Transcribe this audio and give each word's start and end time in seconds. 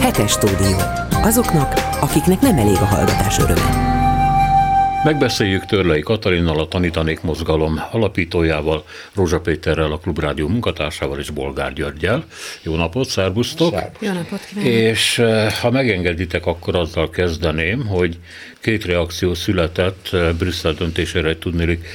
Hetes 0.00 0.30
stúdió. 0.30 0.76
Azoknak, 1.10 1.72
akiknek 2.00 2.40
nem 2.40 2.56
elég 2.58 2.76
a 2.76 2.84
hallgatás 2.84 3.38
öröme. 3.38 3.92
Megbeszéljük 5.04 5.66
Törlei 5.66 6.00
Katalinnal, 6.00 6.60
a 6.60 6.68
Tanítanék 6.68 7.20
Mozgalom 7.20 7.80
alapítójával, 7.90 8.84
Rózsa 9.14 9.40
Péterrel, 9.40 9.92
a 9.92 9.98
Klubrádió 9.98 10.48
munkatársával 10.48 11.18
és 11.18 11.30
Bolgár 11.30 11.72
Györgyel. 11.72 12.24
Jó 12.62 12.76
napot, 12.76 13.08
szervusztok! 13.08 13.74
Jó 14.00 14.12
napot 14.12 14.44
kívánok! 14.44 14.70
És 14.70 15.18
eh, 15.18 15.52
ha 15.52 15.70
megengeditek, 15.70 16.46
akkor 16.46 16.76
azzal 16.76 17.10
kezdeném, 17.10 17.86
hogy 17.86 18.18
két 18.60 18.84
reakció 18.84 19.34
született 19.34 20.08
eh, 20.12 20.32
Brüsszel 20.32 20.72
döntésére, 20.72 21.38
tudnélik, 21.38 21.86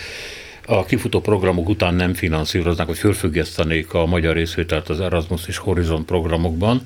a 0.66 0.86
kifutó 0.86 1.22
programok 1.22 1.70
után 1.70 1.94
nem 1.94 2.14
finanszíroznak, 2.14 2.88
vagy 2.88 2.98
fölfüggesztenék 2.98 3.94
a 3.94 4.06
magyar 4.06 4.36
részvételt 4.36 4.90
az 4.90 5.00
Erasmus 5.00 5.48
és 5.48 5.58
Horizon 5.58 6.06
programokban. 6.06 6.82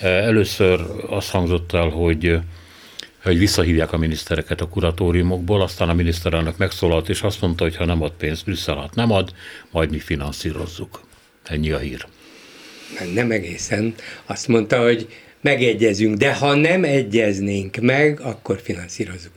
Először 0.00 0.80
azt 1.08 1.30
hangzott 1.30 1.72
el, 1.72 1.88
hogy 1.88 2.40
hogy 3.22 3.38
visszahívják 3.38 3.92
a 3.92 3.98
minisztereket 3.98 4.60
a 4.60 4.68
kuratóriumokból, 4.68 5.62
aztán 5.62 5.88
a 5.88 5.94
miniszterelnök 5.94 6.56
megszólalt, 6.56 7.08
és 7.08 7.22
azt 7.22 7.40
mondta, 7.40 7.64
hogy 7.64 7.76
ha 7.76 7.84
nem 7.84 8.02
ad 8.02 8.12
pénzt 8.18 8.44
Brüsszel, 8.44 8.76
hát 8.76 8.94
nem 8.94 9.10
ad, 9.10 9.32
majd 9.70 9.90
mi 9.90 9.98
finanszírozzuk. 9.98 11.00
Ennyi 11.44 11.70
a 11.70 11.78
hír. 11.78 12.06
Nem 13.14 13.30
egészen. 13.30 13.94
Azt 14.26 14.48
mondta, 14.48 14.82
hogy 14.82 15.08
megegyezünk, 15.40 16.16
de 16.16 16.34
ha 16.34 16.54
nem 16.54 16.84
egyeznénk 16.84 17.76
meg, 17.76 18.20
akkor 18.20 18.60
finanszírozzuk. 18.62 19.32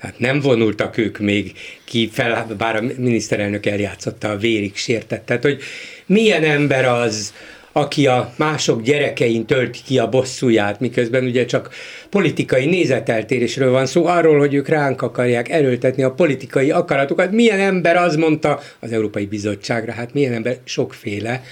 Tehát 0.00 0.18
nem 0.18 0.40
vonultak 0.40 0.96
ők 0.96 1.18
még 1.18 1.52
ki 1.84 2.10
fel, 2.12 2.46
bár 2.58 2.76
a 2.76 2.80
miniszterelnök 2.80 3.66
eljátszotta 3.66 4.30
a 4.30 4.36
vérig 4.36 4.76
sértett. 4.76 5.26
Tehát, 5.26 5.42
hogy 5.42 5.62
milyen 6.06 6.44
ember 6.44 6.84
az, 6.84 7.34
aki 7.76 8.06
a 8.06 8.32
mások 8.36 8.82
gyerekein 8.82 9.46
tölti 9.46 9.78
ki 9.86 9.98
a 9.98 10.08
bosszúját, 10.08 10.80
miközben 10.80 11.24
ugye 11.24 11.44
csak 11.44 11.70
politikai 12.10 12.66
nézeteltérésről 12.66 13.70
van 13.70 13.86
szó, 13.86 14.06
arról, 14.06 14.38
hogy 14.38 14.54
ők 14.54 14.68
ránk 14.68 15.02
akarják 15.02 15.48
erőltetni 15.48 16.02
a 16.02 16.10
politikai 16.10 16.70
akaratokat. 16.70 17.32
Milyen 17.32 17.60
ember 17.60 17.96
az 17.96 18.16
mondta 18.16 18.60
az 18.80 18.92
Európai 18.92 19.26
Bizottságra, 19.26 19.92
hát 19.92 20.12
milyen 20.12 20.32
ember 20.32 20.56
sokféle, 20.64 21.42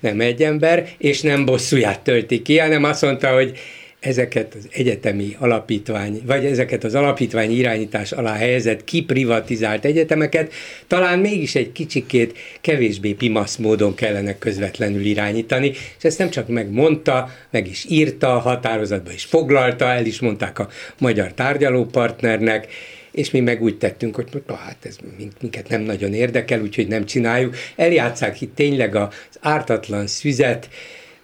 nem 0.00 0.20
egy 0.20 0.42
ember, 0.42 0.88
és 0.98 1.20
nem 1.20 1.44
bosszúját 1.44 2.00
tölti 2.00 2.42
ki, 2.42 2.58
hanem 2.58 2.84
azt 2.84 3.02
mondta, 3.02 3.34
hogy 3.34 3.58
ezeket 4.04 4.54
az 4.54 4.68
egyetemi 4.72 5.36
alapítvány, 5.38 6.22
vagy 6.26 6.44
ezeket 6.44 6.84
az 6.84 6.94
alapítvány 6.94 7.50
irányítás 7.50 8.12
alá 8.12 8.34
helyezett, 8.34 8.84
kiprivatizált 8.84 9.84
egyetemeket 9.84 10.52
talán 10.86 11.18
mégis 11.18 11.54
egy 11.54 11.72
kicsikét 11.72 12.38
kevésbé 12.60 13.12
pimasz 13.12 13.56
módon 13.56 13.94
kellene 13.94 14.38
közvetlenül 14.38 15.04
irányítani, 15.04 15.68
és 15.98 16.04
ezt 16.04 16.18
nem 16.18 16.30
csak 16.30 16.48
megmondta, 16.48 17.30
meg 17.50 17.68
is 17.68 17.84
írta, 17.88 18.38
határozatba 18.38 19.12
is 19.12 19.24
foglalta, 19.24 19.84
el 19.84 20.06
is 20.06 20.20
mondták 20.20 20.58
a 20.58 20.68
magyar 20.98 21.32
tárgyalópartnernek, 21.32 22.66
és 23.12 23.30
mi 23.30 23.40
meg 23.40 23.62
úgy 23.62 23.78
tettünk, 23.78 24.14
hogy 24.14 24.28
na, 24.46 24.54
hát 24.54 24.76
ez 24.82 24.96
minket 25.40 25.68
nem 25.68 25.80
nagyon 25.80 26.14
érdekel, 26.14 26.60
úgyhogy 26.60 26.86
nem 26.86 27.04
csináljuk. 27.04 27.56
Eljátszák 27.76 28.40
itt 28.40 28.54
tényleg 28.54 28.94
az 28.94 29.08
ártatlan 29.40 30.06
szüzet, 30.06 30.68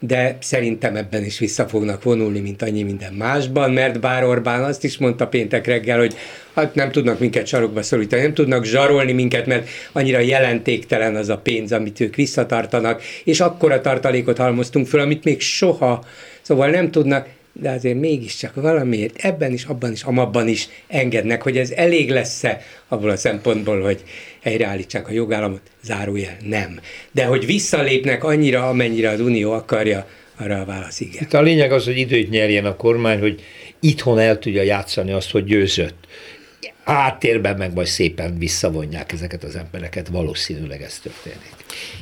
de 0.02 0.36
szerintem 0.40 0.96
ebben 0.96 1.24
is 1.24 1.38
vissza 1.38 1.68
fognak 1.68 2.02
vonulni, 2.02 2.40
mint 2.40 2.62
annyi 2.62 2.82
minden 2.82 3.12
másban, 3.12 3.70
mert 3.70 4.00
bár 4.00 4.24
Orbán 4.24 4.64
azt 4.64 4.84
is 4.84 4.98
mondta 4.98 5.26
péntek 5.26 5.66
reggel, 5.66 5.98
hogy 5.98 6.14
hát 6.54 6.74
nem 6.74 6.90
tudnak 6.90 7.18
minket 7.18 7.46
sarokba 7.46 7.82
szorítani, 7.82 8.22
nem 8.22 8.34
tudnak 8.34 8.64
zsarolni 8.64 9.12
minket, 9.12 9.46
mert 9.46 9.68
annyira 9.92 10.18
jelentéktelen 10.18 11.16
az 11.16 11.28
a 11.28 11.38
pénz, 11.38 11.72
amit 11.72 12.00
ők 12.00 12.14
visszatartanak, 12.14 13.02
és 13.24 13.40
akkora 13.40 13.80
tartalékot 13.80 14.38
halmoztunk 14.38 14.86
föl, 14.86 15.00
amit 15.00 15.24
még 15.24 15.40
soha, 15.40 16.04
szóval 16.42 16.70
nem 16.70 16.90
tudnak, 16.90 17.28
de 17.60 17.70
azért 17.70 18.00
mégiscsak 18.00 18.54
valamiért 18.54 19.16
ebben 19.24 19.52
is, 19.52 19.64
abban 19.64 19.92
is, 19.92 20.02
amabban 20.02 20.48
is 20.48 20.68
engednek, 20.86 21.42
hogy 21.42 21.56
ez 21.56 21.70
elég 21.70 22.10
lesz-e 22.10 22.62
abból 22.88 23.10
a 23.10 23.16
szempontból, 23.16 23.82
hogy 23.82 24.02
helyreállítsák 24.40 25.08
a 25.08 25.12
jogállamot, 25.12 25.60
zárójel 25.82 26.36
nem. 26.44 26.80
De 27.12 27.24
hogy 27.24 27.46
visszalépnek 27.46 28.24
annyira, 28.24 28.68
amennyire 28.68 29.08
az 29.10 29.20
Unió 29.20 29.52
akarja, 29.52 30.06
arra 30.38 30.60
a 30.60 30.64
válasz 30.64 31.00
igen. 31.00 31.22
Itt 31.22 31.32
a 31.32 31.42
lényeg 31.42 31.72
az, 31.72 31.84
hogy 31.84 31.98
időt 31.98 32.30
nyerjen 32.30 32.64
a 32.64 32.76
kormány, 32.76 33.18
hogy 33.18 33.42
itthon 33.80 34.18
el 34.18 34.38
tudja 34.38 34.62
játszani 34.62 35.12
azt, 35.12 35.30
hogy 35.30 35.44
győzött. 35.44 36.06
Háttérben 36.84 37.56
meg 37.56 37.74
majd 37.74 37.86
szépen 37.86 38.38
visszavonják 38.38 39.12
ezeket 39.12 39.44
az 39.44 39.56
embereket, 39.56 40.08
valószínűleg 40.08 40.82
ez 40.82 40.98
történik. 40.98 41.54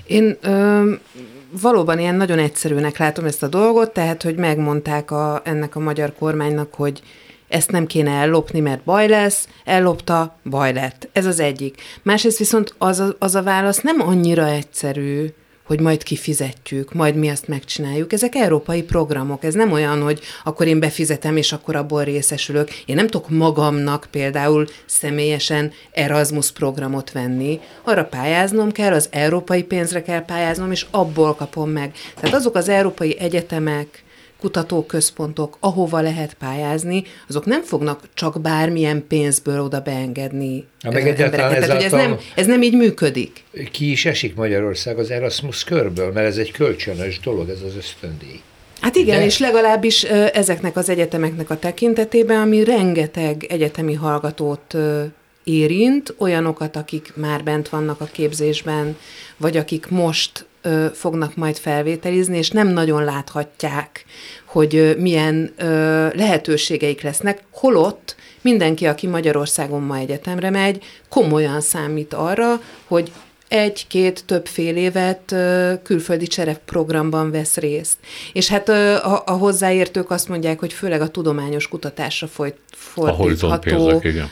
Én 0.06 0.36
ö, 0.42 0.92
valóban 1.50 1.98
ilyen 1.98 2.14
nagyon 2.14 2.38
egyszerűnek 2.38 2.98
látom 2.98 3.24
ezt 3.24 3.42
a 3.42 3.48
dolgot, 3.48 3.92
tehát, 3.92 4.22
hogy 4.22 4.36
megmondták 4.36 5.10
a, 5.10 5.40
ennek 5.44 5.76
a 5.76 5.80
magyar 5.80 6.14
kormánynak, 6.18 6.74
hogy 6.74 7.02
ezt 7.48 7.70
nem 7.70 7.86
kéne 7.86 8.10
ellopni, 8.10 8.60
mert 8.60 8.84
baj 8.84 9.08
lesz, 9.08 9.48
ellopta, 9.64 10.36
baj 10.44 10.72
lett. 10.72 11.08
Ez 11.12 11.26
az 11.26 11.40
egyik. 11.40 11.80
Másrészt 12.02 12.38
viszont 12.38 12.74
az 12.78 13.00
a, 13.00 13.16
az 13.18 13.34
a 13.34 13.42
válasz 13.42 13.80
nem 13.80 14.00
annyira 14.00 14.46
egyszerű, 14.46 15.26
hogy 15.68 15.80
majd 15.80 16.02
kifizetjük, 16.02 16.92
majd 16.92 17.14
mi 17.14 17.28
azt 17.28 17.48
megcsináljuk. 17.48 18.12
Ezek 18.12 18.34
európai 18.34 18.82
programok, 18.82 19.44
ez 19.44 19.54
nem 19.54 19.72
olyan, 19.72 20.02
hogy 20.02 20.20
akkor 20.44 20.66
én 20.66 20.80
befizetem, 20.80 21.36
és 21.36 21.52
akkor 21.52 21.76
abból 21.76 22.04
részesülök. 22.04 22.70
Én 22.86 22.94
nem 22.94 23.06
tudok 23.06 23.28
magamnak 23.28 24.08
például 24.10 24.66
személyesen 24.86 25.72
Erasmus 25.92 26.52
programot 26.52 27.12
venni. 27.12 27.60
Arra 27.82 28.04
pályáznom 28.04 28.72
kell, 28.72 28.92
az 28.92 29.08
európai 29.10 29.62
pénzre 29.62 30.02
kell 30.02 30.24
pályáznom, 30.24 30.70
és 30.70 30.86
abból 30.90 31.34
kapom 31.34 31.70
meg. 31.70 31.92
Tehát 32.20 32.36
azok 32.36 32.54
az 32.54 32.68
európai 32.68 33.18
egyetemek, 33.18 34.06
kutatóközpontok, 34.40 35.56
ahova 35.60 36.00
lehet 36.00 36.34
pályázni, 36.34 37.04
azok 37.28 37.44
nem 37.44 37.62
fognak 37.62 38.00
csak 38.14 38.40
bármilyen 38.40 39.04
pénzből 39.08 39.60
oda 39.60 39.80
beengedni 39.80 40.64
ha 40.82 40.90
meg 40.90 41.08
embereket. 41.08 41.50
Tehát, 41.50 41.70
hogy 41.70 41.82
ez 41.82 41.92
nem, 41.92 42.18
ez 42.34 42.46
nem 42.46 42.62
így 42.62 42.76
működik. 42.76 43.44
Ki 43.72 43.90
is 43.90 44.06
esik 44.06 44.34
Magyarország 44.34 44.98
az 44.98 45.10
Erasmus 45.10 45.64
körből, 45.64 46.12
mert 46.12 46.26
ez 46.26 46.36
egy 46.36 46.50
kölcsönös 46.50 47.20
dolog, 47.20 47.48
ez 47.48 47.62
az 47.66 47.76
ösztöndíj. 47.76 48.40
Hát 48.80 48.96
igen, 48.96 49.18
De? 49.18 49.24
és 49.24 49.38
legalábbis 49.38 50.02
ezeknek 50.02 50.76
az 50.76 50.88
egyetemeknek 50.88 51.50
a 51.50 51.58
tekintetében, 51.58 52.40
ami 52.40 52.64
rengeteg 52.64 53.46
egyetemi 53.48 53.94
hallgatót 53.94 54.76
érint, 55.44 56.14
olyanokat, 56.18 56.76
akik 56.76 57.12
már 57.16 57.44
bent 57.44 57.68
vannak 57.68 58.00
a 58.00 58.08
képzésben, 58.12 58.96
vagy 59.36 59.56
akik 59.56 59.88
most 59.88 60.46
ö, 60.62 60.86
fognak 60.94 61.36
majd 61.36 61.56
felvételizni, 61.56 62.36
és 62.36 62.50
nem 62.50 62.68
nagyon 62.68 63.04
láthatják, 63.04 64.04
hogy 64.44 64.76
ö, 64.76 64.94
milyen 64.94 65.52
ö, 65.56 65.66
lehetőségeik 66.14 67.02
lesznek, 67.02 67.42
holott 67.50 68.16
mindenki, 68.40 68.86
aki 68.86 69.06
Magyarországon 69.06 69.82
ma 69.82 69.96
egyetemre 69.96 70.50
megy, 70.50 70.84
komolyan 71.08 71.60
számít 71.60 72.14
arra, 72.14 72.60
hogy 72.86 73.12
egy-két 73.48 74.24
több 74.26 74.46
fél 74.46 74.76
évet 74.76 75.34
külföldi 75.82 76.26
csereprogramban 76.26 77.30
vesz 77.30 77.56
részt. 77.56 77.96
És 78.32 78.48
hát 78.48 78.68
a, 78.68 79.22
a 79.26 79.32
hozzáértők 79.32 80.10
azt 80.10 80.28
mondják, 80.28 80.58
hogy 80.58 80.72
főleg 80.72 81.00
a 81.00 81.08
tudományos 81.08 81.68
kutatásra 81.68 82.26
folyt, 82.26 82.56
fordítható 82.70 83.98
pénzek, 83.98 84.28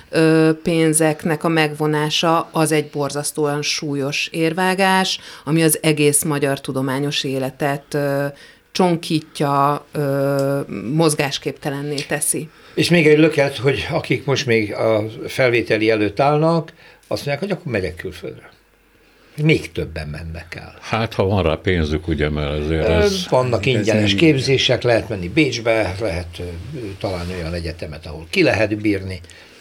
pénzeknek 0.62 1.44
a 1.44 1.48
megvonása 1.48 2.48
az 2.52 2.72
egy 2.72 2.90
borzasztóan 2.90 3.62
súlyos 3.62 4.28
érvágás, 4.32 5.20
ami 5.44 5.62
az 5.62 5.78
egész 5.82 6.22
magyar 6.22 6.60
tudományos 6.60 7.24
életet 7.24 7.98
csonkítja, 8.72 9.86
mozgásképtelenné 10.92 11.96
teszi. 12.08 12.48
És 12.74 12.90
még 12.90 13.06
egy 13.06 13.18
löket, 13.18 13.56
hogy 13.56 13.86
akik 13.90 14.24
most 14.24 14.46
még 14.46 14.74
a 14.74 15.04
felvételi 15.26 15.90
előtt 15.90 16.20
állnak, 16.20 16.72
azt 17.08 17.26
mondják, 17.26 17.38
hogy 17.38 17.50
akkor 17.50 17.72
megyek 17.72 17.96
külföldre 17.96 18.54
még 19.42 19.72
többen 19.72 20.08
mennek 20.08 20.54
el. 20.60 20.74
Hát, 20.80 21.14
ha 21.14 21.24
van 21.24 21.42
rá 21.42 21.54
pénzük, 21.54 22.08
ugye, 22.08 22.28
mert 22.30 22.60
azért 22.60 22.88
ez... 22.88 23.26
Vannak 23.28 23.66
ingyenes 23.66 24.14
képzések, 24.14 24.82
lehet 24.82 25.08
menni 25.08 25.28
Bécsbe, 25.28 25.94
lehet 26.00 26.42
találni 27.00 27.34
olyan 27.34 27.54
egyetemet, 27.54 28.06
ahol 28.06 28.26
ki 28.30 28.42
lehet 28.42 28.76
bírni. 28.80 29.20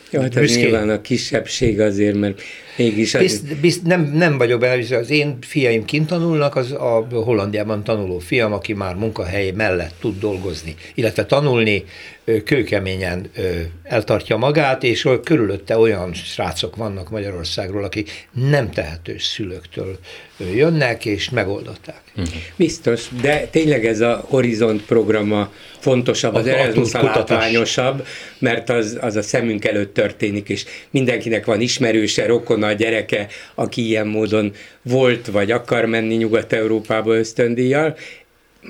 Jó, 0.10 0.22
hát 0.22 0.36
ez 0.36 0.56
nyilván 0.56 0.90
a 0.90 1.02
kisebbség 1.02 1.80
azért, 1.80 2.16
mert 2.16 2.42
mégis... 2.78 3.12
Bizt, 3.18 3.56
bizt, 3.56 3.84
nem, 3.84 4.12
nem 4.14 4.38
vagyok 4.38 4.60
benne, 4.60 4.98
az 4.98 5.10
én 5.10 5.38
fiaim 5.42 5.86
kint 5.86 6.08
tanulnak, 6.08 6.56
az 6.56 6.72
a 6.72 7.08
Hollandiában 7.12 7.84
tanuló 7.84 8.20
fiam, 8.20 8.54
aki 8.54 8.74
már 8.74 8.96
munkahely 8.96 9.52
mellett 9.52 9.96
tud 10.00 10.20
dolgozni, 10.20 10.76
illetve 10.94 11.26
tanulni, 11.26 11.84
kőkeményen 12.44 13.30
eltartja 13.84 14.38
magát, 14.38 14.84
és 14.84 15.08
körülötte 15.24 15.78
olyan 15.78 16.14
srácok 16.14 16.76
vannak 16.76 17.10
Magyarországról, 17.10 17.84
akik 17.84 18.28
nem 18.32 18.72
tehetős 18.72 19.24
szülőktől 19.24 20.00
jönnek, 20.54 21.06
és 21.06 21.30
megoldották. 21.30 22.02
Uh-huh. 22.16 22.34
Biztos, 22.56 23.08
de 23.22 23.48
tényleg 23.52 23.86
ez 23.86 24.00
a 24.00 24.26
Horizont 24.28 24.82
programa 24.82 25.52
fontosabb, 25.80 26.34
az 26.34 26.48
Erasmus 26.48 26.92
látványosabb, 26.92 28.08
mert 28.40 28.70
az, 28.70 28.98
az 29.02 29.16
a 29.16 29.22
szemünk 29.22 29.66
előtt 29.66 29.94
történik, 29.94 30.50
és 30.50 30.66
mindenkinek 30.90 31.46
van 31.46 31.62
ismerőse, 31.62 32.26
rokona, 32.26 32.65
gyereke, 32.74 33.28
aki 33.56 33.88
ilyen 33.88 34.08
módon 34.08 34.54
volt, 34.82 35.28
vagy 35.28 35.52
akar 35.52 35.86
menni 35.86 36.16
Nyugat-Európába 36.16 37.16
ösztöndíjjal, 37.16 37.96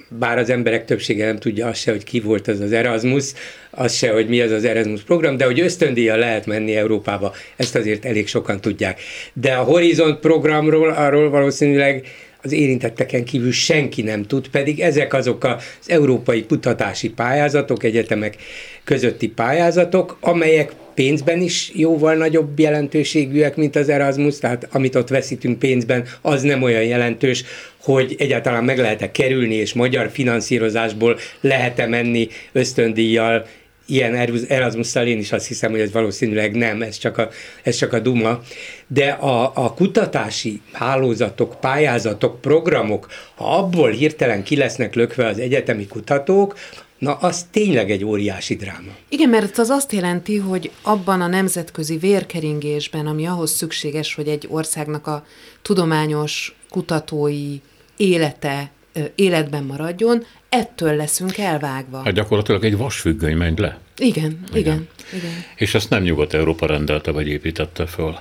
bár 0.10 0.38
az 0.38 0.50
emberek 0.50 0.86
többsége 0.86 1.26
nem 1.26 1.38
tudja 1.38 1.68
azt 1.68 1.80
se, 1.80 1.92
hogy 1.92 2.04
ki 2.04 2.20
volt 2.20 2.48
az 2.48 2.60
az 2.60 2.72
Erasmus, 2.72 3.32
az 3.70 3.94
se, 3.94 4.12
hogy 4.12 4.28
mi 4.28 4.42
az 4.42 4.52
az 4.52 4.66
Erasmus 4.66 5.02
program, 5.02 5.38
de 5.38 5.46
hogy 5.46 5.60
ösztöndíjjal 5.60 6.18
lehet 6.18 6.46
menni 6.46 6.76
Európába, 6.76 7.34
ezt 7.56 7.76
azért 7.76 8.06
elég 8.06 8.28
sokan 8.28 8.62
tudják. 8.62 9.00
De 9.34 9.54
a 9.54 9.64
Horizont 9.64 10.20
programról, 10.20 10.90
arról 10.90 11.30
valószínűleg 11.30 12.06
az 12.46 12.52
érintetteken 12.52 13.24
kívül 13.24 13.52
senki 13.52 14.02
nem 14.02 14.24
tud, 14.24 14.48
pedig 14.48 14.80
ezek 14.80 15.14
azok 15.14 15.44
az 15.44 15.64
európai 15.86 16.46
kutatási 16.46 17.10
pályázatok, 17.10 17.84
egyetemek 17.84 18.36
közötti 18.84 19.28
pályázatok, 19.28 20.18
amelyek 20.22 20.72
pénzben 20.94 21.42
is 21.42 21.72
jóval 21.74 22.16
nagyobb 22.16 22.60
jelentőségűek, 22.60 23.56
mint 23.56 23.76
az 23.76 23.90
Erasmus, 23.90 24.38
tehát 24.38 24.68
amit 24.72 24.96
ott 24.96 25.10
veszítünk 25.10 25.60
pénzben, 25.60 26.06
az 26.22 26.42
nem 26.42 26.64
olyan 26.64 26.84
jelentős, 26.84 27.44
hogy 27.82 28.16
egyáltalán 28.18 28.64
meg 28.64 28.78
lehet-e 28.78 29.12
kerülni, 29.12 29.56
és 29.56 29.74
magyar 29.74 30.10
finanszírozásból 30.10 31.18
lehet-e 31.42 31.88
menni 31.88 32.28
ösztöndíjjal 32.52 33.46
ilyen 33.86 34.16
erasmus 34.48 34.96
én 34.96 35.18
is 35.18 35.32
azt 35.32 35.48
hiszem, 35.48 35.72
hogy 35.72 35.80
ez 35.80 35.92
valószínűleg 35.92 36.56
nem, 36.56 36.82
ez 36.82 36.98
csak 36.98 37.18
a, 37.18 37.30
ez 37.64 37.76
csak 37.76 37.94
a 37.94 38.00
duma. 38.00 38.42
De 38.88 39.10
a, 39.10 39.52
a 39.56 39.74
kutatási 39.74 40.62
hálózatok, 40.72 41.60
pályázatok, 41.60 42.42
programok, 42.42 43.08
ha 43.36 43.58
abból 43.58 43.90
hirtelen 43.90 44.44
ki 44.44 44.56
lesznek 44.56 44.94
lökve 44.96 45.28
az 45.28 45.40
egyetemi 45.40 45.88
kutatók, 45.88 46.56
Na, 47.00 47.14
az 47.14 47.46
tényleg 47.52 47.92
egy 47.92 48.06
óriási 48.06 48.56
dráma. 48.56 48.92
Igen, 49.10 49.30
mert 49.30 49.58
az 49.58 49.70
azt 49.70 49.92
jelenti, 49.92 50.38
hogy 50.38 50.72
abban 50.82 51.22
a 51.22 51.28
nemzetközi 51.28 51.98
vérkeringésben, 51.98 53.08
ami 53.08 53.26
ahhoz 53.26 53.52
szükséges, 53.52 54.16
hogy 54.16 54.28
egy 54.28 54.48
országnak 54.50 55.08
a 55.08 55.26
tudományos 55.62 56.56
kutatói 56.70 57.56
élete 57.98 58.72
életben 59.16 59.64
maradjon, 59.64 60.24
ettől 60.50 60.96
leszünk 60.96 61.38
elvágva. 61.38 62.02
Hát 62.04 62.14
gyakorlatilag 62.14 62.64
egy 62.64 62.78
vasfüggöny 62.78 63.36
megy 63.36 63.60
le. 63.60 63.78
Igen, 63.98 64.40
igen, 64.50 64.60
igen. 64.60 64.88
igen. 65.14 65.32
És 65.56 65.76
ezt 65.76 65.90
nem 65.90 66.04
Nyugat-Európa 66.04 66.66
rendelte 66.66 67.12
vagy 67.12 67.28
építette 67.28 67.86
föl. 67.86 68.16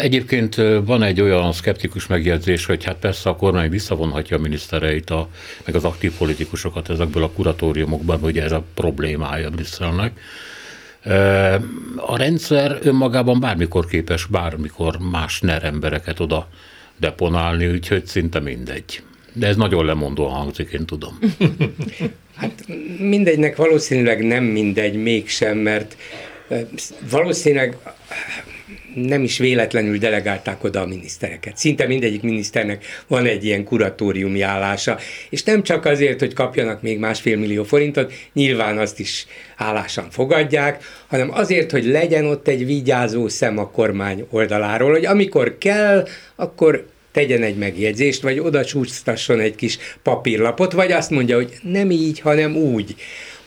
Egyébként 0.00 0.54
van 0.84 1.02
egy 1.02 1.20
olyan 1.20 1.52
szkeptikus 1.52 2.06
megjegyzés, 2.06 2.66
hogy 2.66 2.84
hát 2.84 2.96
persze 2.96 3.28
a 3.28 3.36
kormány 3.36 3.70
visszavonhatja 3.70 4.36
a 4.36 4.40
minisztereit, 4.40 5.10
a, 5.10 5.28
meg 5.64 5.74
az 5.74 5.84
aktív 5.84 6.12
politikusokat 6.12 6.90
ezekből 6.90 7.22
a 7.22 7.30
kuratóriumokban, 7.30 8.20
hogy 8.20 8.38
ez 8.38 8.52
a 8.52 8.64
problémája 8.74 9.50
Brüsszelnek. 9.50 10.20
A 11.96 12.16
rendszer 12.16 12.78
önmagában 12.82 13.40
bármikor 13.40 13.86
képes, 13.86 14.24
bármikor 14.24 14.98
más 15.10 15.40
ner 15.40 15.64
embereket 15.64 16.20
oda 16.20 16.48
deponálni, 16.96 17.66
úgyhogy 17.66 18.06
szinte 18.06 18.40
mindegy. 18.40 19.02
De 19.38 19.46
ez 19.46 19.56
nagyon 19.56 19.84
lemondó 19.84 20.26
hangzik, 20.26 20.70
én 20.72 20.86
tudom. 20.86 21.18
Hát 22.38 22.64
mindegynek 22.98 23.56
valószínűleg 23.56 24.26
nem 24.26 24.44
mindegy 24.44 25.02
mégsem, 25.02 25.58
mert 25.58 25.96
valószínűleg 27.10 27.76
nem 28.94 29.22
is 29.22 29.38
véletlenül 29.38 29.98
delegálták 29.98 30.64
oda 30.64 30.80
a 30.80 30.86
minisztereket. 30.86 31.56
Szinte 31.56 31.86
mindegyik 31.86 32.22
miniszternek 32.22 32.84
van 33.06 33.26
egy 33.26 33.44
ilyen 33.44 33.64
kuratóriumi 33.64 34.40
állása, 34.40 34.98
és 35.30 35.42
nem 35.42 35.62
csak 35.62 35.84
azért, 35.84 36.20
hogy 36.20 36.32
kapjanak 36.32 36.82
még 36.82 36.98
másfél 36.98 37.36
millió 37.36 37.64
forintot, 37.64 38.12
nyilván 38.32 38.78
azt 38.78 38.98
is 38.98 39.26
állásan 39.56 40.10
fogadják, 40.10 40.84
hanem 41.06 41.30
azért, 41.32 41.70
hogy 41.70 41.84
legyen 41.84 42.26
ott 42.26 42.48
egy 42.48 42.66
vigyázó 42.66 43.28
szem 43.28 43.58
a 43.58 43.70
kormány 43.70 44.26
oldaláról, 44.30 44.90
hogy 44.90 45.06
amikor 45.06 45.58
kell, 45.58 46.06
akkor 46.36 46.86
tegyen 47.18 47.42
egy 47.42 47.56
megjegyzést, 47.56 48.22
vagy 48.22 48.38
oda 48.38 48.64
csúsztasson 48.64 49.40
egy 49.40 49.54
kis 49.54 49.78
papírlapot, 50.02 50.72
vagy 50.72 50.92
azt 50.92 51.10
mondja, 51.10 51.36
hogy 51.36 51.52
nem 51.62 51.90
így, 51.90 52.20
hanem 52.20 52.56
úgy 52.56 52.94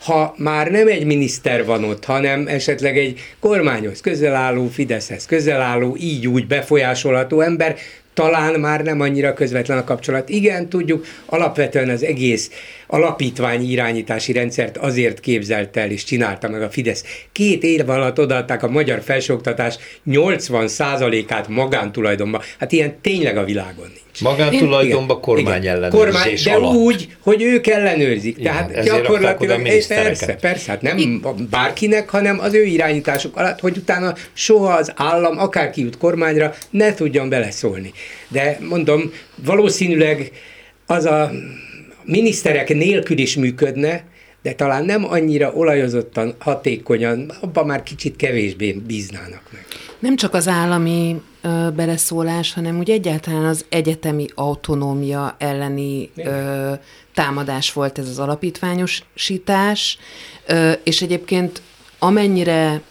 ha 0.04 0.34
már 0.38 0.70
nem 0.70 0.88
egy 0.88 1.04
miniszter 1.04 1.64
van 1.64 1.84
ott, 1.84 2.04
hanem 2.04 2.46
esetleg 2.46 2.98
egy 2.98 3.20
kormányhoz 3.40 4.00
közel 4.00 4.34
álló, 4.34 4.68
Fideszhez 4.68 5.26
közel 5.26 5.60
álló, 5.60 5.96
így 6.00 6.26
úgy 6.26 6.46
befolyásolható 6.46 7.40
ember, 7.40 7.76
talán 8.14 8.60
már 8.60 8.82
nem 8.82 9.00
annyira 9.00 9.34
közvetlen 9.34 9.78
a 9.78 9.84
kapcsolat. 9.84 10.28
Igen, 10.28 10.68
tudjuk, 10.68 11.06
alapvetően 11.26 11.88
az 11.88 12.02
egész 12.02 12.50
alapítványi 12.92 13.70
irányítási 13.70 14.32
rendszert 14.32 14.76
azért 14.76 15.20
képzelte 15.20 15.80
el 15.80 15.90
és 15.90 16.04
csinálta 16.04 16.48
meg 16.48 16.62
a 16.62 16.70
Fidesz. 16.70 17.04
Két 17.32 17.62
év 17.62 17.88
alatt 17.88 18.18
odaadták 18.18 18.62
a 18.62 18.68
magyar 18.68 19.02
felsőoktatás 19.02 19.78
80%-át 20.10 21.48
magántulajdonba. 21.48 22.42
Hát 22.58 22.72
ilyen 22.72 23.00
tényleg 23.00 23.36
a 23.36 23.44
világon 23.44 23.86
nincs. 23.86 24.20
Magántulajdonba 24.20 25.20
kormány 25.20 25.66
ellenőrzés 25.66 26.00
kormány, 26.00 26.34
De 26.44 26.52
alatt. 26.52 26.74
úgy, 26.74 27.08
hogy 27.20 27.42
ők 27.42 27.66
ellenőrzik. 27.66 28.38
Igen, 28.38 28.52
Tehát 28.52 28.84
gyakorlatilag, 28.84 29.62
persze, 29.88 30.36
persze, 30.40 30.70
hát 30.70 30.82
nem 30.82 31.22
bárkinek, 31.50 32.10
hanem 32.10 32.38
az 32.40 32.54
ő 32.54 32.64
irányításuk 32.64 33.36
alatt, 33.36 33.60
hogy 33.60 33.76
utána 33.76 34.14
soha 34.32 34.72
az 34.72 34.92
állam, 34.96 35.38
akárki 35.38 35.80
jut 35.80 35.98
kormányra, 35.98 36.54
ne 36.70 36.94
tudjon 36.94 37.28
beleszólni. 37.28 37.92
De 38.28 38.58
mondom, 38.68 39.12
valószínűleg 39.44 40.30
az 40.86 41.04
a 41.04 41.30
miniszterek 42.04 42.68
nélkül 42.68 43.18
is 43.18 43.36
működne, 43.36 44.04
de 44.42 44.52
talán 44.52 44.84
nem 44.84 45.04
annyira 45.04 45.52
olajozottan, 45.52 46.34
hatékonyan, 46.38 47.32
abban 47.40 47.66
már 47.66 47.82
kicsit 47.82 48.16
kevésbé 48.16 48.72
bíznának 48.72 49.42
meg. 49.52 49.66
Nem 49.98 50.16
csak 50.16 50.34
az 50.34 50.48
állami 50.48 51.20
ö, 51.42 51.68
beleszólás, 51.76 52.52
hanem 52.52 52.78
úgy 52.78 52.90
egyáltalán 52.90 53.44
az 53.44 53.64
egyetemi 53.68 54.26
autonómia 54.34 55.36
elleni 55.38 56.10
ö, 56.16 56.72
támadás 57.14 57.72
volt 57.72 57.98
ez 57.98 58.08
az 58.08 58.18
alapítványosítás, 58.18 59.98
ö, 60.46 60.72
és 60.82 61.02
egyébként 61.02 61.62
amennyire 61.98 62.82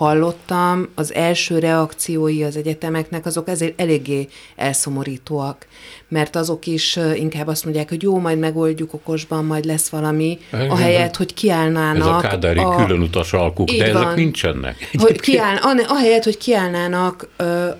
hallottam, 0.00 0.88
az 0.94 1.14
első 1.14 1.58
reakciói 1.58 2.42
az 2.42 2.56
egyetemeknek, 2.56 3.26
azok 3.26 3.48
ezért 3.48 3.80
eléggé 3.80 4.28
elszomorítóak, 4.56 5.66
mert 6.08 6.36
azok 6.36 6.66
is 6.66 6.98
inkább 7.14 7.46
azt 7.46 7.64
mondják, 7.64 7.88
hogy 7.88 8.02
jó, 8.02 8.18
majd 8.18 8.38
megoldjuk 8.38 8.94
okosban, 8.94 9.44
majd 9.44 9.64
lesz 9.64 9.88
valami, 9.88 10.38
Igen. 10.52 10.70
ahelyett, 10.70 11.16
hogy 11.16 11.34
kiállnának. 11.34 12.00
Ez 12.00 12.06
a 12.06 12.28
kádári 12.28 12.58
a... 12.58 12.74
különutas 12.76 13.32
alkuk, 13.32 13.70
de 13.70 13.84
ezek 13.84 14.02
van, 14.02 14.14
nincsenek. 14.14 14.90
Hogy 14.92 15.20
kiáll, 15.20 15.56
ahelyett, 15.88 16.24
hogy 16.24 16.38
kiállnának 16.38 17.28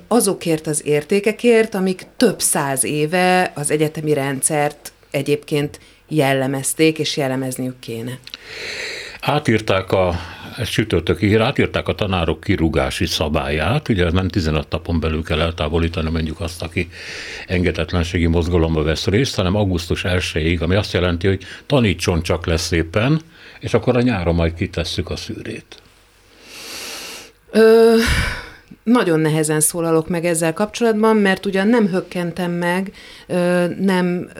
azokért 0.08 0.66
az 0.66 0.86
értékekért, 0.86 1.74
amik 1.74 2.06
több 2.16 2.40
száz 2.40 2.84
éve 2.84 3.52
az 3.54 3.70
egyetemi 3.70 4.12
rendszert 4.12 4.92
egyébként 5.10 5.80
jellemezték, 6.08 6.98
és 6.98 7.16
jellemezniük 7.16 7.78
kéne. 7.78 8.18
Átírták 9.20 9.92
a 9.92 10.14
ezt 10.56 10.70
csütörtökig 10.70 11.36
átírták 11.36 11.88
a 11.88 11.94
tanárok 11.94 12.40
kirúgási 12.40 13.06
szabályát, 13.06 13.88
ugye 13.88 14.10
nem 14.10 14.28
15 14.28 14.66
napon 14.70 15.00
belül 15.00 15.22
kell 15.22 15.40
eltávolítani 15.40 16.10
mondjuk 16.10 16.40
azt, 16.40 16.62
aki 16.62 16.88
engedetlenségi 17.46 18.26
mozgalomba 18.26 18.82
vesz 18.82 19.06
részt, 19.06 19.34
hanem 19.34 19.54
augusztus 19.54 20.04
1-ig, 20.04 20.60
ami 20.60 20.74
azt 20.74 20.92
jelenti, 20.92 21.26
hogy 21.26 21.44
tanítson 21.66 22.22
csak 22.22 22.46
lesz 22.46 22.66
szépen, 22.66 23.20
és 23.60 23.74
akkor 23.74 23.96
a 23.96 24.00
nyáron 24.00 24.34
majd 24.34 24.54
kitesszük 24.54 25.10
a 25.10 25.16
szűrét. 25.16 25.82
Ö, 27.50 27.96
nagyon 28.82 29.20
nehezen 29.20 29.60
szólalok 29.60 30.08
meg 30.08 30.24
ezzel 30.24 30.52
kapcsolatban, 30.52 31.16
mert 31.16 31.46
ugyan 31.46 31.68
nem 31.68 31.88
hökkentem 31.88 32.50
meg, 32.50 32.92
nem 33.78 34.30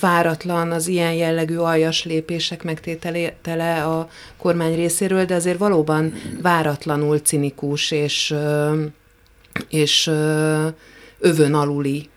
váratlan 0.00 0.70
az 0.70 0.86
ilyen 0.86 1.12
jellegű 1.12 1.56
aljas 1.56 2.04
lépések 2.04 2.62
megtétele 2.62 3.84
a 3.84 4.08
kormány 4.36 4.74
részéről, 4.74 5.24
de 5.24 5.34
azért 5.34 5.58
valóban 5.58 6.14
váratlanul 6.42 7.18
cinikus 7.18 7.90
és, 7.90 8.34
és 9.68 10.10
övön 11.18 11.54
aluli 11.54 12.08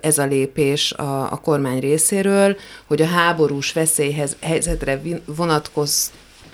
ez 0.00 0.18
a 0.18 0.24
lépés 0.24 0.92
a, 0.92 1.32
a 1.32 1.36
kormány 1.36 1.80
részéről, 1.80 2.56
hogy 2.86 3.02
a 3.02 3.06
háborús 3.06 3.72
veszélyhelyzetre 3.72 5.00
vonatkoz, 5.24 6.12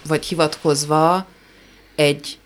vagy 0.09 0.25
hivatkozva 0.25 1.27
egy 1.95 2.40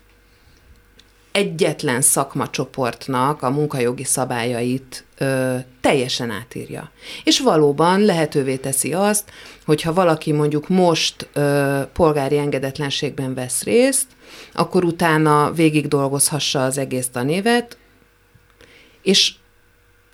egyetlen 1.35 2.01
szakmacsoportnak 2.01 3.41
a 3.41 3.49
munkajogi 3.49 4.03
szabályait 4.03 5.05
ö, 5.17 5.55
teljesen 5.81 6.31
átírja. 6.31 6.91
És 7.23 7.39
valóban 7.39 8.01
lehetővé 8.01 8.55
teszi 8.55 8.93
azt, 8.93 9.31
hogyha 9.65 9.93
valaki 9.93 10.31
mondjuk 10.31 10.67
most 10.67 11.27
ö, 11.33 11.81
polgári 11.93 12.37
engedetlenségben 12.37 13.33
vesz 13.33 13.63
részt, 13.63 14.07
akkor 14.53 14.83
utána 14.83 15.51
végig 15.51 15.87
dolgozhassa 15.87 16.63
az 16.63 16.77
egész 16.77 17.07
tanévet, 17.09 17.77
és 19.01 19.33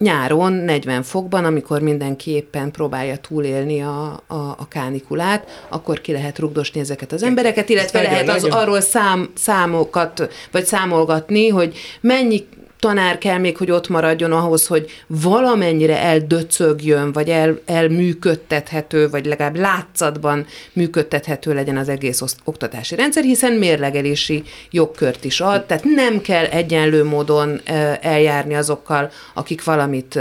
nyáron 0.01 0.53
40 0.53 1.03
fokban, 1.03 1.45
amikor 1.45 1.81
mindenki 1.81 2.31
éppen 2.31 2.71
próbálja 2.71 3.17
túlélni 3.17 3.81
a, 3.81 4.23
a, 4.27 4.35
a 4.35 4.67
kánikulát, 4.69 5.65
akkor 5.69 6.01
ki 6.01 6.11
lehet 6.11 6.39
rugdosni 6.39 6.79
ezeket 6.79 7.11
az 7.11 7.23
embereket, 7.23 7.69
illetve 7.69 7.99
Ez 7.99 8.05
lehet 8.05 8.29
az, 8.29 8.43
arról 8.43 8.81
szám, 8.81 9.31
számokat, 9.35 10.29
vagy 10.51 10.65
számolgatni, 10.65 11.47
hogy 11.47 11.77
mennyi 12.01 12.47
tanár 12.81 13.17
kell 13.17 13.37
még, 13.37 13.57
hogy 13.57 13.71
ott 13.71 13.87
maradjon 13.87 14.31
ahhoz, 14.31 14.67
hogy 14.67 14.91
valamennyire 15.07 16.01
eldöcögjön, 16.01 17.11
vagy 17.11 17.29
el, 17.29 17.59
elműködtethető, 17.65 19.09
vagy 19.09 19.25
legalább 19.25 19.55
látszatban 19.55 20.45
működtethető 20.73 21.53
legyen 21.53 21.77
az 21.77 21.89
egész 21.89 22.21
oktatási 22.43 22.95
rendszer, 22.95 23.23
hiszen 23.23 23.53
mérlegelési 23.53 24.43
jogkört 24.71 25.23
is 25.23 25.41
ad, 25.41 25.65
tehát 25.65 25.83
nem 25.83 26.21
kell 26.21 26.45
egyenlő 26.45 27.03
módon 27.03 27.61
eljárni 28.01 28.55
azokkal, 28.55 29.11
akik 29.33 29.63
valamit 29.63 30.19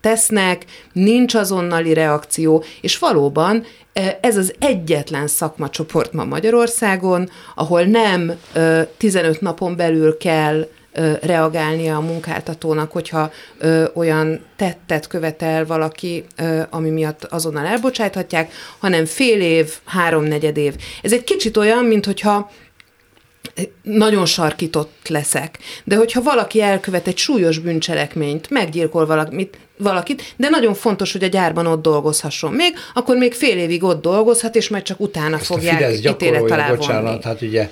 tesznek, 0.00 0.64
nincs 0.92 1.34
azonnali 1.34 1.92
reakció, 1.92 2.64
és 2.80 2.98
valóban 2.98 3.64
ez 4.20 4.36
az 4.36 4.54
egyetlen 4.58 5.26
szakmacsoport 5.26 6.12
ma 6.12 6.24
Magyarországon, 6.24 7.30
ahol 7.54 7.82
nem 7.82 8.32
15 8.96 9.40
napon 9.40 9.76
belül 9.76 10.16
kell 10.16 10.68
reagálnia 11.20 11.96
a 11.96 12.00
munkáltatónak, 12.00 12.92
hogyha 12.92 13.30
olyan 13.94 14.44
tettet 14.56 15.06
követel 15.06 15.66
valaki, 15.66 16.24
ami 16.70 16.90
miatt 16.90 17.24
azonnal 17.24 17.66
elbocsáthatják, 17.66 18.52
hanem 18.78 19.04
fél 19.04 19.40
év, 19.40 19.72
háromnegyed 19.84 20.56
év. 20.56 20.74
Ez 21.02 21.12
egy 21.12 21.24
kicsit 21.24 21.56
olyan, 21.56 21.84
mint 21.84 22.06
hogyha 22.06 22.50
nagyon 23.82 24.26
sarkított 24.26 25.08
leszek. 25.08 25.58
De 25.84 25.96
hogyha 25.96 26.22
valaki 26.22 26.60
elkövet 26.62 27.06
egy 27.06 27.16
súlyos 27.16 27.58
bűncselekményt, 27.58 28.50
meggyilkol 28.50 29.06
valamit, 29.06 29.58
valakit, 29.78 30.34
de 30.36 30.48
nagyon 30.48 30.74
fontos, 30.74 31.12
hogy 31.12 31.22
a 31.24 31.26
gyárban 31.26 31.66
ott 31.66 31.82
dolgozhasson 31.82 32.52
még, 32.52 32.74
akkor 32.94 33.16
még 33.16 33.32
fél 33.32 33.58
évig 33.58 33.82
ott 33.82 34.02
dolgozhat, 34.02 34.56
és 34.56 34.68
majd 34.68 34.82
csak 34.82 35.00
utána 35.00 35.36
Ezt 35.36 35.44
fogják 35.44 35.98
ítélet 36.04 36.50
alá 36.50 36.74
bocsánat, 36.74 37.24
hát 37.24 37.42
ugye 37.42 37.70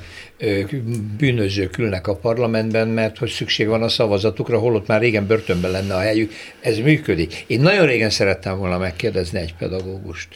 bűnözők 1.19 1.79
ülnek 1.79 2.07
a 2.07 2.17
parlamentben, 2.17 2.89
mert 2.89 3.19
hogy 3.19 3.31
szükség 3.31 3.67
van 3.67 3.83
a 3.83 3.89
szavazatukra, 3.89 4.59
holott 4.59 4.87
már 4.87 5.01
régen 5.01 5.27
börtönben 5.27 5.71
lenne 5.71 5.95
a 5.95 6.01
helyük. 6.01 6.33
Ez 6.61 6.79
működik. 6.79 7.45
Én 7.47 7.61
nagyon 7.61 7.87
régen 7.87 8.11
szerettem 8.11 8.59
volna 8.59 8.79
megkérdezni 8.79 9.39
egy 9.39 9.55
pedagógust. 9.55 10.29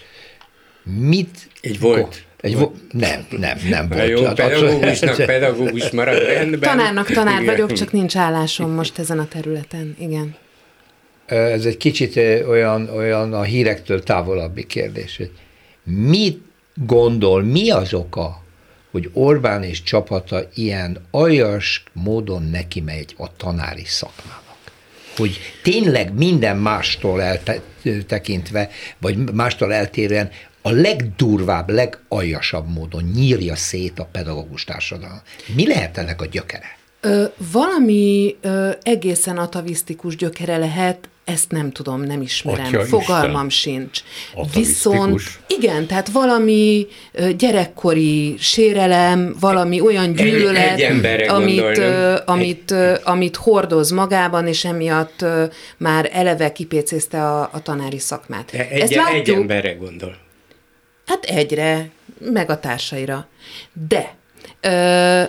Mit... 0.82 1.48
Egy 1.60 1.80
volt. 1.80 2.24
Egy 2.40 2.56
vo- 2.56 2.76
nem, 2.92 3.26
nem, 3.30 3.58
nem 3.68 3.88
volt. 3.88 4.08
Jó, 4.08 4.22
pedagógusnak 4.22 5.16
pedagógus 5.16 5.90
marad 5.90 6.22
rendben. 6.22 6.60
Tanárnak 6.60 7.10
tanár 7.12 7.42
Igen. 7.42 7.54
vagyok, 7.54 7.72
csak 7.72 7.92
nincs 7.92 8.16
állásom 8.16 8.70
most 8.70 8.98
ezen 8.98 9.18
a 9.18 9.28
területen. 9.28 9.96
Igen. 9.98 10.36
Ez 11.26 11.64
egy 11.64 11.76
kicsit 11.76 12.16
olyan, 12.48 12.88
olyan 12.88 13.32
a 13.32 13.42
hírektől 13.42 14.02
távolabbi 14.02 14.66
kérdés, 14.66 15.16
hogy 15.16 15.30
mit 15.84 16.40
gondol, 16.74 17.42
mi 17.42 17.70
az 17.70 17.94
oka, 17.94 18.39
hogy 18.90 19.10
Orbán 19.12 19.62
és 19.62 19.82
csapata 19.82 20.42
ilyen 20.54 21.06
aljas 21.10 21.82
módon 21.92 22.42
neki 22.42 22.80
megy 22.80 23.14
a 23.16 23.36
tanári 23.36 23.84
szakmának? 23.84 24.56
Hogy 25.16 25.38
tényleg 25.62 26.14
minden 26.14 26.56
mástól 26.56 27.22
eltekintve, 27.22 28.70
vagy 28.98 29.32
mástól 29.32 29.72
eltérően 29.72 30.30
a 30.62 30.70
legdurvább, 30.70 31.70
legaljasabb 31.70 32.68
módon 32.68 33.02
nyírja 33.14 33.56
szét 33.56 33.98
a 33.98 34.08
pedagógus 34.12 34.64
társadalom. 34.64 35.20
Mi 35.54 35.66
lehet 35.66 35.98
ennek 35.98 36.20
a 36.20 36.26
gyökere? 36.26 36.78
Ö, 37.00 37.24
valami 37.52 38.36
ö, 38.40 38.70
egészen 38.82 39.38
atavisztikus 39.38 40.16
gyökere 40.16 40.56
lehet, 40.56 41.08
ezt 41.30 41.50
nem 41.50 41.72
tudom, 41.72 42.00
nem 42.00 42.22
ismerem, 42.22 42.66
Atya 42.66 42.84
fogalmam 42.84 43.46
Isten. 43.46 43.72
sincs. 43.72 44.00
Viszont 44.54 45.22
igen, 45.46 45.86
tehát 45.86 46.08
valami 46.08 46.86
gyerekkori 47.36 48.34
sérelem, 48.38 49.36
valami 49.40 49.80
olyan 49.80 50.12
gyűlölet, 50.12 50.80
egy, 50.80 51.04
egy 51.04 51.28
amit, 51.28 51.78
amit, 52.24 52.74
amit 53.04 53.36
hordoz 53.36 53.90
magában, 53.90 54.46
és 54.46 54.64
emiatt 54.64 55.24
már 55.76 56.10
eleve 56.12 56.52
kipécézte 56.52 57.24
a, 57.24 57.40
a 57.52 57.62
tanári 57.62 57.98
szakmát. 57.98 58.50
Egy, 58.52 58.80
Ezt 58.80 58.94
látjuk, 58.94 59.28
egy 59.28 59.34
emberre 59.34 59.72
gondol. 59.72 60.16
Hát 61.06 61.24
egyre, 61.24 61.90
meg 62.18 62.50
a 62.50 62.60
társaira. 62.60 63.28
De 63.88 64.14
ö, 64.60 65.22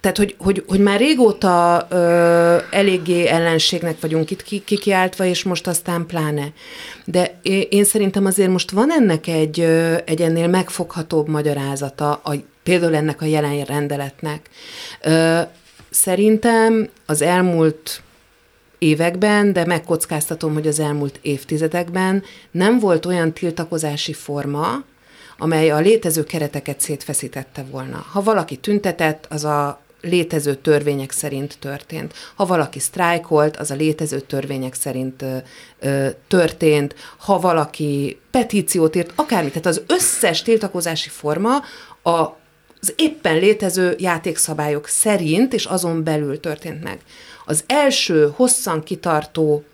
tehát, 0.00 0.16
hogy, 0.16 0.34
hogy, 0.38 0.64
hogy 0.66 0.80
már 0.80 0.98
régóta 0.98 1.86
ö, 1.90 2.56
eléggé 2.70 3.26
ellenségnek 3.26 4.00
vagyunk 4.00 4.30
itt 4.30 4.42
kikiáltva, 4.42 5.24
és 5.24 5.42
most 5.42 5.66
aztán 5.66 6.06
pláne. 6.06 6.52
De 7.04 7.38
én 7.68 7.84
szerintem 7.84 8.24
azért 8.24 8.50
most 8.50 8.70
van 8.70 8.92
ennek 8.92 9.26
egy, 9.26 9.60
egy 10.04 10.20
ennél 10.20 10.46
megfoghatóbb 10.46 11.28
magyarázata, 11.28 12.12
a, 12.12 12.34
például 12.62 12.94
ennek 12.94 13.22
a 13.22 13.24
jelen 13.24 13.64
rendeletnek. 13.64 14.48
Ö, 15.02 15.40
szerintem 15.90 16.88
az 17.06 17.22
elmúlt 17.22 18.02
években, 18.78 19.52
de 19.52 19.64
megkockáztatom, 19.64 20.52
hogy 20.52 20.66
az 20.66 20.80
elmúlt 20.80 21.18
évtizedekben 21.22 22.22
nem 22.50 22.78
volt 22.78 23.06
olyan 23.06 23.32
tiltakozási 23.32 24.12
forma, 24.12 24.84
amely 25.38 25.70
a 25.70 25.78
létező 25.78 26.24
kereteket 26.24 26.80
szétfeszítette 26.80 27.64
volna. 27.70 28.04
Ha 28.12 28.22
valaki 28.22 28.56
tüntetett, 28.56 29.26
az 29.30 29.44
a 29.44 29.80
létező 30.00 30.54
törvények 30.54 31.10
szerint 31.10 31.58
történt. 31.58 32.14
Ha 32.34 32.46
valaki 32.46 32.78
sztrájkolt, 32.78 33.56
az 33.56 33.70
a 33.70 33.74
létező 33.74 34.20
törvények 34.20 34.74
szerint 34.74 35.24
ö, 35.78 36.08
történt. 36.28 36.94
Ha 37.18 37.38
valaki 37.38 38.18
petíciót 38.30 38.96
írt, 38.96 39.12
akármit, 39.14 39.52
tehát 39.52 39.66
az 39.66 39.82
összes 39.86 40.42
tiltakozási 40.42 41.08
forma 41.08 41.56
a, 42.02 42.10
az 42.80 42.94
éppen 42.96 43.38
létező 43.38 43.94
játékszabályok 43.98 44.86
szerint 44.86 45.52
és 45.52 45.64
azon 45.64 46.04
belül 46.04 46.40
történt 46.40 46.82
meg. 46.82 47.00
Az 47.44 47.64
első 47.66 48.32
hosszan 48.34 48.82
kitartó 48.82 49.64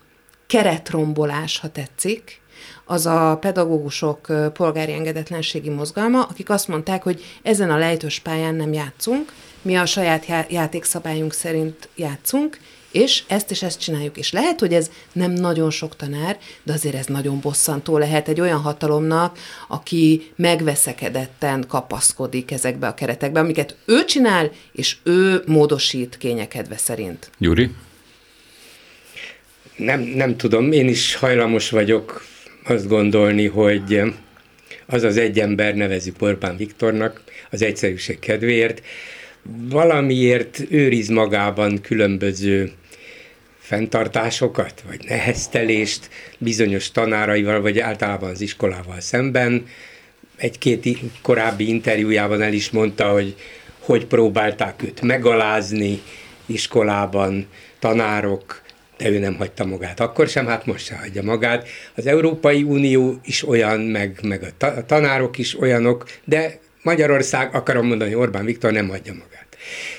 keretrombolás, 0.47 1.59
ha 1.59 1.69
tetszik, 1.69 2.40
az 2.84 3.06
a 3.06 3.38
pedagógusok 3.40 4.26
polgári 4.52 4.92
engedetlenségi 4.92 5.70
mozgalma, 5.70 6.22
akik 6.22 6.50
azt 6.50 6.68
mondták, 6.68 7.02
hogy 7.02 7.24
ezen 7.42 7.70
a 7.70 7.78
lejtős 7.78 8.18
pályán 8.18 8.54
nem 8.54 8.72
játszunk, 8.72 9.32
mi 9.62 9.76
a 9.76 9.86
saját 9.86 10.26
játékszabályunk 10.50 11.32
szerint 11.32 11.88
játszunk, 11.94 12.58
és 12.94 13.22
ezt 13.26 13.50
és 13.50 13.62
ezt 13.62 13.80
csináljuk. 13.80 14.16
És 14.16 14.32
lehet, 14.32 14.60
hogy 14.60 14.74
ez 14.74 14.90
nem 15.12 15.30
nagyon 15.30 15.70
sok 15.70 15.96
tanár, 15.96 16.38
de 16.62 16.72
azért 16.72 16.94
ez 16.94 17.06
nagyon 17.06 17.40
bosszantó 17.40 17.98
lehet 17.98 18.28
egy 18.28 18.40
olyan 18.40 18.60
hatalomnak, 18.60 19.38
aki 19.68 20.32
megveszekedetten 20.36 21.64
kapaszkodik 21.68 22.50
ezekbe 22.50 22.86
a 22.86 22.94
keretekbe, 22.94 23.40
amiket 23.40 23.76
ő 23.84 24.04
csinál, 24.04 24.50
és 24.72 24.96
ő 25.02 25.42
módosít 25.46 26.16
kényekedve 26.18 26.76
szerint. 26.76 27.30
Gyuri? 27.38 27.70
Nem, 29.76 30.00
nem 30.00 30.36
tudom, 30.36 30.72
én 30.72 30.88
is 30.88 31.14
hajlamos 31.14 31.70
vagyok 31.70 32.24
azt 32.64 32.88
gondolni, 32.88 33.47
hogy 33.47 34.00
az 34.87 35.02
az 35.02 35.16
egy 35.16 35.40
ember, 35.40 35.75
nevezük 35.75 36.23
Orbán 36.23 36.56
Viktornak, 36.56 37.23
az 37.50 37.62
egyszerűség 37.62 38.18
kedvéért, 38.18 38.83
valamiért 39.68 40.61
őriz 40.71 41.09
magában 41.09 41.80
különböző 41.80 42.73
fenntartásokat, 43.59 44.83
vagy 44.87 45.04
neheztelést 45.09 46.09
bizonyos 46.38 46.90
tanáraival, 46.90 47.61
vagy 47.61 47.78
általában 47.78 48.30
az 48.30 48.40
iskolával 48.40 49.00
szemben. 49.00 49.66
Egy-két 50.37 50.99
korábbi 51.23 51.68
interjújában 51.68 52.42
el 52.42 52.52
is 52.52 52.71
mondta, 52.71 53.11
hogy 53.11 53.35
hogy 53.78 54.06
próbálták 54.06 54.83
őt 54.83 55.00
megalázni 55.00 56.02
iskolában, 56.47 57.47
tanárok, 57.78 58.62
de 58.98 59.08
ő 59.08 59.18
nem 59.18 59.36
hagyta 59.36 59.64
magát 59.64 60.00
akkor 60.00 60.28
sem, 60.28 60.46
hát 60.46 60.66
most 60.66 60.84
se 60.84 60.96
hagyja 60.96 61.22
magát. 61.22 61.68
Az 61.94 62.06
Európai 62.06 62.62
Unió 62.62 63.20
is 63.24 63.48
olyan, 63.48 63.80
meg, 63.80 64.18
meg 64.22 64.54
a 64.58 64.84
tanárok 64.86 65.38
is 65.38 65.60
olyanok, 65.60 66.04
de 66.24 66.58
Magyarország, 66.82 67.54
akarom 67.54 67.86
mondani, 67.86 68.14
Orbán 68.14 68.44
Viktor 68.44 68.72
nem 68.72 68.88
hagyja 68.88 69.12
magát. 69.12 69.56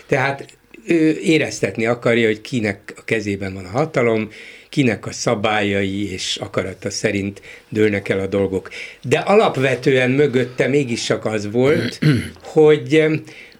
Tehát 0.07 0.45
ő 0.87 1.19
éreztetni 1.19 1.85
akarja, 1.85 2.27
hogy 2.27 2.41
kinek 2.41 2.93
a 2.97 3.03
kezében 3.03 3.53
van 3.53 3.65
a 3.65 3.69
hatalom, 3.69 4.29
kinek 4.69 5.05
a 5.05 5.11
szabályai 5.11 6.11
és 6.11 6.35
akarata 6.35 6.89
szerint 6.89 7.41
dőlnek 7.69 8.09
el 8.09 8.19
a 8.19 8.27
dolgok. 8.27 8.69
De 9.01 9.19
alapvetően 9.19 10.11
mögötte 10.11 10.67
mégis 10.67 11.03
csak 11.03 11.25
az 11.25 11.51
volt, 11.51 11.99
hogy 12.53 13.05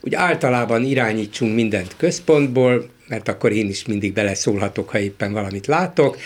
úgy 0.02 0.16
általában 0.16 0.84
irányítsunk 0.84 1.56
mindent 1.56 1.96
központból, 1.98 2.90
mert 3.08 3.28
akkor 3.28 3.52
én 3.52 3.70
is 3.70 3.86
mindig 3.86 4.14
beleszólhatok, 4.14 4.90
ha 4.90 5.00
éppen 5.00 5.34
valamit 5.34 5.68
látok. 5.68 6.18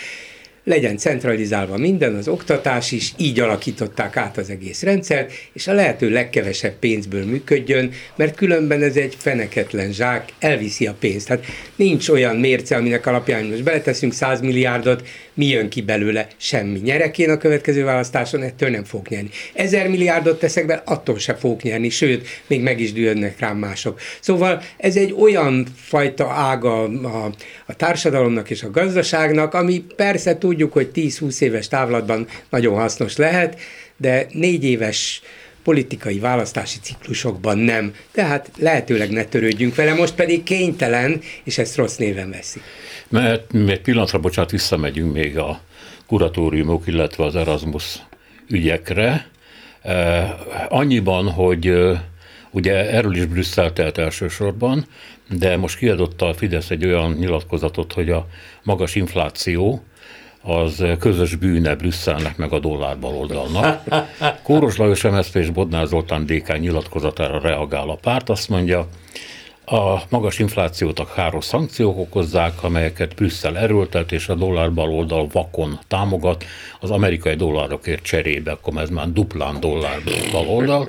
Legyen 0.70 0.96
centralizálva 0.96 1.76
minden, 1.76 2.14
az 2.14 2.28
oktatás 2.28 2.92
is, 2.92 3.12
így 3.16 3.40
alakították 3.40 4.16
át 4.16 4.36
az 4.36 4.50
egész 4.50 4.82
rendszert, 4.82 5.32
és 5.52 5.66
a 5.66 5.72
lehető 5.72 6.10
legkevesebb 6.10 6.72
pénzből 6.78 7.24
működjön, 7.24 7.92
mert 8.16 8.36
különben 8.36 8.82
ez 8.82 8.96
egy 8.96 9.16
feneketlen 9.18 9.92
zsák, 9.92 10.32
elviszi 10.38 10.86
a 10.86 10.94
pénzt. 10.98 11.28
Hát 11.28 11.44
nincs 11.76 12.08
olyan 12.08 12.36
mérce, 12.36 12.76
aminek 12.76 13.06
alapján 13.06 13.44
most 13.44 13.62
beleteszünk 13.62 14.12
100 14.12 14.40
milliárdot, 14.40 15.02
mi 15.34 15.46
jön 15.46 15.68
ki 15.68 15.82
belőle? 15.82 16.26
Semmi. 16.36 16.78
Nyerek 16.78 17.18
én 17.18 17.30
a 17.30 17.36
következő 17.36 17.84
választáson, 17.84 18.42
ettől 18.42 18.70
nem 18.70 18.84
fog 18.84 19.08
nyerni. 19.08 19.28
Ezer 19.52 19.88
milliárdot 19.88 20.38
teszek 20.38 20.66
be, 20.66 20.82
attól 20.84 21.18
se 21.18 21.34
fog 21.34 21.60
nyerni, 21.62 21.88
sőt, 21.88 22.28
még 22.46 22.62
meg 22.62 22.80
is 22.80 22.92
dühödnek 22.92 23.38
rám 23.38 23.56
mások. 23.56 24.00
Szóval 24.20 24.62
ez 24.76 24.96
egy 24.96 25.14
olyan 25.18 25.66
fajta 25.76 26.30
ága 26.30 26.82
a, 26.82 27.32
a 27.66 27.74
társadalomnak 27.74 28.50
és 28.50 28.62
a 28.62 28.70
gazdaságnak, 28.70 29.54
ami 29.54 29.84
persze 29.96 30.36
tudjuk, 30.60 30.72
hogy 30.72 31.08
10-20 31.10 31.40
éves 31.40 31.68
távlatban 31.68 32.26
nagyon 32.50 32.74
hasznos 32.74 33.16
lehet, 33.16 33.60
de 33.96 34.26
négy 34.32 34.64
éves 34.64 35.22
politikai 35.62 36.18
választási 36.18 36.78
ciklusokban 36.82 37.58
nem. 37.58 37.94
Tehát 38.12 38.50
lehetőleg 38.58 39.10
ne 39.10 39.24
törődjünk 39.24 39.74
vele, 39.74 39.94
most 39.94 40.14
pedig 40.14 40.42
kénytelen, 40.42 41.20
és 41.44 41.58
ezt 41.58 41.76
rossz 41.76 41.96
néven 41.96 42.30
veszi. 42.30 42.60
Mert 43.08 43.54
egy 43.54 43.80
pillanatra, 43.80 44.18
bocsánat, 44.18 44.50
visszamegyünk 44.50 45.12
még 45.12 45.38
a 45.38 45.60
kuratóriumok, 46.06 46.86
illetve 46.86 47.24
az 47.24 47.36
Erasmus 47.36 47.98
ügyekre. 48.48 49.26
Eh, 49.82 50.30
annyiban, 50.68 51.30
hogy 51.30 51.66
eh, 51.66 52.00
ugye 52.50 52.90
erről 52.90 53.16
is 53.16 53.24
Brüsszel 53.24 53.72
telt 53.72 53.98
elsősorban, 53.98 54.86
de 55.28 55.56
most 55.56 55.78
kiadotta 55.78 56.26
a 56.26 56.34
Fidesz 56.34 56.70
egy 56.70 56.84
olyan 56.84 57.12
nyilatkozatot, 57.12 57.92
hogy 57.92 58.10
a 58.10 58.26
magas 58.62 58.94
infláció 58.94 59.82
az 60.42 60.84
közös 60.98 61.34
bűne 61.34 61.74
Brüsszelnek 61.74 62.36
meg 62.36 62.52
a 62.52 62.58
dollár 62.58 62.98
baloldalnak. 62.98 63.82
Kóros 64.42 64.76
Lajos 64.76 65.02
MSZP 65.02 65.34
és 65.34 65.50
Bodnár 65.50 65.86
Zoltán 65.86 66.26
DK 66.26 66.58
nyilatkozatára 66.58 67.40
reagál 67.40 67.88
a 67.88 67.94
párt, 67.94 68.28
azt 68.28 68.48
mondja, 68.48 68.88
a 69.72 70.02
magas 70.08 70.38
inflációt 70.38 70.98
a 70.98 71.04
káros 71.14 71.44
szankciók 71.44 71.98
okozzák, 71.98 72.62
amelyeket 72.62 73.14
Brüsszel 73.14 73.58
erőltet, 73.58 74.12
és 74.12 74.28
a 74.28 74.34
dollár 74.34 74.72
baloldal 74.72 75.28
vakon 75.32 75.78
támogat, 75.88 76.44
az 76.80 76.90
amerikai 76.90 77.34
dollárokért 77.34 78.02
cserébe, 78.02 78.50
akkor 78.50 78.76
ez 78.76 78.90
már 78.90 79.12
duplán 79.12 79.60
dollár 79.60 79.98
baloldal. 80.32 80.88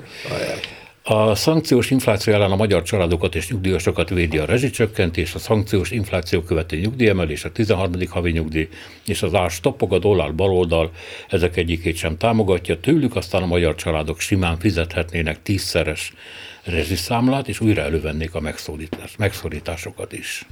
A 1.04 1.34
szankciós 1.34 1.90
infláció 1.90 2.32
ellen 2.32 2.50
a 2.50 2.56
magyar 2.56 2.82
családokat 2.82 3.34
és 3.34 3.48
nyugdíjasokat 3.48 4.08
védi 4.08 4.38
a 4.38 4.44
rezsicsökkentés, 4.44 5.34
a 5.34 5.38
szankciós 5.38 5.90
infláció 5.90 6.42
követő 6.42 6.76
nyugdíjemelés, 6.76 7.44
a 7.44 7.52
13. 7.52 7.92
havi 8.08 8.30
nyugdíj 8.30 8.68
és 9.06 9.22
az 9.22 9.34
ás 9.34 9.60
toppog 9.60 9.92
a 9.92 9.98
dollár 9.98 10.34
baloldal, 10.34 10.92
ezek 11.28 11.56
egyikét 11.56 11.96
sem 11.96 12.16
támogatja, 12.16 12.80
tőlük 12.80 13.16
aztán 13.16 13.42
a 13.42 13.46
magyar 13.46 13.74
családok 13.74 14.20
simán 14.20 14.58
fizethetnének 14.58 15.42
tízszeres 15.42 16.12
rezsiszámlát, 16.64 17.48
és 17.48 17.60
újra 17.60 17.82
elővennék 17.82 18.34
a 18.34 18.40
megszólítás, 18.40 19.16
megszorításokat 19.16 20.12
is. 20.12 20.46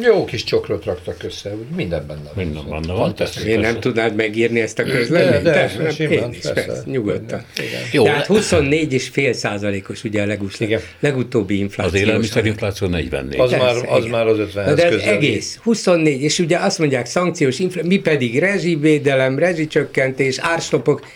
Jó 0.00 0.24
kis 0.24 0.44
csokrot 0.44 0.84
raktak 0.84 1.22
össze, 1.22 1.54
minden 1.76 2.06
benne 2.06 2.30
van. 2.34 2.44
Minden 2.44 2.68
benne 2.68 2.92
van. 2.92 3.14
Én 3.46 3.60
nem 3.60 3.80
tudnád 3.80 4.14
megírni 4.14 4.60
ezt 4.60 4.78
a 4.78 4.82
közleményt? 4.82 5.42
De, 5.42 5.50
de, 5.50 5.72
de, 5.82 5.90
simán, 5.90 6.12
én 6.12 6.30
is, 6.30 6.38
persze. 6.38 6.52
persze, 6.52 6.82
nyugodtan. 6.86 7.44
Jó, 7.92 8.04
Tehát 8.04 8.28
le- 8.28 8.40
24,5 8.40 9.32
százalékos 9.32 10.04
ugye 10.04 10.22
a 10.22 10.26
legus, 10.26 10.60
Igen. 10.60 10.80
legutóbbi 11.00 11.58
infláció. 11.58 11.94
Az 11.94 12.00
élelmiszerinfláció 12.06 12.86
44. 12.88 13.40
Az 13.40 13.50
Persze, 13.50 13.64
már, 13.64 13.76
az 13.88 13.98
igen. 13.98 14.10
már 14.10 14.26
az 14.26 14.38
50 14.38 14.64
Na 14.64 14.74
de 14.74 14.84
ez 14.84 14.90
közel. 14.90 15.12
egész, 15.14 15.58
24, 15.62 16.22
és 16.22 16.38
ugye 16.38 16.56
azt 16.58 16.78
mondják 16.78 17.06
szankciós 17.06 17.58
infláció, 17.58 17.88
mi 17.90 17.98
pedig 17.98 18.38
rezsivédelem, 18.38 19.38
rezsicsökkentés, 19.38 20.38
árstopok, 20.38 21.06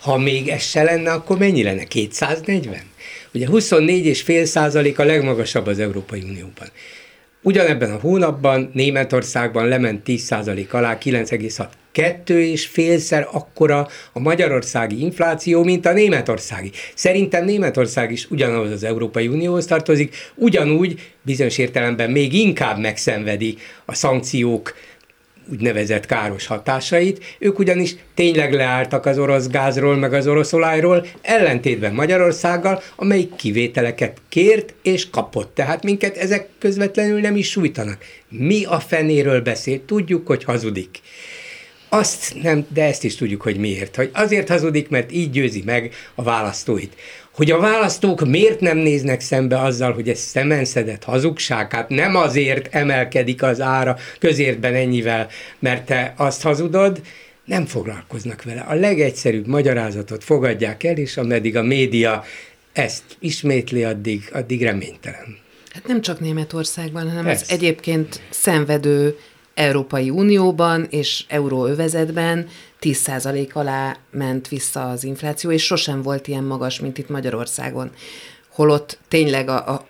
ha 0.00 0.18
még 0.18 0.48
ez 0.48 0.62
se 0.62 0.82
lenne, 0.82 1.12
akkor 1.12 1.38
mennyi 1.38 1.62
lenne? 1.62 1.84
240? 1.84 2.80
Ugye 3.34 3.46
24,5 3.50 4.44
százalék 4.44 4.98
a 4.98 5.04
legmagasabb 5.04 5.66
az 5.66 5.78
Európai 5.78 6.20
Unióban. 6.22 6.68
Ugyanebben 7.42 7.90
a 7.90 7.98
hónapban 7.98 8.70
Németországban 8.72 9.68
lement 9.68 10.02
10 10.02 10.22
százalék 10.22 10.74
alá, 10.74 10.98
9,6. 10.98 11.66
Kettő 11.92 12.42
és 12.42 12.66
félszer 12.66 13.28
akkora 13.32 13.88
a 14.12 14.18
magyarországi 14.18 15.00
infláció, 15.00 15.64
mint 15.64 15.86
a 15.86 15.92
németországi. 15.92 16.70
Szerintem 16.94 17.44
Németország 17.44 18.12
is 18.12 18.30
ugyanahhoz 18.30 18.70
az 18.70 18.84
Európai 18.84 19.28
Unióhoz 19.28 19.66
tartozik, 19.66 20.16
ugyanúgy 20.34 21.12
bizonyos 21.22 21.58
értelemben 21.58 22.10
még 22.10 22.32
inkább 22.32 22.78
megszenvedi 22.78 23.56
a 23.84 23.94
szankciók 23.94 24.74
úgynevezett 25.50 26.06
káros 26.06 26.46
hatásait. 26.46 27.36
Ők 27.38 27.58
ugyanis 27.58 27.96
tényleg 28.14 28.52
leálltak 28.52 29.06
az 29.06 29.18
orosz 29.18 29.46
gázról, 29.48 29.96
meg 29.96 30.12
az 30.12 30.26
orosz 30.26 30.52
olajról, 30.52 31.06
ellentétben 31.22 31.94
Magyarországgal, 31.94 32.82
amelyik 32.96 33.34
kivételeket 33.34 34.20
kért 34.28 34.74
és 34.82 35.10
kapott. 35.10 35.54
Tehát 35.54 35.82
minket 35.82 36.16
ezek 36.16 36.48
közvetlenül 36.58 37.20
nem 37.20 37.36
is 37.36 37.50
sújtanak. 37.50 37.98
Mi 38.28 38.64
a 38.64 38.80
fenéről 38.80 39.40
beszél? 39.40 39.84
Tudjuk, 39.84 40.26
hogy 40.26 40.44
hazudik. 40.44 41.00
Azt 41.88 42.42
nem, 42.42 42.66
de 42.68 42.84
ezt 42.84 43.04
is 43.04 43.14
tudjuk, 43.14 43.42
hogy 43.42 43.56
miért. 43.56 43.96
Hogy 43.96 44.10
azért 44.12 44.48
hazudik, 44.48 44.88
mert 44.88 45.12
így 45.12 45.30
győzi 45.30 45.62
meg 45.64 45.94
a 46.14 46.22
választóit. 46.22 46.94
Hogy 47.36 47.50
a 47.50 47.58
választók 47.58 48.26
miért 48.26 48.60
nem 48.60 48.76
néznek 48.76 49.20
szembe 49.20 49.60
azzal, 49.60 49.92
hogy 49.92 50.08
ez 50.08 50.18
szemenszedett 50.18 51.04
hazugság, 51.04 51.72
hát 51.72 51.88
nem 51.88 52.16
azért 52.16 52.74
emelkedik 52.74 53.42
az 53.42 53.60
ára 53.60 53.96
közértben 54.18 54.74
ennyivel, 54.74 55.28
mert 55.58 55.86
te 55.86 56.14
azt 56.16 56.42
hazudod, 56.42 57.00
nem 57.44 57.66
foglalkoznak 57.66 58.42
vele. 58.42 58.60
A 58.60 58.74
legegyszerűbb 58.74 59.46
magyarázatot 59.46 60.24
fogadják 60.24 60.84
el, 60.84 60.96
és 60.96 61.16
ameddig 61.16 61.56
a 61.56 61.62
média 61.62 62.24
ezt 62.72 63.02
ismétli, 63.18 63.84
addig, 63.84 64.30
addig 64.32 64.62
reménytelen. 64.62 65.36
Hát 65.72 65.86
nem 65.86 66.00
csak 66.00 66.20
Németországban, 66.20 67.08
hanem 67.08 67.24
Persze. 67.24 67.44
az 67.44 67.50
egyébként 67.50 68.20
szenvedő 68.30 69.18
Európai 69.54 70.10
Unióban 70.10 70.86
és 70.90 71.24
euróövezetben 71.28 72.48
10% 72.94 73.52
alá 73.52 73.96
ment 74.10 74.48
vissza 74.48 74.88
az 74.88 75.04
infláció, 75.04 75.50
és 75.50 75.64
sosem 75.64 76.02
volt 76.02 76.28
ilyen 76.28 76.44
magas, 76.44 76.80
mint 76.80 76.98
itt 76.98 77.08
Magyarországon. 77.08 77.90
Holott 78.50 78.98
tényleg 79.08 79.48
a, 79.48 79.68
a, 79.68 79.86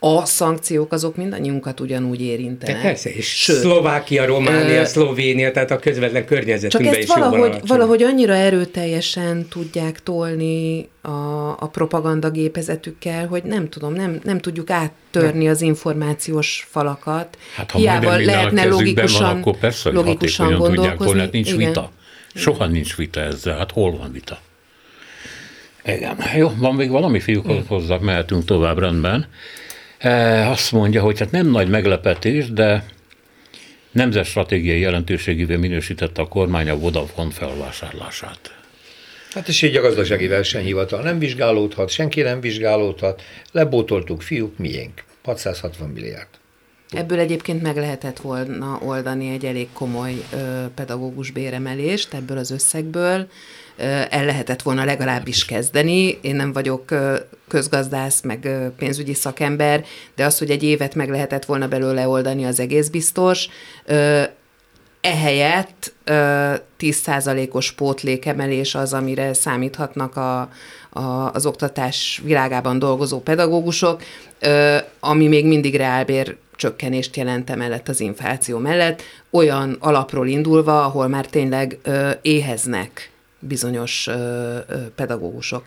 a 0.00 0.24
szankciók 0.24 0.92
azok 0.92 1.16
mindannyiunkat 1.16 1.80
ugyanúgy 1.80 2.18
De 2.18 2.24
érintenek. 2.24 2.82
persze, 2.82 3.10
és 3.10 3.26
Sőt, 3.26 3.56
Szlovákia, 3.56 4.26
Románia, 4.26 4.80
Ö, 4.80 4.84
Szlovénia, 4.84 5.50
tehát 5.50 5.70
a 5.70 5.78
közvetlen 5.78 6.22
Csak 6.22 6.26
környezetünkben 6.26 6.94
ezt 6.94 7.02
is 7.02 7.14
valahogy, 7.14 7.60
valahogy 7.66 8.02
annyira 8.02 8.34
erőteljesen 8.34 9.46
tudják 9.48 10.02
tolni 10.02 10.88
a, 11.02 11.48
a 11.58 11.68
propaganda 11.72 12.30
gépezetükkel, 12.30 13.26
hogy 13.26 13.42
nem 13.42 13.68
tudom, 13.68 13.92
nem, 13.92 14.20
nem 14.22 14.38
tudjuk 14.38 14.70
áttörni 14.70 15.48
az 15.48 15.60
információs 15.60 16.66
falakat. 16.70 17.38
Hát 17.56 17.70
ha 17.70 17.78
majdnem 17.78 18.18
minden 18.18 18.46
a 18.46 18.76
kezükben 18.76 19.08
van, 19.18 19.36
akkor 19.36 19.58
persze, 19.58 19.88
hogy 19.88 19.98
logikusan 19.98 20.46
hatékonyan 20.46 20.74
tudják 20.74 20.96
gondolkozni. 20.96 21.06
volna, 21.06 21.22
hát 21.22 21.32
nincs 21.32 21.52
Igen. 21.52 21.68
vita. 21.68 21.90
Soha 22.38 22.66
nincs 22.66 22.96
vita 22.96 23.20
ezzel, 23.20 23.56
hát 23.56 23.70
hol 23.70 23.96
van 23.96 24.12
vita? 24.12 24.38
Igen. 25.84 26.16
Jó, 26.36 26.52
van 26.56 26.74
még 26.74 26.90
valami 26.90 27.20
fiúk 27.20 27.46
Hm. 27.46 27.58
hozzá, 27.66 27.96
mehetünk 27.96 28.44
tovább 28.44 28.78
rendben. 28.78 29.26
E, 29.98 30.48
azt 30.48 30.72
mondja, 30.72 31.02
hogy 31.02 31.18
hát 31.18 31.30
nem 31.30 31.46
nagy 31.46 31.68
meglepetés, 31.68 32.50
de 32.50 32.84
nemzetstratégiai 33.90 34.80
jelentőségévé 34.80 35.56
minősítette 35.56 36.22
a 36.22 36.28
kormány 36.28 36.68
a 36.70 36.76
Vodafone 36.78 37.30
felvásárlását. 37.30 38.52
Hát 39.32 39.48
és 39.48 39.62
így 39.62 39.76
a 39.76 39.80
gazdasági 39.80 40.26
versenyhivatal 40.26 41.02
nem 41.02 41.18
vizsgálódhat, 41.18 41.90
senki 41.90 42.20
nem 42.20 42.40
vizsgálódhat, 42.40 43.22
lebótoltuk 43.52 44.22
fiúk, 44.22 44.58
miénk. 44.58 45.04
660 45.24 45.88
milliárd. 45.88 46.28
Ebből 46.90 47.18
egyébként 47.18 47.62
meg 47.62 47.76
lehetett 47.76 48.18
volna 48.18 48.78
oldani 48.84 49.32
egy 49.32 49.44
elég 49.44 49.68
komoly 49.72 50.24
ö, 50.32 50.36
pedagógus 50.74 51.30
béremelést 51.30 52.14
ebből 52.14 52.38
az 52.38 52.50
összegből. 52.50 53.28
Ö, 53.76 53.82
el 54.10 54.24
lehetett 54.24 54.62
volna 54.62 54.84
legalábbis 54.84 55.44
kezdeni. 55.44 56.18
Én 56.20 56.36
nem 56.36 56.52
vagyok 56.52 56.90
ö, 56.90 57.16
közgazdász, 57.48 58.22
meg 58.22 58.44
ö, 58.44 58.66
pénzügyi 58.76 59.14
szakember, 59.14 59.84
de 60.16 60.24
az, 60.24 60.38
hogy 60.38 60.50
egy 60.50 60.62
évet 60.62 60.94
meg 60.94 61.10
lehetett 61.10 61.44
volna 61.44 61.68
belőle 61.68 62.08
oldani, 62.08 62.44
az 62.44 62.60
egész 62.60 62.88
biztos. 62.88 63.48
Ö, 63.84 64.22
ehelyett 65.00 65.92
ö, 66.04 66.52
10%-os 66.80 67.72
pótlékemelés 67.72 68.74
az, 68.74 68.92
amire 68.92 69.34
számíthatnak 69.34 70.16
a, 70.16 70.40
a, 70.90 71.30
az 71.32 71.46
oktatás 71.46 72.20
világában 72.24 72.78
dolgozó 72.78 73.20
pedagógusok, 73.20 74.02
ami 75.00 75.26
még 75.26 75.46
mindig 75.46 75.76
reálbér 75.76 76.36
csökkenést 76.58 77.16
jelent 77.16 77.50
emellett 77.50 77.88
az 77.88 78.00
infláció 78.00 78.58
mellett, 78.58 79.02
olyan 79.30 79.76
alapról 79.80 80.28
indulva, 80.28 80.84
ahol 80.84 81.08
már 81.08 81.26
tényleg 81.26 81.78
ö, 81.82 82.10
éheznek 82.22 83.10
bizonyos 83.38 84.06
ö, 84.06 84.12
ö, 84.12 84.76
pedagógusok. 84.94 85.64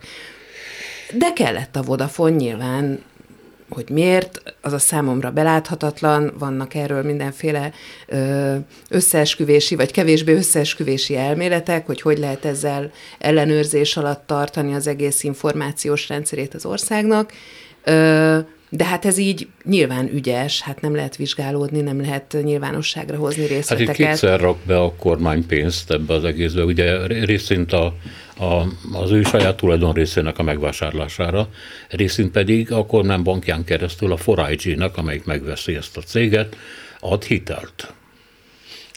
De 1.14 1.34
kellett 1.34 1.76
a 1.76 1.82
Vodafone 1.82 2.36
nyilván 2.36 3.04
hogy 3.74 3.90
miért, 3.90 4.56
az 4.62 4.74
a 4.74 4.80
számomra 4.80 5.32
beláthatatlan, 5.32 6.34
vannak 6.40 6.74
erről 6.74 7.04
mindenféle 7.04 7.72
ö, 8.08 8.56
összeesküvési, 8.90 9.76
vagy 9.76 9.92
kevésbé 9.92 10.34
összeesküvési 10.34 11.16
elméletek, 11.16 11.86
hogy 11.86 12.02
hogy 12.02 12.18
lehet 12.18 12.46
ezzel 12.46 12.92
ellenőrzés 13.20 13.98
alatt 13.98 14.28
tartani 14.28 14.74
az 14.74 14.88
egész 14.88 15.24
információs 15.24 16.08
rendszerét 16.08 16.54
az 16.54 16.66
országnak. 16.66 17.34
Ö, 17.84 18.40
de 18.74 18.86
hát 18.86 19.06
ez 19.06 19.18
így 19.18 19.48
nyilván 19.64 20.10
ügyes, 20.14 20.62
hát 20.62 20.82
nem 20.82 20.96
lehet 20.96 21.16
vizsgálódni, 21.16 21.82
nem 21.82 22.02
lehet 22.02 22.38
nyilvánosságra 22.44 23.18
hozni 23.18 23.46
részleteket. 23.46 23.88
Hát 23.88 24.00
itt 24.00 24.06
kétszer 24.06 24.40
rak 24.40 24.58
be 24.66 24.80
a 24.80 24.94
kormány 24.96 25.46
pénzt 25.46 25.92
ebbe 25.92 26.14
az 26.14 26.24
egészbe, 26.24 26.64
ugye 26.64 27.08
részint 27.08 27.74
a, 27.74 27.96
a, 28.38 28.68
az 28.94 29.12
ő 29.12 29.24
saját 29.24 29.58
tulajdon 29.58 29.94
részének 29.94 30.38
a 30.38 30.44
megvásárlására, 30.44 31.50
részint 31.90 32.32
pedig 32.32 32.72
a 32.72 32.86
kormány 32.86 33.24
bankján 33.24 33.64
keresztül 33.64 34.12
a 34.12 34.18
4IG-nek, 34.18 34.94
amelyik 34.94 35.26
megveszi 35.26 35.76
ezt 35.76 35.98
a 35.98 36.02
céget, 36.02 36.56
ad 37.00 37.24
hitelt. 37.24 37.94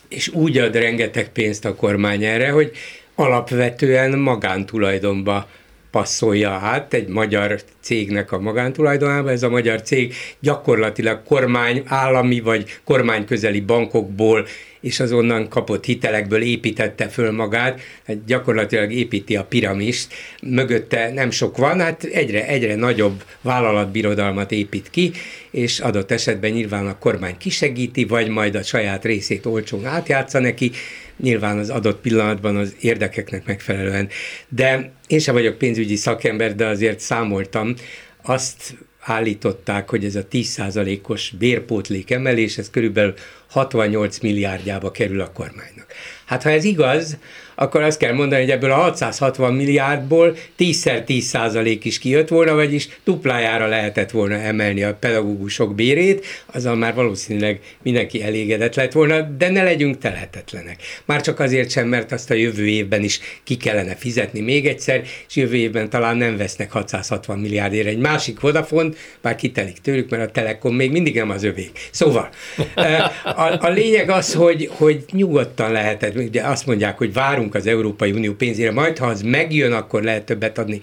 És 0.09 0.29
úgy 0.29 0.59
ad 0.59 0.75
rengeteg 0.75 1.33
pénzt 1.33 1.65
a 1.65 1.75
kormány 1.75 2.25
erre, 2.25 2.51
hogy 2.51 2.71
alapvetően 3.15 4.19
magántulajdonba 4.19 5.49
passzolja 5.95 6.51
át 6.51 6.95
egy 6.95 7.09
magyar 7.09 7.61
cégnek 7.81 8.33
a 8.33 8.39
magántulajdonába. 8.39 9.31
Ez 9.31 9.43
a 9.43 9.49
magyar 9.49 9.83
cég 9.83 10.15
gyakorlatilag 10.41 11.23
kormány, 11.23 11.83
állami 11.87 12.41
vagy 12.41 12.65
kormányközeli 12.85 13.61
bankokból 13.61 14.47
és 14.81 15.01
azonnan 15.01 15.49
kapott 15.49 15.85
hitelekből 15.85 16.43
építette 16.43 17.09
föl 17.09 17.31
magát, 17.31 17.81
hát 18.07 18.25
gyakorlatilag 18.25 18.93
építi 18.93 19.37
a 19.37 19.45
piramist, 19.45 20.13
mögötte 20.43 21.13
nem 21.13 21.31
sok 21.31 21.57
van, 21.57 21.81
hát 21.81 22.05
egyre, 22.05 22.47
egyre 22.47 22.75
nagyobb 22.75 23.23
vállalatbirodalmat 23.41 24.53
épít 24.53 24.91
ki, 24.91 25.13
és 25.51 25.79
adott 25.79 26.11
esetben 26.11 26.51
nyilván 26.51 26.87
a 26.87 26.99
kormány 26.99 27.37
kisegíti, 27.39 28.05
vagy 28.05 28.29
majd 28.29 28.55
a 28.55 28.63
saját 28.63 29.05
részét 29.05 29.47
olcsón 29.47 29.87
átjátsza 29.87 30.39
neki, 30.39 30.71
nyilván 31.17 31.59
az 31.59 31.71
adott 31.71 32.01
pillanatban 32.01 32.57
az 32.57 32.77
érdekeknek 32.81 33.47
megfelelően. 33.47 34.09
De 34.49 34.93
én 35.07 35.19
sem 35.19 35.35
vagyok 35.35 35.59
pénzügyi 35.59 35.97
szakember, 35.97 36.55
de 36.55 36.67
azért 36.67 37.01
számoltam, 37.01 37.75
azt 38.23 38.77
állították, 39.01 39.91
hogy 39.91 40.05
ez 40.05 40.15
a 40.15 40.27
10%-os 40.27 41.31
bérpótlék 41.39 42.11
emelés, 42.11 42.59
ez 42.59 42.71
körülbelül 42.71 43.15
68 43.51 44.19
milliárdjába 44.19 44.91
kerül 44.91 45.21
a 45.21 45.33
kormánynak. 45.33 45.87
Hát 46.25 46.43
ha 46.43 46.51
ez 46.51 46.65
igaz, 46.65 47.17
akkor 47.55 47.83
azt 47.83 47.99
kell 47.99 48.13
mondani, 48.13 48.41
hogy 48.41 48.51
ebből 48.51 48.71
a 48.71 48.75
660 48.75 49.55
milliárdból 49.55 50.37
10-szer 50.59 51.05
10 51.05 51.25
százalék 51.25 51.85
is 51.85 51.99
kijött 51.99 52.29
volna, 52.29 52.55
vagyis 52.55 52.89
duplájára 53.05 53.67
lehetett 53.67 54.11
volna 54.11 54.35
emelni 54.35 54.83
a 54.83 54.95
pedagógusok 54.95 55.75
bérét, 55.75 56.27
azzal 56.47 56.75
már 56.75 56.95
valószínűleg 56.95 57.61
mindenki 57.83 58.23
elégedett 58.23 58.75
lett 58.75 58.93
volna, 58.93 59.21
de 59.21 59.51
ne 59.51 59.63
legyünk 59.63 59.99
telhetetlenek. 59.99 60.83
Már 61.05 61.21
csak 61.21 61.41
azért 61.41 61.71
sem, 61.71 61.89
mert 61.89 62.13
azt 62.13 62.31
a 62.31 62.35
jövő 62.35 62.67
évben 62.67 63.03
is 63.03 63.21
ki 63.45 63.57
kellene 63.57 63.95
fizetni 63.95 64.41
még 64.41 64.67
egyszer, 64.67 65.03
és 65.29 65.37
jövő 65.37 65.57
évben 65.57 65.91
talán 65.91 66.17
nem 66.17 66.37
vesznek 66.37 66.71
660 66.71 67.39
milliárdért 67.39 67.87
egy 67.87 67.99
másik 67.99 68.41
Vodafone, 68.41 68.91
bár 69.23 69.35
kitelik 69.35 69.79
tőlük, 69.79 70.11
mert 70.11 70.29
a 70.29 70.31
Telekom 70.31 70.75
még 70.75 70.91
mindig 70.91 71.15
nem 71.15 71.31
az 71.31 71.43
övék. 71.43 71.89
Szóval 71.91 72.29
a, 73.25 73.67
a 73.67 73.69
lényeg 73.69 74.11
az, 74.11 74.35
hogy, 74.35 74.71
hogy 74.73 75.05
nyugodtan 75.11 75.73
lehetett, 75.73 76.17
ugye 76.17 76.43
azt 76.43 76.67
mondják, 76.67 76.99
hogy 76.99 77.13
várunk 77.13 77.44
várunk 77.45 77.55
az 77.55 77.67
Európai 77.67 78.13
Unió 78.13 78.33
pénzére, 78.33 78.73
majd 78.73 78.99
ha 78.99 79.07
az 79.07 79.23
megjön, 79.23 79.73
akkor 79.73 80.03
lehet 80.03 80.25
többet 80.25 80.59
adni. 80.59 80.81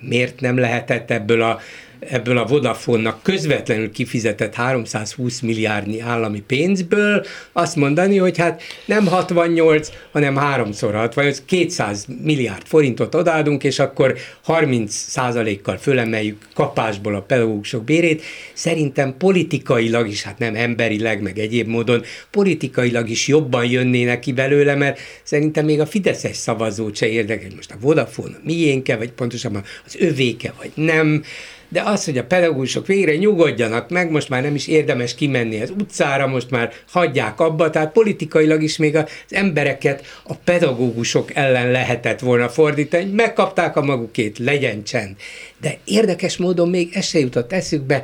Miért 0.00 0.40
nem 0.40 0.58
lehetett 0.58 1.10
ebből 1.10 1.42
a 1.42 1.60
ebből 2.00 2.38
a 2.38 2.46
Vodafone-nak 2.46 3.22
közvetlenül 3.22 3.90
kifizetett 3.90 4.54
320 4.54 5.40
milliárdnyi 5.40 6.00
állami 6.00 6.40
pénzből 6.40 7.24
azt 7.52 7.76
mondani, 7.76 8.16
hogy 8.16 8.38
hát 8.38 8.62
nem 8.84 9.06
68, 9.06 9.88
hanem 10.12 10.36
háromszor 10.36 10.94
68, 10.94 11.42
200 11.46 12.06
milliárd 12.22 12.62
forintot 12.66 13.14
odaadunk, 13.14 13.64
és 13.64 13.78
akkor 13.78 14.16
30 14.42 14.94
százalékkal 14.94 15.76
fölemeljük 15.76 16.38
kapásból 16.54 17.14
a 17.14 17.22
pedagógusok 17.22 17.84
bérét. 17.84 18.22
Szerintem 18.52 19.16
politikailag 19.18 20.08
is, 20.08 20.22
hát 20.22 20.38
nem 20.38 20.54
emberileg, 20.54 21.22
meg 21.22 21.38
egyéb 21.38 21.68
módon, 21.68 22.02
politikailag 22.30 23.08
is 23.08 23.28
jobban 23.28 23.64
jönnének 23.64 24.20
ki 24.20 24.32
belőle, 24.32 24.74
mert 24.74 25.00
szerintem 25.22 25.64
még 25.64 25.80
a 25.80 25.86
Fideszes 25.86 26.36
szavazót 26.36 26.96
se 26.96 27.06
érdekel, 27.06 27.50
most 27.56 27.70
a 27.70 27.76
Vodafone 27.80 28.38
miénke, 28.44 28.96
vagy 28.96 29.12
pontosabban 29.12 29.62
az 29.86 29.96
övéke, 29.98 30.52
vagy 30.58 30.70
nem 30.74 31.22
de 31.72 31.82
az, 31.82 32.04
hogy 32.04 32.18
a 32.18 32.24
pedagógusok 32.24 32.86
végre 32.86 33.16
nyugodjanak 33.16 33.90
meg, 33.90 34.10
most 34.10 34.28
már 34.28 34.42
nem 34.42 34.54
is 34.54 34.66
érdemes 34.66 35.14
kimenni 35.14 35.60
az 35.60 35.70
utcára, 35.70 36.26
most 36.26 36.50
már 36.50 36.72
hagyják 36.88 37.40
abba, 37.40 37.70
tehát 37.70 37.92
politikailag 37.92 38.62
is 38.62 38.76
még 38.76 38.96
az 38.96 39.04
embereket 39.28 40.06
a 40.24 40.34
pedagógusok 40.34 41.34
ellen 41.34 41.70
lehetett 41.70 42.20
volna 42.20 42.48
fordítani, 42.48 43.04
megkapták 43.12 43.76
a 43.76 43.82
magukét, 43.82 44.38
legyen 44.38 44.84
csend. 44.84 45.16
De 45.60 45.78
érdekes 45.84 46.36
módon 46.36 46.68
még 46.68 46.90
ez 46.94 47.04
se 47.04 47.18
jutott 47.18 47.52
eszükbe, 47.52 48.02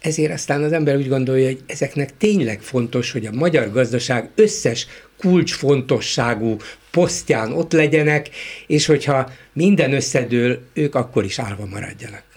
ezért 0.00 0.32
aztán 0.32 0.62
az 0.62 0.72
ember 0.72 0.96
úgy 0.96 1.08
gondolja, 1.08 1.46
hogy 1.46 1.60
ezeknek 1.66 2.16
tényleg 2.16 2.60
fontos, 2.60 3.12
hogy 3.12 3.26
a 3.26 3.32
magyar 3.32 3.72
gazdaság 3.72 4.30
összes 4.34 4.86
kulcsfontosságú 5.18 6.56
posztján 6.90 7.52
ott 7.52 7.72
legyenek, 7.72 8.28
és 8.66 8.86
hogyha 8.86 9.30
minden 9.52 9.92
összedől, 9.92 10.58
ők 10.72 10.94
akkor 10.94 11.24
is 11.24 11.38
állva 11.38 11.66
maradjanak. 11.66 12.33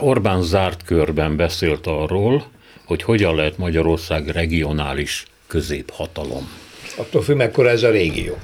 Orbán 0.00 0.42
zárt 0.42 0.84
körben 0.84 1.36
beszélt 1.36 1.86
arról, 1.86 2.44
hogy 2.84 3.02
hogyan 3.02 3.34
lehet 3.34 3.58
Magyarország 3.58 4.28
regionális 4.28 5.24
középhatalom. 5.46 6.48
Attól 6.96 7.22
függ, 7.22 7.36
mekkora 7.36 7.68
ez 7.68 7.82
a 7.82 7.90
régió. 7.90 8.36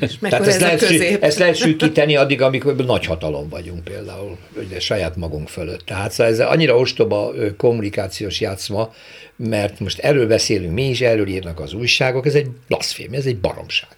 És 0.00 0.18
Tehát 0.20 0.46
ezt, 0.46 0.60
lehet, 0.60 0.78
közép? 0.78 1.22
ezt 1.22 1.38
lehet 1.38 1.56
sűkíteni 1.56 2.16
addig, 2.16 2.42
amikor 2.42 2.76
nagy 2.76 3.06
hatalom 3.06 3.48
vagyunk 3.48 3.84
például, 3.84 4.36
ugye 4.66 4.80
saját 4.80 5.16
magunk 5.16 5.48
fölött. 5.48 5.80
Tehát 5.80 6.12
szóval 6.12 6.32
ez 6.32 6.40
annyira 6.40 6.76
ostoba 6.76 7.32
kommunikációs 7.56 8.40
játszma, 8.40 8.94
mert 9.36 9.80
most 9.80 9.98
erről 9.98 10.26
beszélünk 10.26 10.72
mi 10.72 10.88
is, 10.88 11.00
erről 11.00 11.26
írnak 11.26 11.60
az 11.60 11.72
újságok, 11.72 12.26
ez 12.26 12.34
egy 12.34 12.50
blaszfém, 12.68 13.12
ez 13.12 13.26
egy 13.26 13.38
baromság 13.38 13.96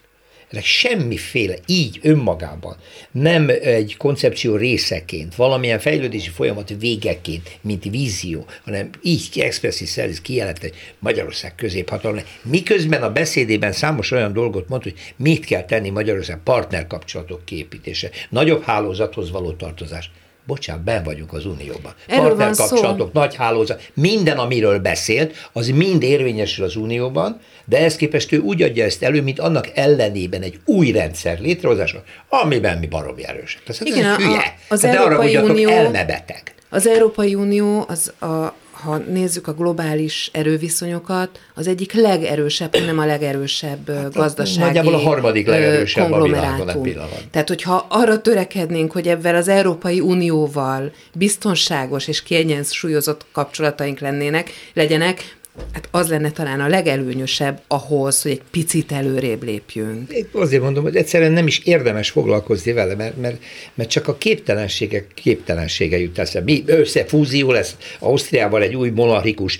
semmiféle 0.61 1.55
így 1.67 1.99
önmagában 2.03 2.77
nem 3.11 3.49
egy 3.63 3.97
koncepció 3.97 4.57
részeként, 4.57 5.35
valamilyen 5.35 5.79
fejlődési 5.79 6.31
folyamat 6.31 6.75
végeként, 6.79 7.59
mint 7.61 7.85
vízió, 7.85 8.47
hanem 8.65 8.91
így 9.03 9.41
expressis 9.41 9.89
szerviz 9.89 10.21
kijelentett, 10.21 10.71
hogy 10.71 10.79
Magyarország 10.99 11.55
középhatalom. 11.55 12.19
Miközben 12.43 13.03
a 13.03 13.13
beszédében 13.13 13.73
számos 13.73 14.11
olyan 14.11 14.33
dolgot 14.33 14.69
mond, 14.69 14.83
hogy 14.83 14.95
mit 15.17 15.45
kell 15.45 15.65
tenni 15.65 15.91
Magyarország 15.91 16.41
partnerkapcsolatok 16.45 17.45
képítése, 17.45 18.11
nagyobb 18.31 18.63
hálózathoz 18.63 19.31
való 19.31 19.53
tartozás 19.53 20.11
bocsánat, 20.47 20.83
ben 20.83 21.03
vagyunk 21.03 21.33
az 21.33 21.47
Unióban. 21.47 21.95
Partnerkapcsolatok, 22.07 23.13
nagy 23.13 23.35
hálózat, 23.35 23.91
minden, 23.95 24.39
amiről 24.39 24.79
beszélt, 24.79 25.49
az 25.53 25.69
mind 25.69 26.03
érvényesül 26.03 26.65
az 26.65 26.77
Unióban, 26.77 27.41
de 27.65 27.79
ezt 27.79 27.97
képest 27.97 28.33
ő 28.33 28.39
úgy 28.39 28.63
adja 28.63 28.85
ezt 28.85 29.03
elő, 29.03 29.23
mint 29.23 29.41
annak 29.41 29.71
ellenében 29.75 30.43
egy 30.43 30.61
új 30.65 30.91
rendszer 30.91 31.41
létrehozása, 31.41 32.03
amiben 32.29 32.79
mi 32.79 32.87
baromi 32.87 33.25
erősek. 33.27 33.63
Tehát 33.63 33.83
Igen, 33.85 34.11
ez 34.11 34.17
hülye. 34.17 34.55
A, 34.69 34.75
az 34.75 34.83
hát 34.85 34.95
Európai 34.95 35.37
Unió, 35.37 35.69
elmebeteg. 35.69 36.55
Az 36.71 36.87
Európai 36.87 37.35
Unió 37.35 37.85
az 37.89 38.13
a 38.21 38.55
ha 38.85 38.97
nézzük 38.97 39.47
a 39.47 39.55
globális 39.55 40.31
erőviszonyokat, 40.33 41.41
az 41.55 41.67
egyik 41.67 41.93
legerősebb, 41.93 42.85
nem 42.85 42.99
a 42.99 43.05
legerősebb 43.05 43.91
hát, 43.91 44.13
gazdasági 44.13 44.65
Nagyjából 44.65 44.95
a 44.95 44.99
harmadik 44.99 45.47
legerősebb 45.47 46.13
a 46.13 46.23
világon 46.23 46.83
Tehát, 47.31 47.49
hogyha 47.49 47.87
arra 47.89 48.21
törekednénk, 48.21 48.93
hogy 48.93 49.09
ebben 49.09 49.35
az 49.35 49.49
Európai 49.49 50.01
Unióval 50.01 50.93
biztonságos 51.15 52.09
és 52.09 52.23
kiegyensúlyozott 52.23 53.25
kapcsolataink 53.33 53.99
lennének, 53.99 54.51
legyenek, 54.73 55.37
Hát 55.73 55.89
az 55.91 56.09
lenne 56.09 56.31
talán 56.31 56.61
a 56.61 56.69
legelőnyösebb 56.69 57.61
ahhoz, 57.69 58.23
hogy 58.23 58.31
egy 58.31 58.43
picit 58.51 58.93
előrébb 58.93 59.43
lépjünk. 59.43 60.13
Én 60.13 60.27
azért 60.33 60.63
mondom, 60.63 60.83
hogy 60.83 60.97
egyszerűen 60.97 61.33
nem 61.33 61.47
is 61.47 61.61
érdemes 61.65 62.11
foglalkozni 62.11 62.73
vele, 62.73 62.95
mert, 62.95 63.21
mert, 63.21 63.43
mert 63.75 63.91
csak 63.91 64.09
a 64.09 64.17
képtelensége, 64.17 65.07
képtelensége 65.15 65.99
jut 65.99 66.19
eszembe. 66.19 66.53
Mi 66.53 66.63
összefúzió 66.67 67.51
lesz 67.51 67.77
Ausztriával 67.99 68.63
egy 68.63 68.77
új 68.77 68.91
monarchikus 68.91 69.59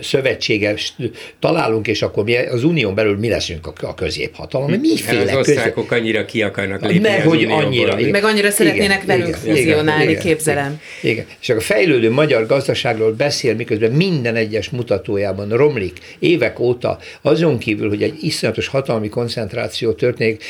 szövetséges 0.00 0.96
találunk, 1.38 1.86
és 1.86 2.02
akkor 2.02 2.24
mi 2.24 2.36
az 2.36 2.64
unión 2.64 2.94
belül 2.94 3.18
mi 3.18 3.28
leszünk 3.28 3.66
a, 3.66 3.72
a 3.80 3.94
középhatalom. 3.94 4.72
Miféle 4.72 5.38
az 5.38 5.48
osztrákok 5.48 5.86
közé... 5.86 6.00
annyira 6.00 6.24
ki 6.24 6.42
akarnak 6.42 6.82
lépni 6.82 6.98
meg, 6.98 7.22
hogy 7.22 7.44
annyira. 7.44 7.98
Igen. 7.98 8.10
Meg 8.10 8.24
annyira 8.24 8.50
szeretnének 8.50 9.02
igen, 9.02 9.18
velünk 9.18 9.36
igen, 9.42 9.56
fúzionálni, 9.56 10.10
igen, 10.10 10.22
képzelem. 10.22 10.80
Igen. 11.00 11.12
igen. 11.12 11.26
És 11.40 11.48
a 11.48 11.60
fejlődő 11.60 12.10
magyar 12.10 12.46
gazdaságról 12.46 13.12
beszél, 13.12 13.54
miközben 13.54 13.90
minden 13.90 14.34
egyes 14.34 14.70
mutatójában 14.70 15.30
Hollandiában 15.32 15.66
romlik 15.66 15.98
évek 16.18 16.58
óta, 16.58 16.98
azon 17.22 17.58
kívül, 17.58 17.88
hogy 17.88 18.02
egy 18.02 18.24
iszonyatos 18.24 18.66
hatalmi 18.66 19.08
koncentráció 19.08 19.92
történik, 19.92 20.42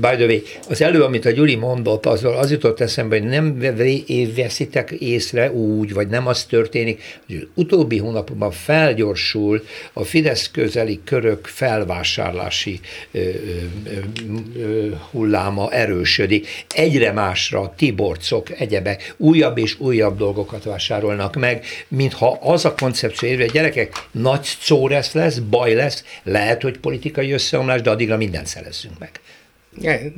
by 0.00 0.16
the 0.16 0.24
way, 0.26 0.38
az 0.68 0.82
elő, 0.82 1.02
amit 1.02 1.24
a 1.24 1.30
Gyuri 1.30 1.54
mondott, 1.54 2.06
az, 2.06 2.24
az 2.24 2.50
jutott 2.50 2.80
eszembe, 2.80 3.18
hogy 3.18 3.28
nem 3.28 3.58
veszitek 4.36 4.90
észre 4.90 5.52
úgy, 5.52 5.92
vagy 5.92 6.08
nem 6.08 6.26
az 6.26 6.44
történik, 6.44 7.02
hogy 7.26 7.48
utóbbi 7.54 7.98
hónapokban 7.98 8.50
felgyorsul 8.50 9.64
a 9.92 10.04
Fidesz 10.04 10.50
közeli 10.50 11.00
körök 11.04 11.46
felvásárlási 11.46 12.80
hulláma 15.10 15.70
erősödik. 15.70 16.46
Egyre 16.74 17.12
másra 17.12 17.72
tiborcok, 17.76 18.60
egyebek, 18.60 19.14
újabb 19.16 19.58
és 19.58 19.80
újabb 19.80 20.16
dolgokat 20.18 20.64
vásárolnak 20.64 21.36
meg, 21.36 21.64
mintha 21.88 22.38
az 22.40 22.64
a 22.64 22.74
koncepció 22.74 23.28
érve, 23.28 23.46
gyerekek, 23.46 24.06
nagy 24.20 24.56
szóresz 24.60 25.12
lesz, 25.12 25.38
baj 25.38 25.74
lesz, 25.74 26.04
lehet, 26.22 26.62
hogy 26.62 26.78
politikai 26.78 27.32
összeomlás, 27.32 27.80
de 27.80 27.90
addigra 27.90 28.16
mindent 28.16 28.46
szerezzünk 28.46 28.98
meg. 28.98 29.10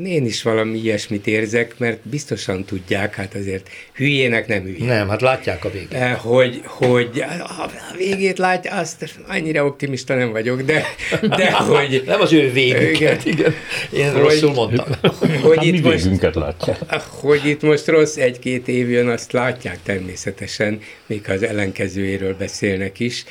Én 0.05 0.25
is 0.25 0.43
valami 0.43 0.79
ilyesmit 0.79 1.27
érzek, 1.27 1.79
mert 1.79 1.99
biztosan 2.03 2.65
tudják, 2.65 3.15
hát 3.15 3.35
azért 3.35 3.69
hülyének 3.95 4.47
nem 4.47 4.63
hülyé. 4.63 4.85
Nem, 4.85 5.09
hát 5.09 5.21
látják 5.21 5.65
a 5.65 5.71
végét. 5.71 5.93
Eh, 5.93 6.17
hogy, 6.17 6.61
hogy 6.65 7.25
a 7.39 7.71
végét 7.97 8.39
látja, 8.39 8.73
azt 8.73 9.15
annyira 9.29 9.65
optimista 9.65 10.15
nem 10.15 10.31
vagyok, 10.31 10.63
de, 10.63 10.85
de 11.21 11.53
hogy... 11.75 12.03
Nem 12.07 12.21
az 12.21 12.33
ő 12.33 12.53
végüket, 12.53 13.25
igen. 13.25 13.55
Én 13.93 14.13
hogy, 14.13 14.23
rosszul 14.23 14.53
mondtam. 14.53 14.87
Hogy 15.43 15.57
hát 15.57 15.65
itt 15.65 15.83
most, 15.83 16.35
látják. 16.35 17.03
Hogy 17.09 17.47
itt 17.47 17.63
most 17.63 17.87
rossz 17.87 18.17
egy-két 18.17 18.69
év 18.69 18.91
jön, 18.91 19.09
azt 19.09 19.33
látják 19.33 19.79
természetesen, 19.83 20.81
még 21.07 21.29
az 21.29 21.43
ellenkezőjéről 21.43 22.37
beszélnek 22.37 23.01
is. 23.01 23.25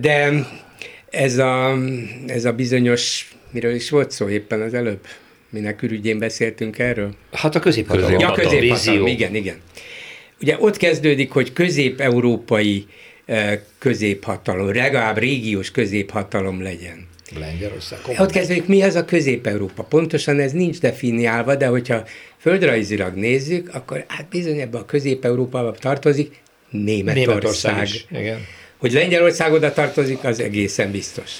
De 0.00 0.46
ez 1.10 1.38
a, 1.38 1.78
ez 2.26 2.44
a 2.44 2.52
bizonyos, 2.52 3.32
miről 3.50 3.74
is 3.74 3.90
volt 3.90 4.10
szó 4.10 4.28
éppen 4.28 4.60
az 4.60 4.74
előbb? 4.74 5.06
Minek 5.50 5.82
ürügyén 5.82 6.18
beszéltünk 6.18 6.78
erről? 6.78 7.14
Hát 7.32 7.54
a 7.54 7.60
középhatalom. 7.60 8.18
Ja, 8.18 8.32
középhatalom, 8.32 9.06
igen, 9.06 9.34
igen. 9.34 9.56
Ugye 10.40 10.56
ott 10.58 10.76
kezdődik, 10.76 11.30
hogy 11.30 11.52
közép-európai 11.52 12.86
középhatalom, 13.78 14.74
legalább 14.74 15.18
régiós 15.18 15.70
középhatalom 15.70 16.62
legyen. 16.62 17.06
Lengyelország. 17.38 17.98
Ott 18.18 18.30
kezdődik, 18.30 18.66
mi 18.66 18.82
az 18.82 18.94
a 18.94 19.04
Közép-Európa? 19.04 19.82
Pontosan 19.82 20.40
ez 20.40 20.52
nincs 20.52 20.80
definiálva, 20.80 21.54
de 21.54 21.66
hogyha 21.66 22.04
földrajzilag 22.38 23.14
nézzük, 23.14 23.74
akkor 23.74 24.04
hát 24.08 24.28
bizony 24.28 24.58
ebbe 24.58 24.78
a 24.78 24.84
Közép-Európába 24.84 25.72
tartozik 25.72 26.40
Németország. 26.70 27.26
Németország 27.26 27.82
is, 27.82 28.06
igen. 28.10 28.46
Hogy 28.78 28.92
Lengyelország 28.92 29.52
oda 29.52 29.72
tartozik, 29.72 30.24
az 30.24 30.40
egészen 30.40 30.90
biztos. 30.90 31.30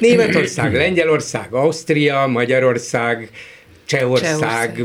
Németország, 0.00 0.74
Lengyelország, 0.74 1.52
Ausztria, 1.52 2.26
Magyarország, 2.26 3.30
Csehország, 3.84 4.28
Csehország, 4.28 4.84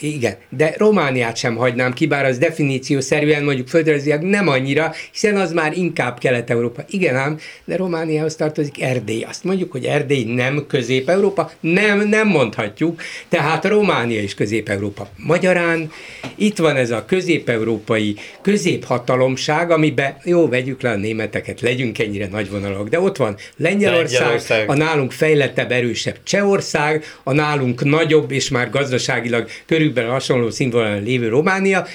igen, 0.00 0.36
de 0.48 0.74
Romániát 0.76 1.36
sem 1.36 1.56
hagynám 1.56 1.92
ki, 1.92 2.06
bár 2.06 2.24
az 2.24 2.38
definíciószerűen 2.38 3.44
mondjuk 3.44 3.68
földrajzilag 3.68 4.22
nem 4.22 4.48
annyira, 4.48 4.92
hiszen 5.12 5.36
az 5.36 5.52
már 5.52 5.76
inkább 5.76 6.18
Kelet-Európa. 6.18 6.84
Igen 6.88 7.16
ám, 7.16 7.38
de 7.64 7.76
Romániához 7.76 8.36
tartozik 8.36 8.82
Erdély. 8.82 9.22
Azt 9.22 9.44
mondjuk, 9.44 9.72
hogy 9.72 9.84
Erdély 9.84 10.24
nem 10.24 10.64
Közép-Európa? 10.68 11.50
Nem, 11.60 12.08
nem 12.08 12.28
mondhatjuk, 12.28 13.00
tehát 13.28 13.64
Románia 13.64 14.22
is 14.22 14.34
Közép-Európa. 14.34 15.08
Magyarán 15.16 15.90
itt 16.34 16.58
van 16.58 16.76
ez 16.76 16.90
a 16.90 17.04
közép-európai 17.04 18.16
középhatalomság, 18.42 19.70
amiben 19.70 20.16
jó, 20.24 20.48
vegyük 20.48 20.82
le 20.82 20.90
a 20.90 20.96
németeket, 20.96 21.60
legyünk 21.60 21.98
ennyire 21.98 22.26
nagyvonalak, 22.26 22.88
de 22.88 23.00
ott 23.00 23.16
van 23.16 23.36
Lengyelország, 23.56 24.20
Lengyelország. 24.20 24.70
a 24.70 24.74
nálunk 24.74 25.12
fejlettebb, 25.12 25.70
erősebb 25.70 26.16
Csehország, 26.22 27.04
a 27.22 27.32
nálunk 27.32 27.84
nagyobb 27.84 28.23
jobb 28.24 28.32
és 28.32 28.48
már 28.48 28.70
gazdaságilag 28.70 29.48
körülbelül 29.66 30.10
hasonló 30.10 30.50
színvonalon 30.50 31.02
lévő 31.02 31.28
Románia, 31.28 31.86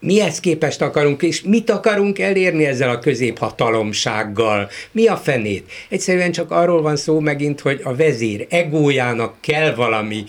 mihez 0.00 0.40
képest 0.40 0.82
akarunk, 0.82 1.22
és 1.22 1.42
mit 1.42 1.70
akarunk 1.70 2.18
elérni 2.18 2.64
ezzel 2.64 2.90
a 2.90 2.98
középhatalomsággal? 2.98 4.70
Mi 4.92 5.06
a 5.06 5.16
fenét? 5.16 5.70
Egyszerűen 5.88 6.32
csak 6.32 6.50
arról 6.50 6.82
van 6.82 6.96
szó 6.96 7.20
megint, 7.20 7.60
hogy 7.60 7.80
a 7.82 7.94
vezér 7.94 8.46
egójának 8.50 9.34
kell 9.40 9.74
valami 9.74 10.24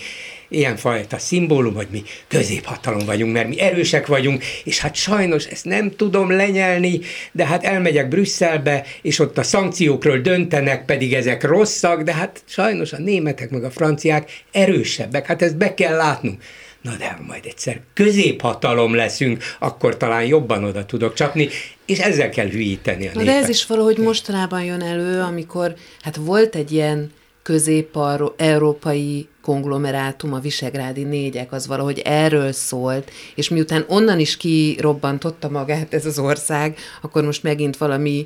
ilyenfajta 0.55 1.17
szimbólum, 1.17 1.75
hogy 1.75 1.87
mi 1.91 2.03
középhatalom 2.27 3.05
vagyunk, 3.05 3.33
mert 3.33 3.47
mi 3.47 3.59
erősek 3.59 4.07
vagyunk, 4.07 4.43
és 4.63 4.79
hát 4.79 4.95
sajnos 4.95 5.45
ezt 5.45 5.65
nem 5.65 5.91
tudom 5.95 6.31
lenyelni, 6.31 6.99
de 7.31 7.45
hát 7.45 7.63
elmegyek 7.63 8.07
Brüsszelbe, 8.07 8.85
és 9.01 9.19
ott 9.19 9.37
a 9.37 9.43
szankciókról 9.43 10.17
döntenek, 10.17 10.85
pedig 10.85 11.13
ezek 11.13 11.43
rosszak, 11.43 12.01
de 12.01 12.13
hát 12.13 12.43
sajnos 12.45 12.93
a 12.93 12.97
németek 12.97 13.49
meg 13.49 13.63
a 13.63 13.71
franciák 13.71 14.43
erősebbek, 14.51 15.25
hát 15.25 15.41
ezt 15.41 15.57
be 15.57 15.73
kell 15.73 15.95
látnunk. 15.95 16.41
Na 16.81 16.95
de 16.97 17.17
majd 17.27 17.45
egyszer 17.45 17.79
középhatalom 17.93 18.95
leszünk, 18.95 19.43
akkor 19.59 19.97
talán 19.97 20.25
jobban 20.25 20.63
oda 20.63 20.85
tudok 20.85 21.13
csapni, 21.13 21.49
és 21.85 21.99
ezzel 21.99 22.29
kell 22.29 22.47
hülyíteni 22.47 23.07
a 23.07 23.11
Na 23.13 23.23
de 23.23 23.35
ez 23.35 23.49
is 23.49 23.65
valahogy 23.65 23.97
mostanában 23.97 24.63
jön 24.63 24.81
elő, 24.81 25.21
amikor 25.21 25.75
hát 26.01 26.15
volt 26.15 26.55
egy 26.55 26.71
ilyen 26.71 27.11
közép-európai 27.45 29.27
konglomerátum, 29.41 30.33
a 30.33 30.39
Visegrádi 30.39 31.03
négyek, 31.03 31.51
az 31.51 31.67
valahogy 31.67 32.01
erről 32.05 32.51
szólt, 32.51 33.11
és 33.35 33.49
miután 33.49 33.85
onnan 33.87 34.19
is 34.19 34.37
kirobbantotta 34.37 35.49
magát 35.49 35.93
ez 35.93 36.05
az 36.05 36.19
ország, 36.19 36.77
akkor 37.01 37.23
most 37.23 37.43
megint 37.43 37.77
valami 37.77 38.25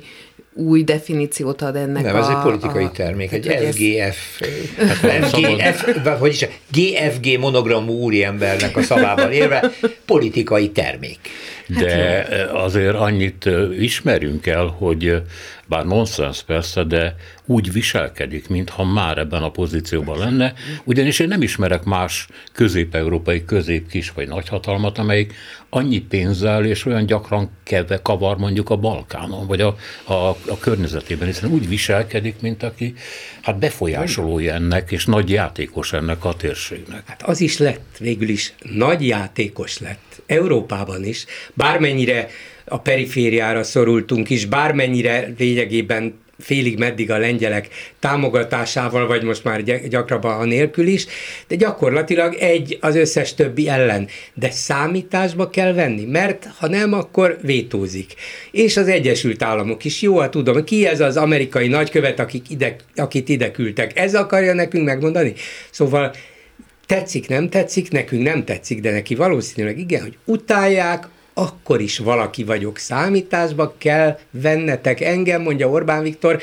új 0.54 0.84
definíciót 0.84 1.62
ad 1.62 1.76
ennek 1.76 2.02
Nem, 2.02 2.14
a... 2.14 2.18
ez 2.18 2.28
egy 2.28 2.42
politikai 2.42 2.84
a, 2.84 2.90
termék, 2.90 3.32
egy 3.32 3.46
FGF, 3.70 4.40
hát 5.02 5.30
GF, 5.30 6.18
hogy 6.18 6.30
is, 6.30 6.46
GFG 6.72 7.38
monogramú 7.38 7.92
úriembernek 7.92 8.76
a 8.76 8.82
szavával 8.82 9.30
élve, 9.30 9.70
politikai 10.04 10.70
termék. 10.70 11.18
De 11.66 11.94
hát 11.94 12.50
azért 12.52 12.94
annyit 12.94 13.48
ismerünk 13.78 14.46
el, 14.46 14.66
hogy 14.66 15.22
bár 15.70 15.84
nonsens 15.84 16.42
persze, 16.42 16.84
de 16.84 17.14
úgy 17.46 17.72
viselkedik, 17.72 18.48
mintha 18.48 18.84
már 18.84 19.18
ebben 19.18 19.42
a 19.42 19.50
pozícióban 19.50 20.18
lenne, 20.18 20.54
ugyanis 20.84 21.18
én 21.18 21.28
nem 21.28 21.42
ismerek 21.42 21.84
más 21.84 22.28
közép-európai 22.52 23.44
közép-kis 23.44 24.10
vagy 24.10 24.28
nagyhatalmat, 24.28 24.98
amelyik 24.98 25.34
annyi 25.68 26.00
pénzzel 26.00 26.64
és 26.64 26.86
olyan 26.86 27.06
gyakran 27.06 27.50
keve 27.62 28.02
kavar 28.02 28.36
mondjuk 28.36 28.70
a 28.70 28.76
Balkánon, 28.76 29.46
vagy 29.46 29.60
a, 29.60 29.76
a, 30.04 30.12
a 30.28 30.58
környezetében, 30.60 31.26
hiszen 31.26 31.50
úgy 31.50 31.68
viselkedik, 31.68 32.40
mint 32.40 32.62
aki 32.62 32.94
hát 33.42 33.58
befolyásolója 33.58 34.54
ennek, 34.54 34.90
és 34.90 35.04
nagy 35.06 35.30
játékos 35.30 35.92
ennek 35.92 36.24
a 36.24 36.34
térségnek. 36.34 37.02
Hát 37.06 37.22
az 37.22 37.40
is 37.40 37.58
lett, 37.58 37.96
végül 37.98 38.28
is 38.28 38.54
nagy 38.72 39.06
játékos 39.06 39.78
lett, 39.78 40.22
Európában 40.26 41.04
is, 41.04 41.24
bármennyire 41.54 42.28
a 42.70 42.78
perifériára 42.78 43.62
szorultunk 43.62 44.30
is, 44.30 44.46
bármennyire 44.46 45.32
lényegében 45.38 46.14
félig 46.40 46.78
meddig 46.78 47.10
a 47.10 47.18
lengyelek 47.18 47.68
támogatásával, 47.98 49.06
vagy 49.06 49.22
most 49.22 49.44
már 49.44 49.62
gyakrabban 49.88 50.40
a 50.40 50.44
nélkül 50.44 50.86
is, 50.86 51.06
de 51.48 51.54
gyakorlatilag 51.54 52.34
egy 52.34 52.78
az 52.80 52.96
összes 52.96 53.34
többi 53.34 53.68
ellen. 53.68 54.08
De 54.34 54.50
számításba 54.50 55.50
kell 55.50 55.72
venni, 55.72 56.04
mert 56.04 56.48
ha 56.58 56.68
nem, 56.68 56.92
akkor 56.92 57.38
vétózik. 57.42 58.14
És 58.50 58.76
az 58.76 58.88
Egyesült 58.88 59.42
Államok 59.42 59.84
is, 59.84 60.02
jó, 60.02 60.18
hát 60.18 60.30
tudom, 60.30 60.64
ki 60.64 60.86
ez 60.86 61.00
az 61.00 61.16
amerikai 61.16 61.68
nagykövet, 61.68 62.18
akik 62.18 62.50
ide, 62.50 62.76
akit 62.96 63.28
ide 63.28 63.50
küldtek. 63.50 63.98
Ez 63.98 64.14
akarja 64.14 64.54
nekünk 64.54 64.84
megmondani? 64.84 65.32
Szóval 65.70 66.14
tetszik, 66.86 67.28
nem 67.28 67.48
tetszik, 67.48 67.90
nekünk 67.90 68.22
nem 68.22 68.44
tetszik, 68.44 68.80
de 68.80 68.90
neki 68.90 69.14
valószínűleg 69.14 69.78
igen, 69.78 70.00
hogy 70.00 70.16
utálják, 70.24 71.08
akkor 71.34 71.80
is 71.80 71.98
valaki 71.98 72.44
vagyok 72.44 72.78
számításba, 72.78 73.74
kell 73.78 74.18
vennetek 74.30 75.00
engem, 75.00 75.42
mondja 75.42 75.68
Orbán 75.68 76.02
Viktor, 76.02 76.40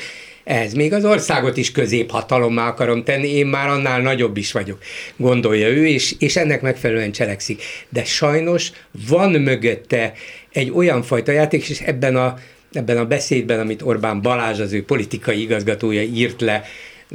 ez 0.48 0.72
még 0.72 0.92
az 0.92 1.04
országot 1.04 1.56
is 1.56 1.72
középhatalommá 1.72 2.68
akarom 2.68 3.04
tenni, 3.04 3.28
én 3.28 3.46
már 3.46 3.68
annál 3.68 4.00
nagyobb 4.00 4.36
is 4.36 4.52
vagyok, 4.52 4.78
gondolja 5.16 5.68
ő, 5.68 5.86
és, 5.86 6.14
és 6.18 6.36
ennek 6.36 6.60
megfelelően 6.60 7.12
cselekszik. 7.12 7.62
De 7.88 8.04
sajnos 8.04 8.70
van 9.08 9.30
mögötte 9.30 10.12
egy 10.52 10.70
olyan 10.70 11.02
fajta 11.02 11.32
játék, 11.32 11.68
és 11.68 11.80
ebben 11.80 12.16
a, 12.16 12.38
ebben 12.72 12.96
a 12.96 13.06
beszédben, 13.06 13.60
amit 13.60 13.82
Orbán 13.82 14.22
Balázs, 14.22 14.60
az 14.60 14.72
ő 14.72 14.84
politikai 14.84 15.40
igazgatója 15.40 16.02
írt 16.02 16.40
le 16.40 16.64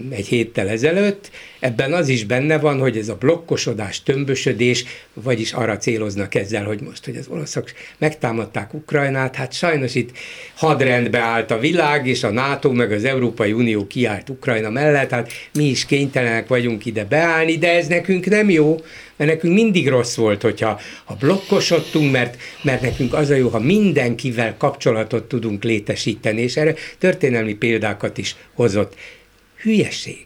egy 0.09 0.27
héttel 0.27 0.69
ezelőtt, 0.69 1.31
ebben 1.59 1.93
az 1.93 2.07
is 2.07 2.23
benne 2.23 2.57
van, 2.57 2.79
hogy 2.79 2.97
ez 2.97 3.09
a 3.09 3.15
blokkosodás, 3.15 4.03
tömbösödés, 4.03 4.85
vagyis 5.13 5.51
arra 5.51 5.77
céloznak 5.77 6.35
ezzel, 6.35 6.63
hogy 6.63 6.81
most, 6.81 7.05
hogy 7.05 7.15
az 7.15 7.27
oroszok 7.27 7.71
megtámadták 7.97 8.73
Ukrajnát, 8.73 9.35
hát 9.35 9.53
sajnos 9.53 9.95
itt 9.95 10.09
hadrendbe 10.55 11.19
állt 11.19 11.51
a 11.51 11.59
világ, 11.59 12.07
és 12.07 12.23
a 12.23 12.31
NATO 12.31 12.71
meg 12.71 12.91
az 12.91 13.03
Európai 13.03 13.51
Unió 13.51 13.87
kiállt 13.87 14.29
Ukrajna 14.29 14.69
mellett, 14.69 15.09
hát 15.09 15.31
mi 15.53 15.63
is 15.63 15.85
kénytelenek 15.85 16.47
vagyunk 16.47 16.85
ide 16.85 17.05
beállni, 17.05 17.57
de 17.57 17.71
ez 17.71 17.87
nekünk 17.87 18.25
nem 18.25 18.49
jó, 18.49 18.81
mert 19.15 19.31
nekünk 19.31 19.53
mindig 19.53 19.87
rossz 19.87 20.15
volt, 20.15 20.41
hogyha 20.41 20.79
ha 21.03 21.15
blokkosodtunk, 21.19 22.11
mert, 22.11 22.37
mert 22.61 22.81
nekünk 22.81 23.13
az 23.13 23.29
a 23.29 23.35
jó, 23.35 23.49
ha 23.49 23.59
mindenkivel 23.59 24.57
kapcsolatot 24.57 25.23
tudunk 25.23 25.63
létesíteni, 25.63 26.41
és 26.41 26.57
erre 26.57 26.75
történelmi 26.97 27.53
példákat 27.53 28.17
is 28.17 28.35
hozott. 28.53 28.95
Hülyeség. 29.63 30.25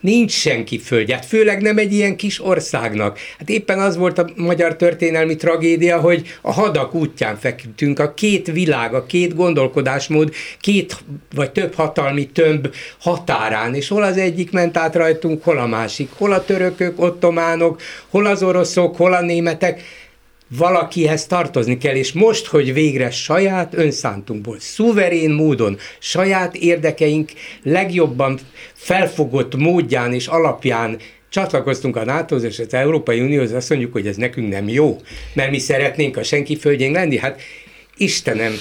Nincs 0.00 0.32
senki 0.32 0.78
földját, 0.78 1.26
főleg 1.26 1.62
nem 1.62 1.78
egy 1.78 1.92
ilyen 1.92 2.16
kis 2.16 2.44
országnak. 2.44 3.18
Hát 3.38 3.48
éppen 3.48 3.78
az 3.78 3.96
volt 3.96 4.18
a 4.18 4.30
magyar 4.36 4.76
történelmi 4.76 5.36
tragédia, 5.36 6.00
hogy 6.00 6.38
a 6.40 6.52
hadak 6.52 6.94
útján 6.94 7.36
feküdtünk, 7.36 7.98
a 7.98 8.14
két 8.14 8.46
világ, 8.46 8.94
a 8.94 9.06
két 9.06 9.34
gondolkodásmód, 9.34 10.34
két 10.60 10.96
vagy 11.34 11.50
több 11.50 11.74
hatalmi 11.74 12.26
tömb 12.26 12.74
határán, 12.98 13.74
és 13.74 13.88
hol 13.88 14.02
az 14.02 14.16
egyik 14.16 14.50
ment 14.50 14.76
át 14.76 14.94
rajtunk, 14.94 15.44
hol 15.44 15.58
a 15.58 15.66
másik, 15.66 16.10
hol 16.16 16.32
a 16.32 16.44
törökök, 16.44 17.00
ottománok, 17.00 17.80
hol 18.08 18.26
az 18.26 18.42
oroszok, 18.42 18.96
hol 18.96 19.12
a 19.12 19.20
németek 19.20 19.82
valakihez 20.56 21.26
tartozni 21.26 21.78
kell, 21.78 21.94
és 21.94 22.12
most, 22.12 22.46
hogy 22.46 22.72
végre 22.72 23.10
saját 23.10 23.74
önszántunkból, 23.74 24.56
szuverén 24.58 25.30
módon, 25.30 25.78
saját 25.98 26.54
érdekeink 26.54 27.30
legjobban 27.62 28.38
felfogott 28.74 29.56
módján 29.56 30.12
és 30.12 30.26
alapján 30.26 30.98
csatlakoztunk 31.28 31.96
a 31.96 32.04
NATO-hoz 32.04 32.44
és 32.44 32.58
az 32.58 32.74
Európai 32.74 33.20
Unióhoz, 33.20 33.52
azt 33.52 33.68
mondjuk, 33.68 33.92
hogy 33.92 34.06
ez 34.06 34.16
nekünk 34.16 34.48
nem 34.48 34.68
jó, 34.68 35.00
mert 35.34 35.50
mi 35.50 35.58
szeretnénk 35.58 36.16
a 36.16 36.22
senki 36.22 36.56
földjén 36.56 36.92
lenni. 36.92 37.18
Hát 37.18 37.40
Istenem, 37.96 38.52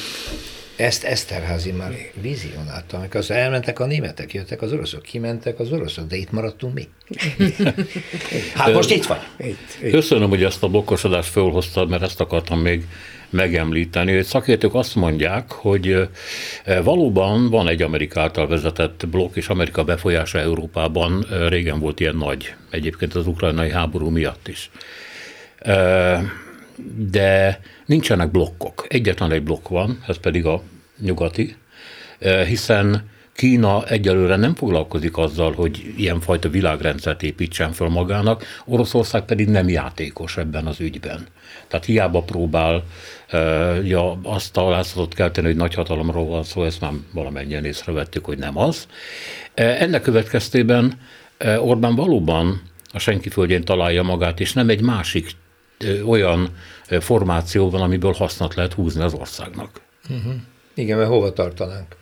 ezt 0.80 1.04
Eszterházi 1.04 1.72
már 1.72 1.92
vizionálta, 2.22 2.98
amikor 2.98 3.20
az 3.20 3.32
elmentek 3.32 3.80
a 3.80 3.86
németek, 3.86 4.34
jöttek 4.34 4.62
az 4.62 4.74
oroszok, 4.74 5.02
kimentek 5.02 5.60
az 5.60 5.72
oroszok, 5.72 6.08
de 6.08 6.16
itt 6.16 6.32
maradtunk 6.32 6.74
mi. 6.74 6.88
hát 8.56 8.74
most 8.74 8.92
itt 8.92 9.06
vagy. 9.06 9.20
Itt, 9.38 9.78
itt. 9.82 9.92
Köszönöm, 9.92 10.30
hogy 10.30 10.44
ezt 10.44 10.64
a 10.64 10.68
blokkosodást 10.68 11.30
felhoztad, 11.30 11.90
mert 11.90 12.02
ezt 12.02 12.20
akartam 12.20 12.60
még 12.60 12.88
megemlíteni. 13.30 14.14
Hogy 14.16 14.24
szakértők 14.24 14.76
azt 14.76 14.96
mondják, 14.96 15.52
hogy 15.52 16.10
valóban 16.84 17.50
van 17.50 17.68
egy 17.68 17.82
Amerika 17.82 18.22
által 18.22 18.48
vezetett 18.48 19.08
blokk, 19.08 19.36
és 19.36 19.48
Amerika 19.48 19.84
befolyása 19.84 20.40
Európában 20.40 21.26
régen 21.48 21.80
volt 21.80 22.00
ilyen 22.00 22.16
nagy, 22.16 22.54
egyébként 22.70 23.16
az 23.16 23.28
ukrajnai 23.28 23.72
háború 23.72 24.10
miatt 24.10 24.48
is. 24.48 24.70
De 27.12 27.60
nincsenek 27.86 28.32
blokkok. 28.32 28.86
Egyetlen 28.90 29.32
egy 29.32 29.44
blokk 29.44 29.68
van, 29.68 30.04
ez 30.08 30.18
pedig 30.18 30.46
a 30.46 30.62
nyugati, 31.00 31.56
hiszen 32.48 33.10
Kína 33.34 33.86
egyelőre 33.86 34.36
nem 34.36 34.56
foglalkozik 34.56 35.18
azzal, 35.18 35.54
hogy 35.54 35.94
ilyenfajta 35.98 36.50
világrendszert 36.50 37.24
építsen 37.24 37.72
föl 37.72 37.88
magának, 37.88 38.44
Oroszország 38.66 39.26
pedig 39.26 39.48
nem 39.48 39.70
játékos 39.70 40.38
ebben 40.38 40.66
az 40.66 40.80
ügyben. 40.80 41.28
Tehát 41.68 41.86
hiába 41.86 42.22
próbál 42.22 42.84
ja, 43.84 44.20
azt 44.24 44.58
a 44.58 44.70
látszatot 44.70 45.14
kelteni, 45.14 45.48
hogy 45.48 45.56
nagyhatalomról 45.56 46.26
van 46.26 46.44
szó, 46.44 46.64
ezt 46.64 46.82
már 46.82 46.92
valamennyien 47.14 47.66
észrevettük, 47.66 48.26
hogy 48.26 48.38
nem 48.38 48.58
az. 48.58 48.88
Ennek 49.54 50.02
következtében 50.02 51.00
Orbán 51.60 51.96
valóban 51.96 52.62
a 52.94 53.00
senki 53.00 53.30
földjén 53.30 53.64
találja 53.64 54.04
magát, 54.04 54.40
és 54.40 54.54
nem 54.54 54.70
egy 54.70 54.82
másik 54.82 55.32
olyan 56.06 56.50
formáció 57.00 57.70
van, 57.70 57.82
amiből 57.82 58.14
hasznot 58.14 58.56
lehet 58.56 58.74
húzni 58.74 59.02
az 59.02 59.14
országnak. 59.14 59.82
Uh-huh. 60.10 60.34
Igen, 60.74 60.98
mert 60.98 61.10
hova 61.10 61.34
tartanánk? 61.34 61.96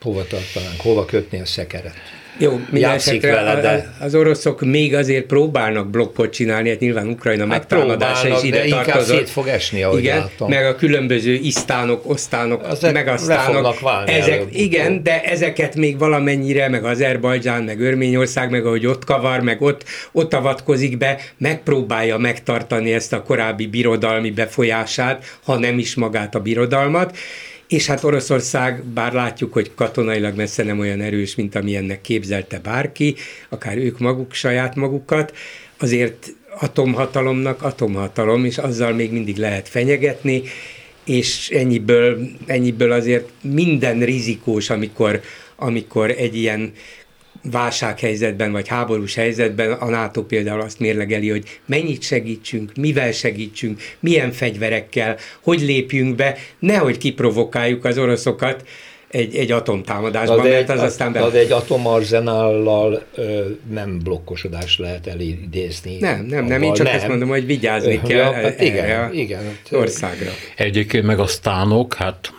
Hova 0.00 0.24
tartanánk? 0.26 0.80
Hova 0.80 1.04
kötni 1.04 1.40
a 1.40 1.46
szekeret? 1.46 1.94
Jó, 2.38 2.60
játszik 2.72 3.22
vele, 3.22 3.60
de... 3.60 3.94
Az 4.00 4.14
oroszok 4.14 4.60
még 4.60 4.94
azért 4.94 5.26
próbálnak 5.26 5.90
blokkot 5.90 6.32
csinálni, 6.32 6.68
hát 6.68 6.78
nyilván 6.78 7.08
Ukrajna 7.08 7.40
hát 7.40 7.48
megtámadása 7.48 8.28
is 8.28 8.42
ide 8.42 8.62
de 8.62 8.68
tartozott. 8.68 9.16
szét 9.16 9.30
fog 9.30 9.46
esni, 9.46 9.82
ahogy 9.82 9.98
Igen, 9.98 10.18
látom. 10.18 10.48
meg 10.48 10.66
a 10.66 10.74
különböző 10.74 11.32
isztánok, 11.32 12.10
osztánok, 12.10 12.66
Ezek 12.70 12.92
meg 12.92 13.08
aztánok. 13.08 13.80
Válni 13.80 14.12
ezek, 14.12 14.44
igen, 14.52 15.02
de 15.02 15.22
ezeket 15.22 15.76
még 15.76 15.98
valamennyire, 15.98 16.68
meg 16.68 16.84
Azerbajdzsán, 16.84 17.62
meg 17.62 17.80
Örményország, 17.80 18.50
meg 18.50 18.66
ahogy 18.66 18.86
ott 18.86 19.04
kavar, 19.04 19.40
meg 19.40 19.62
ott, 19.62 19.84
ott 20.12 20.34
avatkozik 20.34 20.98
be, 20.98 21.20
megpróbálja 21.38 22.18
megtartani 22.18 22.92
ezt 22.92 23.12
a 23.12 23.22
korábbi 23.22 23.66
birodalmi 23.66 24.30
befolyását, 24.30 25.24
ha 25.44 25.58
nem 25.58 25.78
is 25.78 25.94
magát 25.94 26.34
a 26.34 26.40
birodalmat 26.40 27.16
és 27.70 27.86
hát 27.86 28.04
Oroszország, 28.04 28.84
bár 28.84 29.12
látjuk, 29.12 29.52
hogy 29.52 29.74
katonailag 29.74 30.36
messze 30.36 30.62
nem 30.62 30.78
olyan 30.78 31.00
erős, 31.00 31.34
mint 31.34 31.54
amilyennek 31.54 32.00
képzelte 32.00 32.58
bárki, 32.58 33.14
akár 33.48 33.76
ők 33.76 33.98
maguk 33.98 34.32
saját 34.32 34.74
magukat, 34.74 35.36
azért 35.78 36.34
atomhatalomnak 36.58 37.62
atomhatalom, 37.62 38.44
és 38.44 38.58
azzal 38.58 38.92
még 38.92 39.12
mindig 39.12 39.36
lehet 39.36 39.68
fenyegetni, 39.68 40.42
és 41.04 41.50
ennyiből, 41.50 42.28
ennyiből 42.46 42.92
azért 42.92 43.28
minden 43.42 44.00
rizikós, 44.00 44.70
amikor, 44.70 45.20
amikor 45.56 46.10
egy 46.10 46.36
ilyen 46.36 46.72
válsághelyzetben 47.42 48.52
vagy 48.52 48.68
háborús 48.68 49.14
helyzetben 49.14 49.72
a 49.72 49.88
NATO 49.88 50.22
például 50.22 50.60
azt 50.60 50.78
mérlegeli, 50.78 51.28
hogy 51.28 51.60
mennyit 51.66 52.02
segítsünk, 52.02 52.72
mivel 52.76 53.12
segítsünk, 53.12 53.80
milyen 54.00 54.32
fegyverekkel, 54.32 55.16
hogy 55.40 55.60
lépjünk 55.60 56.16
be, 56.16 56.36
nehogy 56.58 56.98
kiprovokáljuk 56.98 57.84
az 57.84 57.98
oroszokat 57.98 58.64
egy, 59.10 59.36
egy 59.36 59.50
atomtámadásban, 59.50 60.42
de 60.42 60.48
mert 60.48 60.68
az 60.68 60.80
aztán... 60.80 61.12
De 61.12 61.30
egy 61.32 61.52
atomarzenállal 61.52 63.02
ö, 63.14 63.46
nem 63.70 63.98
blokkosodást 63.98 64.78
lehet 64.78 65.06
elidézni. 65.06 65.96
Nem, 65.98 66.24
nem, 66.24 66.44
nem, 66.44 66.62
én 66.62 66.72
csak 66.72 66.86
nem. 66.86 66.94
ezt 66.94 67.08
mondom, 67.08 67.28
hogy 67.28 67.46
vigyázni 67.46 68.00
kell 68.06 68.16
ja, 68.16 68.32
hát 68.32 68.60
igen, 68.60 69.12
igen, 69.12 69.42
hát, 69.42 69.68
országra. 69.70 70.30
Egyébként 70.56 71.04
meg 71.04 71.18
a 71.18 71.26
sztánok, 71.26 71.94
hát 71.94 72.32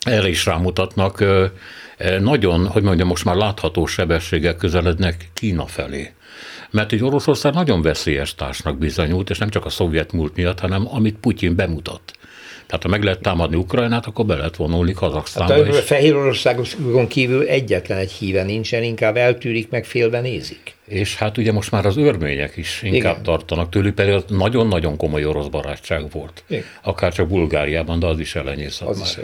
erre 0.00 0.28
is 0.28 0.46
rámutatnak, 0.46 1.24
nagyon, 2.20 2.66
hogy 2.66 2.82
mondjam, 2.82 3.08
most 3.08 3.24
már 3.24 3.36
látható 3.36 3.86
sebességgel 3.86 4.56
közelednek 4.56 5.30
Kína 5.34 5.66
felé. 5.66 6.10
Mert 6.70 6.92
egy 6.92 7.04
Oroszország 7.04 7.54
nagyon 7.54 7.82
veszélyes 7.82 8.34
társnak 8.34 8.78
bizonyult, 8.78 9.30
és 9.30 9.38
nem 9.38 9.48
csak 9.48 9.64
a 9.64 9.68
szovjet 9.70 10.12
múlt 10.12 10.36
miatt, 10.36 10.60
hanem 10.60 10.88
amit 10.90 11.16
Putyin 11.16 11.56
bemutat. 11.56 12.00
Tehát 12.66 12.82
ha 12.82 12.88
meg 12.88 13.02
lehet 13.02 13.20
támadni 13.20 13.56
Ukrajnát, 13.56 14.06
akkor 14.06 14.26
be 14.26 14.36
lehet 14.36 14.56
vonulni 14.56 14.92
Kazaksztánba 14.92 15.64
hát 15.64 15.74
a 15.74 15.82
Fehér 15.82 16.14
Oroszágon 16.14 17.06
kívül 17.08 17.46
egyetlen 17.46 17.98
egy 17.98 18.12
híve 18.12 18.42
nincsen, 18.42 18.82
inkább 18.82 19.16
eltűrik, 19.16 19.70
meg 19.70 19.84
félbe 19.84 20.20
nézik. 20.20 20.74
És 20.92 21.16
hát 21.16 21.38
ugye 21.38 21.52
most 21.52 21.70
már 21.70 21.86
az 21.86 21.96
örmények 21.96 22.56
is 22.56 22.80
inkább 22.82 23.12
Igen. 23.12 23.22
tartanak 23.22 23.70
tőlük, 23.70 23.94
pedig 23.94 24.14
az 24.14 24.24
nagyon-nagyon 24.28 24.96
komoly 24.96 25.24
orosz 25.24 25.46
barátság 25.46 26.10
volt. 26.10 26.44
Igen. 26.46 26.64
Akár 26.82 27.12
csak 27.12 27.28
Bulgáriában, 27.28 27.98
de 27.98 28.06
az 28.06 28.18
is 28.18 28.34
ellenyészett 28.34 28.88
az 28.88 28.98
már. 28.98 29.08
Is 29.08 29.18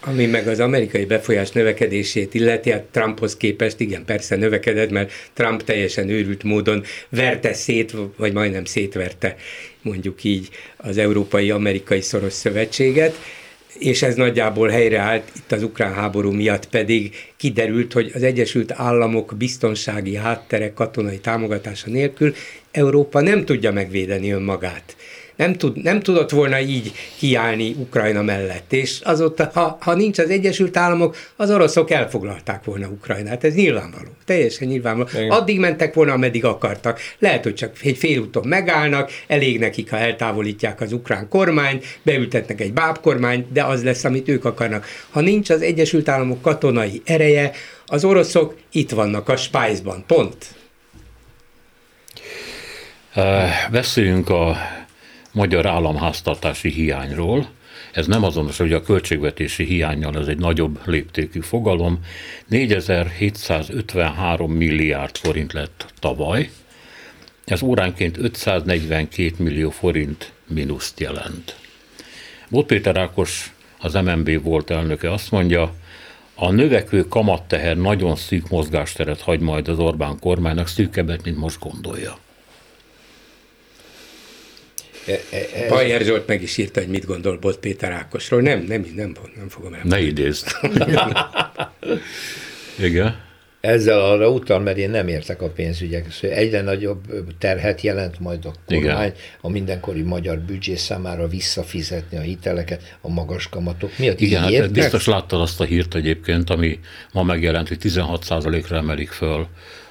Ami 0.00 0.26
meg 0.26 0.48
az 0.48 0.60
amerikai 0.60 1.04
befolyás 1.04 1.50
növekedését 1.50 2.34
illeti, 2.34 2.70
hát 2.70 2.82
Trumphoz 2.82 3.36
képest 3.36 3.80
igen, 3.80 4.04
persze 4.04 4.36
növekedett, 4.36 4.90
mert 4.90 5.12
Trump 5.32 5.62
teljesen 5.62 6.08
őrült 6.08 6.42
módon 6.42 6.82
verte 7.08 7.52
szét, 7.52 7.94
vagy 8.16 8.32
majdnem 8.32 8.64
szétverte 8.64 9.36
mondjuk 9.82 10.24
így 10.24 10.48
az 10.76 10.98
Európai-Amerikai 10.98 12.00
Szoros 12.00 12.32
Szövetséget, 12.32 13.18
és 13.78 14.02
ez 14.02 14.14
nagyjából 14.14 14.68
helyreállt, 14.68 15.30
itt 15.36 15.52
az 15.52 15.62
ukrán 15.62 15.94
háború 15.94 16.30
miatt 16.30 16.68
pedig 16.68 17.14
kiderült, 17.36 17.92
hogy 17.92 18.10
az 18.14 18.22
Egyesült 18.22 18.72
Államok 18.72 19.34
biztonsági 19.36 20.14
háttere 20.16 20.72
katonai 20.72 21.18
támogatása 21.18 21.90
nélkül 21.90 22.34
Európa 22.70 23.20
nem 23.20 23.44
tudja 23.44 23.72
megvédeni 23.72 24.30
önmagát 24.30 24.96
nem, 25.36 25.52
tud, 25.52 25.82
nem 25.82 26.00
tudott 26.00 26.30
volna 26.30 26.60
így 26.60 26.92
kiállni 27.18 27.74
Ukrajna 27.78 28.22
mellett. 28.22 28.72
És 28.72 29.00
azóta, 29.04 29.50
ha, 29.54 29.78
ha 29.80 29.94
nincs 29.94 30.18
az 30.18 30.30
Egyesült 30.30 30.76
Államok, 30.76 31.16
az 31.36 31.50
oroszok 31.50 31.90
elfoglalták 31.90 32.64
volna 32.64 32.88
Ukrajnát. 32.88 33.44
Ez 33.44 33.54
nyilvánvaló. 33.54 34.08
Teljesen 34.24 34.68
nyilvánvaló. 34.68 35.08
Igen. 35.14 35.30
Addig 35.30 35.58
mentek 35.58 35.94
volna, 35.94 36.12
ameddig 36.12 36.44
akartak. 36.44 37.00
Lehet, 37.18 37.42
hogy 37.42 37.54
csak 37.54 37.72
egy 37.82 37.96
félúton 37.96 38.48
megállnak, 38.48 39.10
elég 39.26 39.58
nekik, 39.58 39.90
ha 39.90 39.96
eltávolítják 39.96 40.80
az 40.80 40.92
ukrán 40.92 41.28
kormányt, 41.28 41.84
beültetnek 42.02 42.60
egy 42.60 42.72
bábkormányt, 42.72 43.52
de 43.52 43.64
az 43.64 43.84
lesz, 43.84 44.04
amit 44.04 44.28
ők 44.28 44.44
akarnak. 44.44 44.86
Ha 45.10 45.20
nincs 45.20 45.50
az 45.50 45.62
Egyesült 45.62 46.08
Államok 46.08 46.42
katonai 46.42 47.02
ereje, 47.04 47.50
az 47.86 48.04
oroszok 48.04 48.56
itt 48.72 48.90
vannak 48.90 49.28
a 49.28 49.36
Spice-ban. 49.36 50.04
Pont. 50.06 50.36
Beszéljünk 53.70 54.28
a 54.30 54.56
magyar 55.34 55.66
államháztartási 55.66 56.70
hiányról. 56.70 57.46
ez 57.92 58.06
nem 58.06 58.24
azonos, 58.24 58.56
hogy 58.56 58.72
a 58.72 58.82
költségvetési 58.82 59.64
hiányjal 59.64 60.18
ez 60.18 60.26
egy 60.26 60.38
nagyobb 60.38 60.80
léptékű 60.84 61.40
fogalom, 61.40 61.98
4753 62.46 64.52
milliárd 64.52 65.16
forint 65.16 65.52
lett 65.52 65.92
tavaly, 65.98 66.50
ez 67.44 67.62
óránként 67.62 68.18
542 68.18 69.34
millió 69.38 69.70
forint 69.70 70.32
mínuszt 70.46 71.00
jelent. 71.00 71.56
Volt 72.48 72.66
Péter 72.66 72.96
Ákos, 72.96 73.52
az 73.78 73.94
MNB 73.94 74.42
volt 74.42 74.70
elnöke, 74.70 75.12
azt 75.12 75.30
mondja, 75.30 75.74
a 76.34 76.50
növekvő 76.50 77.08
kamatteher 77.08 77.76
nagyon 77.76 78.16
szűk 78.16 78.48
mozgásteret 78.48 79.20
hagy 79.20 79.40
majd 79.40 79.68
az 79.68 79.78
Orbán 79.78 80.18
kormánynak, 80.18 80.68
szűkebbet, 80.68 81.24
mint 81.24 81.36
most 81.36 81.58
gondolja. 81.58 82.18
E, 85.06 85.20
e, 85.30 85.68
Bajer 85.68 86.02
Zsolt 86.02 86.26
meg 86.26 86.42
is 86.42 86.56
írta, 86.56 86.80
hogy 86.80 86.88
mit 86.88 87.06
gondol 87.06 87.38
Bolt 87.38 87.58
Péter 87.58 87.92
Ákosról. 87.92 88.40
Nem, 88.40 88.64
nem, 88.68 88.86
nem, 88.94 89.16
nem 89.36 89.48
fogom 89.48 89.74
el. 89.74 89.80
Ne 89.84 90.00
idézd. 90.00 90.46
Igen. 92.78 93.22
Ezzel 93.60 94.00
arra 94.00 94.30
utal, 94.30 94.60
mert 94.60 94.76
én 94.76 94.90
nem 94.90 95.08
értek 95.08 95.42
a 95.42 95.48
pénzügyek. 95.48 96.12
Szóval 96.12 96.36
egyre 96.36 96.60
nagyobb 96.60 97.04
terhet 97.38 97.80
jelent 97.80 98.20
majd 98.20 98.44
a 98.44 98.52
kormány 98.66 99.06
Igen. 99.06 99.14
a 99.40 99.48
mindenkori 99.48 100.02
magyar 100.02 100.38
büdzsé 100.38 100.74
számára 100.74 101.28
visszafizetni 101.28 102.16
a 102.16 102.20
hiteleket, 102.20 102.96
a 103.00 103.08
magas 103.08 103.48
kamatok 103.48 103.98
miatt. 103.98 104.20
Igen, 104.20 104.42
hát 104.42 104.72
biztos 104.72 105.06
láttad 105.06 105.40
azt 105.40 105.60
a 105.60 105.64
hírt 105.64 105.94
egyébként, 105.94 106.50
ami 106.50 106.78
ma 107.12 107.22
megjelent, 107.22 107.68
hogy 107.68 107.78
16%-ra 107.82 108.76
emelik 108.76 109.10
föl 109.10 109.46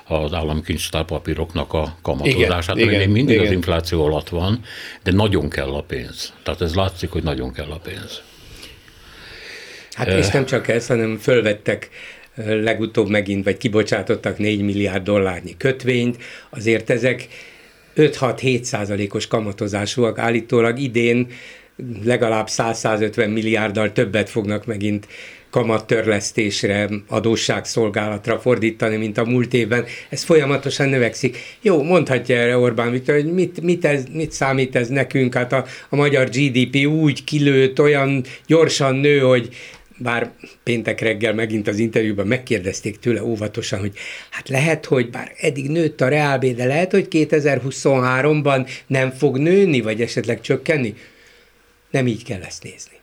az 0.08 0.34
államkincstárpapíroknak 0.34 1.74
a 1.74 1.98
kamatozását, 2.02 2.76
ami 2.76 2.86
még 2.86 3.10
mindig 3.10 3.36
igen. 3.36 3.48
az 3.48 3.52
infláció 3.52 4.06
alatt 4.06 4.30
van, 4.30 4.62
de 5.04 5.12
nagyon 5.12 5.50
kell 5.50 5.74
a 5.74 5.82
pénz. 5.82 6.34
Tehát 6.44 6.62
ez 6.62 6.76
látszik, 6.76 7.10
hogy 7.10 7.24
nagyon 7.24 7.54
kell 7.54 7.70
a 7.70 7.80
pénz. 7.84 8.22
Hát 9.92 10.08
és 10.08 10.30
nem 10.30 10.46
csak 10.46 10.68
ez, 10.68 10.88
hanem 10.88 11.18
fölvettek 11.18 11.90
legutóbb 12.36 13.10
megint, 13.10 13.44
vagy 13.44 13.58
kibocsátottak 13.58 14.38
4 14.38 14.62
milliárd 14.62 15.04
dollárnyi 15.04 15.58
kötvényt, 15.58 16.18
azért 16.50 16.90
ezek 16.90 17.28
5-6-7 17.96 18.62
százalékos 18.62 19.28
kamatozásúak, 19.28 20.18
állítólag 20.18 20.80
idén 20.80 21.28
legalább 22.04 22.48
100-150 22.50 23.34
milliárddal 23.34 23.92
többet 23.92 24.30
fognak 24.30 24.66
megint 24.66 25.08
kamattörlesztésre, 25.54 26.90
adósságszolgálatra 27.08 28.40
fordítani, 28.40 28.96
mint 28.96 29.18
a 29.18 29.26
múlt 29.26 29.54
évben. 29.54 29.86
Ez 30.10 30.24
folyamatosan 30.24 30.90
növekszik. 30.90 31.38
Jó, 31.62 31.84
mondhatja 31.84 32.36
erre 32.36 32.58
Orbán 32.58 32.92
Viktor, 32.92 33.16
hogy 33.16 33.34
mit, 33.34 33.62
mit, 33.62 33.86
ez, 33.86 34.04
mit 34.12 34.32
számít 34.32 34.76
ez 34.76 34.88
nekünk? 34.88 35.34
Hát 35.34 35.54
a, 35.54 35.66
a 35.90 35.96
magyar 35.96 36.30
GDP 36.30 36.88
úgy 36.88 37.24
kilőtt, 37.24 37.80
olyan 37.80 38.24
gyorsan 38.48 38.96
nő, 38.96 39.20
hogy 39.20 39.56
bár 39.98 40.32
péntek 40.64 41.00
reggel 41.00 41.34
megint 41.34 41.68
az 41.68 41.78
interjúban 41.78 42.28
megkérdezték 42.28 43.00
tőle 43.00 43.24
óvatosan, 43.24 43.80
hogy 43.80 43.94
hát 44.30 44.50
lehet, 44.50 44.86
hogy 44.86 45.10
bár 45.10 45.32
eddig 45.38 45.70
nőtt 45.70 46.02
a 46.02 46.08
reálbé, 46.08 46.52
de 46.52 46.66
lehet, 46.66 46.92
hogy 46.92 47.08
2023-ban 47.12 48.70
nem 48.88 49.12
fog 49.12 49.38
nőni, 49.38 49.82
vagy 49.82 50.02
esetleg 50.02 50.42
csökkenni. 50.42 50.96
Nem 51.92 52.08
így 52.08 52.24
kell 52.24 52.42
ezt 52.42 52.64
nézni. 52.64 53.02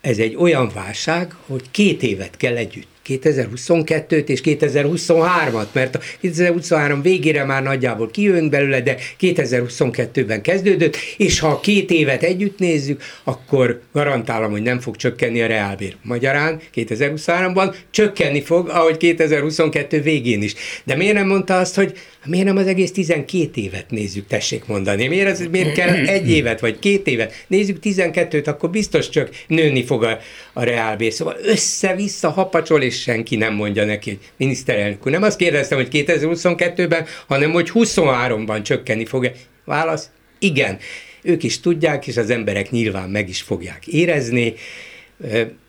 Ez 0.00 0.18
egy 0.18 0.36
olyan 0.36 0.70
válság, 0.74 1.34
hogy 1.46 1.70
két 1.70 2.02
évet 2.02 2.36
kell 2.36 2.56
együtt 2.56 2.99
2022-t 3.10 4.28
és 4.28 4.40
2023-at, 4.44 5.66
mert 5.72 5.94
a 5.94 6.00
2023 6.20 7.02
végére 7.02 7.44
már 7.44 7.62
nagyjából 7.62 8.10
kijönk 8.10 8.50
belőle, 8.50 8.80
de 8.80 8.96
2022-ben 9.20 10.42
kezdődött, 10.42 10.96
és 11.16 11.38
ha 11.38 11.48
a 11.48 11.60
két 11.60 11.90
évet 11.90 12.22
együtt 12.22 12.58
nézzük, 12.58 13.02
akkor 13.24 13.80
garantálom, 13.92 14.50
hogy 14.50 14.62
nem 14.62 14.80
fog 14.80 14.96
csökkenni 14.96 15.42
a 15.42 15.46
reálbér. 15.46 15.96
Magyarán 16.02 16.60
2023-ban 16.74 17.74
csökkenni 17.90 18.40
fog, 18.40 18.68
ahogy 18.68 18.96
2022 18.96 20.00
végén 20.00 20.42
is. 20.42 20.54
De 20.84 20.96
miért 20.96 21.14
nem 21.14 21.26
mondta 21.26 21.58
azt, 21.58 21.74
hogy 21.74 21.98
miért 22.26 22.46
nem 22.46 22.56
az 22.56 22.66
egész 22.66 22.92
12 22.92 23.60
évet 23.60 23.90
nézzük, 23.90 24.26
tessék 24.26 24.66
mondani? 24.66 25.06
Miért, 25.08 25.30
az, 25.30 25.48
miért 25.50 25.72
kell 25.72 25.88
egy 25.88 26.30
évet, 26.30 26.60
vagy 26.60 26.78
két 26.78 27.06
évet? 27.06 27.44
Nézzük 27.46 27.78
12-t, 27.82 28.46
akkor 28.46 28.70
biztos 28.70 29.08
csak 29.08 29.30
nőni 29.46 29.84
fog 29.84 30.04
a, 30.04 30.18
a 30.52 30.62
reálbér. 30.62 31.12
Szóval 31.12 31.36
össze-vissza 31.42 32.30
hapacsol, 32.30 32.82
és 32.82 32.99
senki 33.00 33.36
nem 33.36 33.54
mondja 33.54 33.84
neki, 33.84 34.10
hogy 34.10 34.18
miniszterelnök 34.36 35.06
úr. 35.06 35.12
Nem 35.12 35.22
azt 35.22 35.38
kérdeztem, 35.38 35.78
hogy 35.78 35.88
2022-ben, 35.92 37.06
hanem 37.26 37.50
hogy 37.50 37.70
23-ban 37.74 38.62
csökkenni 38.62 39.04
fog-e. 39.04 39.32
Válasz, 39.64 40.10
igen. 40.38 40.78
Ők 41.22 41.42
is 41.42 41.60
tudják, 41.60 42.06
és 42.06 42.16
az 42.16 42.30
emberek 42.30 42.70
nyilván 42.70 43.10
meg 43.10 43.28
is 43.28 43.42
fogják 43.42 43.86
érezni, 43.86 44.54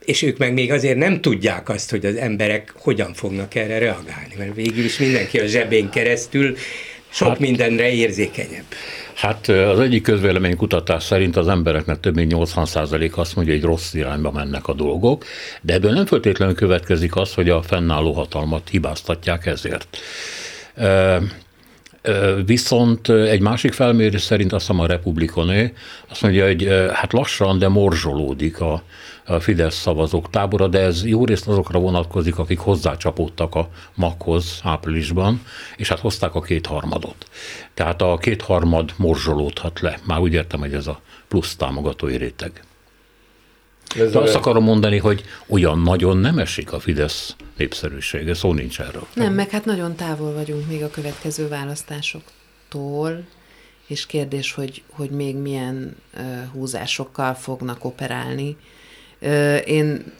és 0.04 0.22
ők 0.22 0.38
meg 0.38 0.52
még 0.52 0.72
azért 0.72 0.96
nem 0.96 1.20
tudják 1.20 1.68
azt, 1.68 1.90
hogy 1.90 2.06
az 2.06 2.16
emberek 2.16 2.72
hogyan 2.76 3.14
fognak 3.14 3.54
erre 3.54 3.78
reagálni, 3.78 4.34
mert 4.38 4.54
végül 4.54 4.84
is 4.84 4.98
mindenki 4.98 5.38
a 5.38 5.46
zsebén 5.46 5.90
keresztül 5.90 6.56
sok 7.10 7.28
hát, 7.28 7.38
mindenre 7.38 7.92
érzékenyebb. 7.92 8.64
Hát 9.14 9.48
az 9.48 9.80
egyik 9.80 10.02
közvéleménykutatás 10.02 11.02
szerint 11.02 11.36
az 11.36 11.48
embereknek 11.48 12.00
több 12.00 12.14
mint 12.14 12.32
80% 12.34 13.12
azt 13.14 13.36
mondja, 13.36 13.54
hogy 13.54 13.62
rossz 13.62 13.94
irányba 13.94 14.30
mennek 14.30 14.68
a 14.68 14.74
dolgok, 14.74 15.24
de 15.60 15.72
ebből 15.72 15.92
nem 15.92 16.06
feltétlenül 16.06 16.54
következik 16.54 17.16
az, 17.16 17.34
hogy 17.34 17.48
a 17.48 17.62
fennálló 17.62 18.12
hatalmat 18.12 18.68
hibáztatják 18.68 19.46
ezért. 19.46 19.98
Viszont 22.44 23.08
egy 23.08 23.40
másik 23.40 23.72
felmérés 23.72 24.22
szerint 24.22 24.52
azt 24.52 24.66
hiszem 24.66 24.80
a 24.82 24.86
Republikoné 24.86 25.72
azt 26.08 26.22
mondja, 26.22 26.46
hogy 26.46 26.68
hát 26.92 27.12
lassan, 27.12 27.58
de 27.58 27.68
morzsolódik 27.68 28.60
a, 28.60 28.82
Fidesz 29.40 29.74
szavazók 29.74 30.30
tábora, 30.30 30.68
de 30.68 30.80
ez 30.80 31.04
jó 31.04 31.24
részt 31.24 31.48
azokra 31.48 31.78
vonatkozik, 31.78 32.38
akik 32.38 32.58
hozzácsapódtak 32.58 33.54
a 33.54 33.68
maghoz 33.94 34.60
áprilisban, 34.62 35.42
és 35.76 35.88
hát 35.88 35.98
hozták 35.98 36.34
a 36.34 36.40
kétharmadot. 36.40 37.26
Tehát 37.74 38.02
a 38.02 38.18
kétharmad 38.20 38.92
morzsolódhat 38.96 39.80
le. 39.80 39.98
Már 40.06 40.20
úgy 40.20 40.32
értem, 40.32 40.60
hogy 40.60 40.74
ez 40.74 40.86
a 40.86 41.00
plusz 41.28 41.56
támogatói 41.56 42.16
réteg. 42.16 42.64
De 43.94 44.18
azt 44.18 44.34
akarom 44.34 44.64
mondani, 44.64 44.98
hogy 44.98 45.24
olyan 45.46 45.78
nagyon 45.78 46.16
nem 46.16 46.38
esik 46.38 46.72
a 46.72 46.80
Fidesz 46.80 47.36
népszerűsége, 47.56 48.34
szó 48.34 48.52
nincs 48.52 48.80
erről. 48.80 49.06
Nem, 49.14 49.34
meg 49.34 49.50
hát 49.50 49.64
nagyon 49.64 49.96
távol 49.96 50.32
vagyunk 50.32 50.68
még 50.68 50.82
a 50.82 50.90
következő 50.90 51.48
választásoktól, 51.48 53.24
és 53.86 54.06
kérdés, 54.06 54.52
hogy, 54.52 54.82
hogy 54.90 55.10
még 55.10 55.36
milyen 55.36 55.96
uh, 56.14 56.22
húzásokkal 56.52 57.34
fognak 57.34 57.84
operálni. 57.84 58.56
Én 59.64 60.12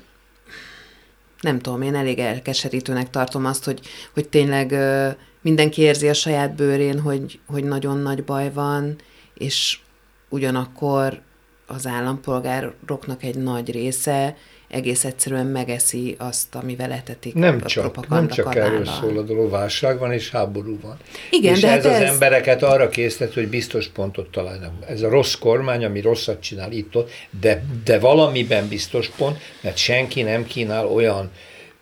nem 1.41 1.59
tudom, 1.59 1.83
én 1.83 1.95
elég 1.95 2.19
elkeserítőnek 2.19 3.11
tartom 3.11 3.45
azt, 3.45 3.65
hogy, 3.65 3.81
hogy 4.13 4.29
tényleg 4.29 4.75
mindenki 5.41 5.83
érzi 5.83 6.09
a 6.09 6.15
saját 6.15 6.55
bőrén, 6.55 7.01
hogy, 7.01 7.41
hogy 7.47 7.65
nagyon 7.65 7.99
nagy 7.99 8.25
baj 8.25 8.53
van, 8.53 8.97
és 9.35 9.79
ugyanakkor 10.29 11.21
az 11.67 11.87
állampolgároknak 11.87 13.23
egy 13.23 13.37
nagy 13.37 13.71
része 13.71 14.37
egész 14.73 15.05
egyszerűen 15.05 15.47
megeszi 15.47 16.15
azt, 16.19 16.55
amivel 16.55 16.93
etetik 16.93 17.35
nem 17.35 17.61
a 17.65 17.67
csak, 17.67 18.09
Nem 18.09 18.29
csak 18.29 18.55
erről 18.57 18.87
szól 18.87 19.19
a 19.19 19.23
dolog, 19.23 19.51
válság 19.51 19.99
van 19.99 20.13
és 20.13 20.31
háború 20.31 20.79
van. 20.81 20.97
Igen, 21.31 21.55
és 21.55 21.61
de 21.61 21.67
ez 21.67 21.85
hát 21.85 21.85
az 21.85 22.01
ez... 22.01 22.13
embereket 22.13 22.63
arra 22.63 22.89
késztet, 22.89 23.35
hogy 23.35 23.49
biztos 23.49 23.89
pontot 23.89 24.31
találnak. 24.31 24.73
Ez 24.89 25.03
a 25.03 25.09
rossz 25.09 25.35
kormány, 25.35 25.85
ami 25.85 26.01
rosszat 26.01 26.43
csinál 26.43 26.73
itt-ott, 26.73 27.11
de, 27.41 27.65
de 27.85 27.99
valamiben 27.99 28.69
biztos 28.69 29.09
pont, 29.09 29.39
mert 29.61 29.77
senki 29.77 30.23
nem 30.23 30.47
kínál 30.47 30.87
olyan 30.87 31.31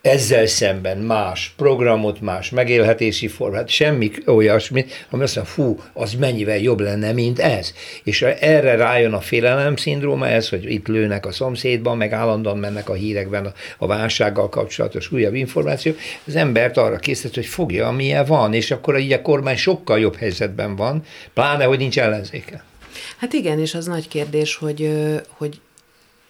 ezzel 0.01 0.45
szemben 0.45 0.97
más 0.97 1.53
programot, 1.57 2.21
más 2.21 2.49
megélhetési 2.49 3.27
formát, 3.27 3.69
semmi 3.69 4.11
olyasmit, 4.25 5.07
ami 5.09 5.23
azt 5.23 5.35
mondja, 5.35 5.53
fú, 5.53 5.79
az 5.93 6.13
mennyivel 6.13 6.57
jobb 6.57 6.79
lenne, 6.79 7.11
mint 7.11 7.39
ez. 7.39 7.73
És 8.03 8.21
erre 8.21 8.75
rájön 8.75 9.13
a 9.13 9.19
félelem 9.19 9.75
szindróma, 9.75 10.27
ez, 10.27 10.49
hogy 10.49 10.71
itt 10.71 10.87
lőnek 10.87 11.25
a 11.25 11.31
szomszédban, 11.31 11.97
meg 11.97 12.11
állandóan 12.11 12.57
mennek 12.57 12.89
a 12.89 12.93
hírekben 12.93 13.45
a, 13.45 13.53
a 13.77 13.87
válsággal 13.87 14.49
kapcsolatos 14.49 15.11
újabb 15.11 15.35
információ, 15.35 15.93
az 16.27 16.35
embert 16.35 16.77
arra 16.77 16.97
készít, 16.97 17.35
hogy 17.35 17.45
fogja, 17.45 17.87
amilyen 17.87 18.25
van, 18.25 18.53
és 18.53 18.71
akkor 18.71 18.99
így 18.99 19.11
a 19.11 19.21
kormány 19.21 19.57
sokkal 19.57 19.99
jobb 19.99 20.15
helyzetben 20.15 20.75
van, 20.75 21.03
pláne, 21.33 21.63
hogy 21.63 21.77
nincs 21.77 21.99
ellenzéke. 21.99 22.63
Hát 23.17 23.33
igen, 23.33 23.59
és 23.59 23.73
az 23.73 23.85
nagy 23.85 24.07
kérdés, 24.07 24.55
hogy, 24.55 24.91
hogy 25.27 25.59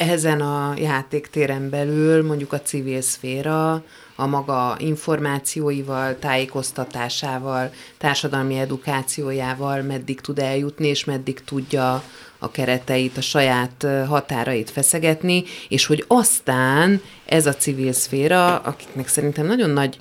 ezen 0.10 0.42
a 0.42 0.74
játéktéren 0.78 1.70
belül 1.70 2.26
mondjuk 2.26 2.54
a 2.54 2.62
civil 2.62 3.02
szféra 3.02 3.84
a 4.16 4.26
maga 4.26 4.76
információival, 4.80 6.20
tájékoztatásával, 6.20 7.72
társadalmi 7.98 8.58
edukációjával 8.58 9.82
meddig 9.82 10.22
tud 10.22 10.40
eljutni, 10.40 10.88
és 10.88 11.06
meddig 11.06 11.44
tudja 11.44 12.04
a 12.40 12.52
kereteit, 12.52 13.18
a 13.18 13.22
saját 13.22 13.88
határait 14.08 14.70
feszegetni, 14.70 15.44
és 15.70 15.86
hogy 15.86 16.04
aztán 16.08 17.02
ez 17.26 17.46
a 17.46 17.54
civil 17.54 17.94
szféra, 17.94 18.58
akiknek 18.58 19.08
szerintem 19.08 19.46
nagyon 19.46 19.70
nagy 19.70 19.98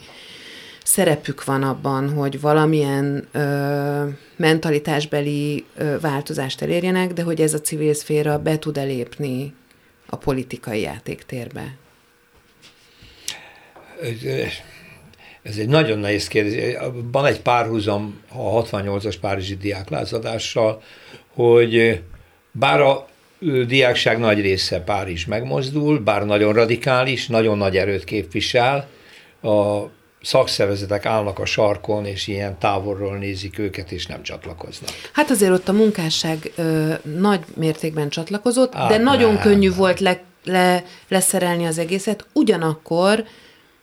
szerepük 0.84 1.44
van 1.44 1.62
abban, 1.62 2.12
hogy 2.12 2.40
valamilyen 2.40 3.28
ö, 3.32 4.04
mentalitásbeli 4.36 5.64
ö, 5.76 6.00
változást 6.00 6.62
elérjenek, 6.62 7.12
de 7.12 7.22
hogy 7.22 7.40
ez 7.40 7.54
a 7.54 7.60
civil 7.60 7.94
szféra 7.94 8.38
be 8.38 8.58
tud 8.58 8.76
elépni 8.76 9.54
a 10.10 10.16
politikai 10.16 10.80
játéktérbe? 10.80 11.76
Ez 15.42 15.56
egy 15.56 15.68
nagyon 15.68 15.98
nehéz 15.98 16.28
kérdés. 16.28 16.76
Van 17.12 17.26
egy 17.26 17.40
párhuzam 17.40 18.20
a 18.28 18.62
68-as 18.62 19.16
Párizsi 19.20 19.56
diáklázadással, 19.56 20.82
hogy 21.34 22.02
bár 22.52 22.80
a 22.80 23.08
diákság 23.66 24.18
nagy 24.18 24.40
része 24.40 24.80
Párizs 24.80 25.24
megmozdul, 25.24 25.98
bár 25.98 26.26
nagyon 26.26 26.52
radikális, 26.52 27.26
nagyon 27.26 27.58
nagy 27.58 27.76
erőt 27.76 28.04
képvisel, 28.04 28.88
a 29.42 29.84
szakszervezetek 30.22 31.06
állnak 31.06 31.38
a 31.38 31.44
sarkon, 31.44 32.04
és 32.04 32.26
ilyen 32.26 32.58
távolról 32.58 33.16
nézik 33.16 33.58
őket, 33.58 33.92
és 33.92 34.06
nem 34.06 34.22
csatlakoznak. 34.22 34.90
Hát 35.12 35.30
azért 35.30 35.52
ott 35.52 35.68
a 35.68 35.72
munkásság 35.72 36.52
ö, 36.56 36.94
nagy 37.18 37.40
mértékben 37.54 38.08
csatlakozott, 38.08 38.74
Á, 38.74 38.88
de 38.88 38.98
nagyon 38.98 39.32
nem. 39.32 39.42
könnyű 39.42 39.72
volt 39.72 40.00
le, 40.00 40.20
le, 40.44 40.84
leszerelni 41.08 41.66
az 41.66 41.78
egészet, 41.78 42.26
ugyanakkor 42.32 43.24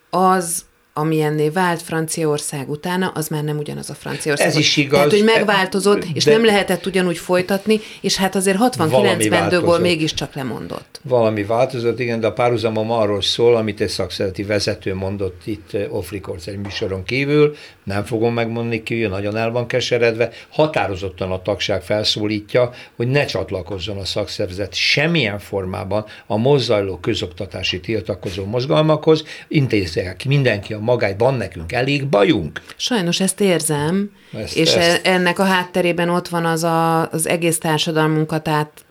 az 0.10 0.66
amilyenné 0.98 1.50
vált 1.50 1.82
Franciaország 1.82 2.70
utána, 2.70 3.08
az 3.08 3.28
már 3.28 3.44
nem 3.44 3.58
ugyanaz 3.58 3.90
a 3.90 3.94
Franciaország. 3.94 4.48
Ez 4.48 4.56
is 4.56 4.78
igaz. 4.78 4.92
Tehát, 4.92 5.12
hogy 5.12 5.24
megváltozott, 5.24 6.06
és 6.14 6.24
nem 6.24 6.46
lehetett 6.46 6.86
ugyanúgy 6.86 7.18
folytatni, 7.18 7.80
és 8.02 8.16
hát 8.16 8.36
azért 8.36 8.58
69-ben 8.62 9.50
Dögol 9.50 9.80
mégiscsak 9.80 10.34
lemondott. 10.34 11.00
Valami 11.04 11.44
változott, 11.44 12.00
igen, 12.00 12.20
de 12.20 12.28
a 12.28 12.34
párhuzamom 12.34 12.92
arról 12.92 13.22
szól, 13.22 13.56
amit 13.56 13.82
egy 13.82 13.90
szakszereti 13.90 14.44
vezető 14.44 14.94
mondott 14.94 15.42
itt 15.44 15.74
eh, 15.74 15.96
Off 15.96 16.12
Records 16.12 16.48
egy 16.48 16.58
műsoron 16.58 17.04
kívül, 17.04 17.56
nem 17.84 18.04
fogom 18.04 18.34
megmondani 18.34 18.84
ki, 18.84 19.06
nagyon 19.06 19.38
el 19.38 19.52
van 19.52 19.68
keseredve, 19.68 20.30
határozottan 20.50 21.32
a 21.32 21.42
tagság 21.42 21.82
felszólítja, 21.82 22.70
hogy 22.96 23.08
ne 23.08 23.26
csatlakozzon 23.26 23.98
a 23.98 24.06
szakszervezet 24.06 24.74
semmilyen 24.74 25.40
formában 25.40 26.06
a 26.28 26.38
mozzajló 26.38 26.98
közoktatási 26.98 27.80
tiltakozó 27.80 28.46
mozgalmakhoz, 28.46 29.24
intézzék 29.48 30.26
mindenki 30.28 30.74
a 30.74 30.80
magány, 30.88 31.16
van 31.18 31.34
nekünk 31.34 31.72
elég 31.72 32.08
bajunk? 32.08 32.62
Sajnos 32.76 33.20
ezt 33.20 33.42
érzem, 33.42 34.12
ezt, 34.34 34.56
és 34.56 34.74
ezt. 34.74 35.06
E- 35.06 35.12
ennek 35.12 35.40
a 35.40 35.44
hátterében 35.44 36.10
ott 36.10 36.28
van 36.28 36.46
az 36.46 36.64
a, 36.64 37.10
az 37.12 37.28
egész 37.28 37.58
társadalmunkat 37.58 38.48
át 38.48 38.86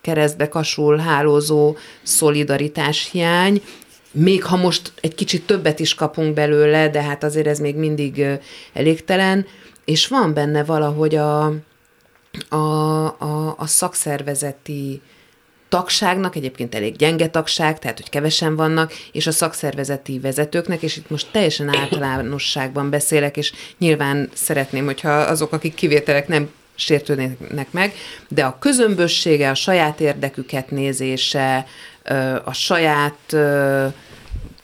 keresztbe 0.00 0.48
kasul, 0.48 0.98
hálózó 0.98 1.76
szolidaritás 2.02 3.08
hiány, 3.10 3.62
még 4.10 4.44
ha 4.44 4.56
most 4.56 4.92
egy 5.00 5.14
kicsit 5.14 5.46
többet 5.46 5.80
is 5.80 5.94
kapunk 5.94 6.34
belőle, 6.34 6.88
de 6.88 7.02
hát 7.02 7.24
azért 7.24 7.46
ez 7.46 7.58
még 7.58 7.76
mindig 7.76 8.24
elégtelen, 8.72 9.46
és 9.84 10.06
van 10.06 10.34
benne 10.34 10.64
valahogy 10.64 11.14
a, 11.14 11.44
a, 12.48 12.56
a, 13.18 13.54
a 13.58 13.66
szakszervezeti 13.66 15.00
tagságnak, 15.72 16.36
egyébként 16.36 16.74
elég 16.74 16.96
gyenge 16.96 17.28
tagság, 17.28 17.78
tehát 17.78 17.96
hogy 17.96 18.10
kevesen 18.10 18.56
vannak, 18.56 18.92
és 19.12 19.26
a 19.26 19.30
szakszervezeti 19.30 20.18
vezetőknek, 20.18 20.82
és 20.82 20.96
itt 20.96 21.10
most 21.10 21.26
teljesen 21.30 21.76
általánosságban 21.76 22.90
beszélek, 22.90 23.36
és 23.36 23.52
nyilván 23.78 24.30
szeretném, 24.32 24.84
hogyha 24.84 25.10
azok, 25.10 25.52
akik 25.52 25.74
kivételek 25.74 26.28
nem 26.28 26.50
sértődnének 26.74 27.66
meg, 27.70 27.94
de 28.28 28.44
a 28.44 28.56
közömbössége, 28.58 29.50
a 29.50 29.54
saját 29.54 30.00
érdeküket 30.00 30.70
nézése, 30.70 31.66
a 32.44 32.52
saját 32.52 33.36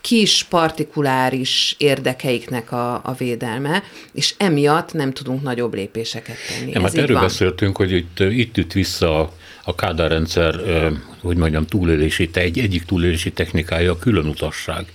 kis 0.01 0.47
partikuláris 0.49 1.75
érdekeiknek 1.79 2.73
a, 2.73 2.95
a 2.95 3.15
védelme, 3.19 3.83
és 4.13 4.35
emiatt 4.39 4.93
nem 4.93 5.13
tudunk 5.13 5.43
nagyobb 5.43 5.75
lépéseket 5.75 6.37
tenni. 6.49 6.73
Nem, 6.73 6.83
hát 6.83 6.95
erről 6.95 7.17
van. 7.17 7.23
beszéltünk, 7.23 7.77
hogy 7.77 7.93
itt, 7.93 8.21
itt 8.21 8.57
üt 8.57 8.73
vissza 8.73 9.21
a 9.21 9.33
kádárrendszer, 9.75 10.55
hogy 11.21 11.37
mondjam, 11.37 11.67
túlélési, 11.67 12.31
egy, 12.33 12.59
egyik 12.59 12.85
túlélési 12.85 13.33
technikája 13.33 13.93
a 13.93 13.99
külön 13.99 14.27
utasság 14.27 14.87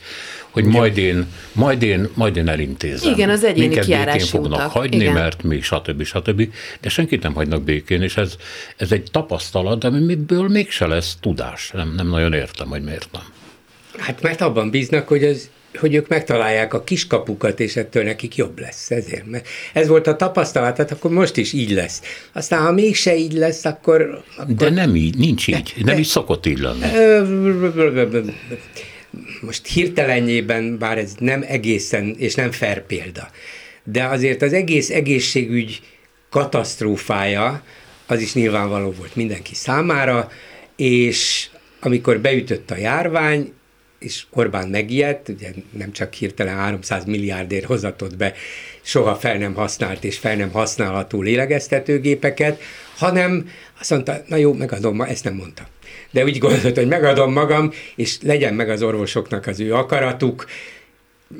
hogy 0.53 0.65
majd 0.65 0.97
én, 0.97 1.25
majd 1.51 1.81
én, 1.81 2.09
majd 2.13 2.35
én 2.35 2.47
elintézem. 2.47 3.13
Igen, 3.13 3.29
az 3.29 3.43
egyéni 3.43 3.67
Minket 3.67 3.87
békén 3.87 4.25
fognak 4.25 4.59
utak. 4.59 4.71
hagyni, 4.71 4.95
Igen. 4.95 5.13
mert 5.13 5.43
mi, 5.43 5.61
stb. 5.61 6.03
stb. 6.03 6.53
De 6.81 6.89
senkit 6.89 7.23
nem 7.23 7.33
hagynak 7.33 7.63
békén, 7.63 8.01
és 8.01 8.17
ez, 8.17 8.35
ez 8.77 8.91
egy 8.91 9.07
tapasztalat, 9.11 9.83
amiből 9.83 10.47
mégse 10.47 10.87
lesz 10.87 11.17
tudás. 11.19 11.71
Nem, 11.73 11.93
nem 11.95 12.07
nagyon 12.07 12.33
értem, 12.33 12.67
hogy 12.67 12.83
miért 12.83 13.09
nem. 13.11 13.23
Hát 13.97 14.21
mert 14.21 14.41
abban 14.41 14.69
bíznak, 14.69 15.07
hogy 15.07 15.23
az 15.23 15.49
hogy 15.79 15.95
ők 15.95 16.07
megtalálják 16.07 16.73
a 16.73 16.83
kiskapukat, 16.83 17.59
és 17.59 17.75
ettől 17.75 18.03
nekik 18.03 18.35
jobb 18.35 18.59
lesz. 18.59 18.91
Ezért, 18.91 19.25
mert 19.25 19.47
ez 19.73 19.87
volt 19.87 20.07
a 20.07 20.15
tapasztalat, 20.15 20.75
tehát 20.75 20.91
akkor 20.91 21.11
most 21.11 21.37
is 21.37 21.53
így 21.53 21.71
lesz. 21.71 22.01
Aztán, 22.33 22.61
ha 22.61 22.71
mégse 22.71 23.15
így 23.15 23.33
lesz, 23.33 23.65
akkor... 23.65 24.23
akkor... 24.37 24.55
De 24.55 24.69
nem 24.69 24.95
így, 24.95 25.17
nincs 25.17 25.47
így. 25.47 25.73
De, 25.75 25.83
nem 25.83 25.95
de, 25.95 25.99
is 25.99 26.07
szokott 26.07 26.45
így 26.45 26.59
lenni. 26.59 26.85
Most 29.41 29.67
hirtelenjében, 29.67 30.77
bár 30.77 30.97
ez 30.97 31.11
nem 31.19 31.43
egészen, 31.47 32.15
és 32.17 32.35
nem 32.35 32.51
fair 32.51 32.85
példa, 32.85 33.29
de 33.83 34.03
azért 34.03 34.41
az 34.41 34.53
egész 34.53 34.89
egészségügy 34.89 35.81
katasztrófája, 36.29 37.63
az 38.05 38.21
is 38.21 38.33
nyilvánvaló 38.33 38.91
volt 38.97 39.15
mindenki 39.15 39.55
számára, 39.55 40.31
és 40.75 41.47
amikor 41.79 42.19
beütött 42.19 42.71
a 42.71 42.77
járvány, 42.77 43.53
és 44.03 44.23
Orbán 44.29 44.67
megijedt, 44.67 45.29
ugye 45.29 45.49
nem 45.71 45.91
csak 45.91 46.13
hirtelen 46.13 46.55
300 46.55 47.05
milliárdért 47.05 47.65
hozatott 47.65 48.17
be 48.17 48.33
soha 48.81 49.15
fel 49.15 49.37
nem 49.37 49.53
használt 49.53 50.03
és 50.03 50.17
fel 50.17 50.35
nem 50.35 50.51
használható 50.51 51.21
lélegeztetőgépeket, 51.21 52.61
hanem 52.97 53.49
azt 53.79 53.89
mondta, 53.89 54.23
na 54.27 54.35
jó, 54.35 54.53
megadom, 54.53 54.95
ma 54.95 55.07
ezt 55.07 55.23
nem 55.23 55.33
mondta. 55.33 55.67
De 56.11 56.23
úgy 56.23 56.37
gondolt, 56.37 56.77
hogy 56.77 56.87
megadom 56.87 57.33
magam, 57.33 57.71
és 57.95 58.17
legyen 58.21 58.53
meg 58.53 58.69
az 58.69 58.81
orvosoknak 58.81 59.47
az 59.47 59.59
ő 59.59 59.73
akaratuk, 59.73 60.45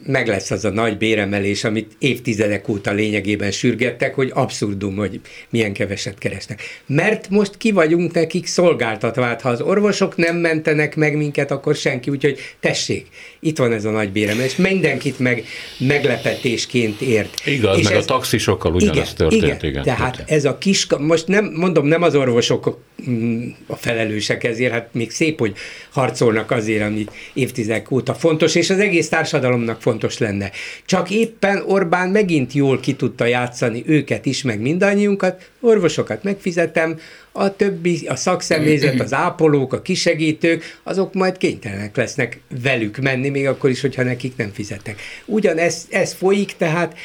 meg 0.05 0.27
lesz 0.27 0.51
az 0.51 0.65
a 0.65 0.69
nagy 0.69 0.97
béremelés, 0.97 1.63
amit 1.63 1.91
évtizedek 1.99 2.67
óta 2.67 2.91
lényegében 2.91 3.51
sürgettek, 3.51 4.15
hogy 4.15 4.31
abszurdum, 4.33 4.95
hogy 4.95 5.19
milyen 5.49 5.73
keveset 5.73 6.17
keresnek. 6.17 6.61
Mert 6.85 7.29
most 7.29 7.57
ki 7.57 7.71
vagyunk 7.71 8.13
nekik 8.13 8.45
szolgáltatva, 8.45 9.23
hát 9.23 9.41
ha 9.41 9.49
az 9.49 9.61
orvosok 9.61 10.15
nem 10.15 10.37
mentenek 10.37 10.95
meg 10.95 11.17
minket, 11.17 11.51
akkor 11.51 11.75
senki, 11.75 12.09
úgyhogy 12.09 12.39
tessék, 12.59 13.07
itt 13.39 13.57
van 13.57 13.71
ez 13.71 13.85
a 13.85 13.91
nagy 13.91 14.11
béremelés, 14.11 14.55
mindenkit 14.55 15.19
meg 15.19 15.43
meglepetésként 15.77 17.01
ért. 17.01 17.41
Igaz, 17.45 17.77
És 17.77 17.83
meg 17.83 17.93
ez, 17.93 18.03
a 18.03 18.05
taxisokkal 18.05 18.73
ugyanezt 18.73 19.19
igen, 19.19 19.29
történt. 19.29 19.43
Igen, 19.43 19.69
igen, 19.69 19.83
tehát 19.83 20.13
igen. 20.13 20.27
ez 20.27 20.45
a 20.45 20.57
kis, 20.57 20.87
most 20.99 21.27
nem, 21.27 21.53
mondom, 21.55 21.85
nem 21.85 22.01
az 22.01 22.15
orvosok 22.15 22.79
mm, 23.09 23.47
a 23.67 23.75
felelősek 23.75 24.43
ezért, 24.43 24.71
hát 24.71 24.89
még 24.91 25.11
szép, 25.11 25.39
hogy 25.39 25.55
harcolnak 25.89 26.51
azért, 26.51 26.83
ami 26.83 27.05
évtizedek 27.33 27.91
óta 27.91 28.13
fontos, 28.13 28.55
és 28.55 28.69
az 28.69 28.79
egész 28.79 29.09
társadalomnak 29.09 29.81
fontos 29.83 30.17
lenne. 30.17 30.51
Csak 30.85 31.09
éppen 31.09 31.63
Orbán 31.67 32.09
megint 32.09 32.53
jól 32.53 32.79
ki 32.79 32.95
tudta 32.95 33.25
játszani 33.25 33.83
őket 33.85 34.25
is, 34.25 34.41
meg 34.41 34.59
mindannyiunkat, 34.59 35.49
orvosokat 35.59 36.23
megfizetem, 36.23 36.99
a 37.31 37.55
többi, 37.55 38.07
a 38.07 38.15
szakszemélyzet, 38.15 38.99
az 38.99 39.13
ápolók, 39.13 39.73
a 39.73 39.81
kisegítők, 39.81 40.79
azok 40.83 41.13
majd 41.13 41.37
kénytelenek 41.37 41.95
lesznek 41.95 42.39
velük 42.61 42.97
menni, 42.97 43.29
még 43.29 43.47
akkor 43.47 43.69
is, 43.69 43.81
hogyha 43.81 44.03
nekik 44.03 44.35
nem 44.35 44.51
fizetnek. 44.53 45.01
Ugyanez 45.25 45.87
ez 45.89 46.13
folyik, 46.13 46.53
tehát 46.57 46.97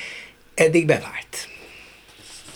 eddig 0.54 0.86
bevált. 0.86 1.57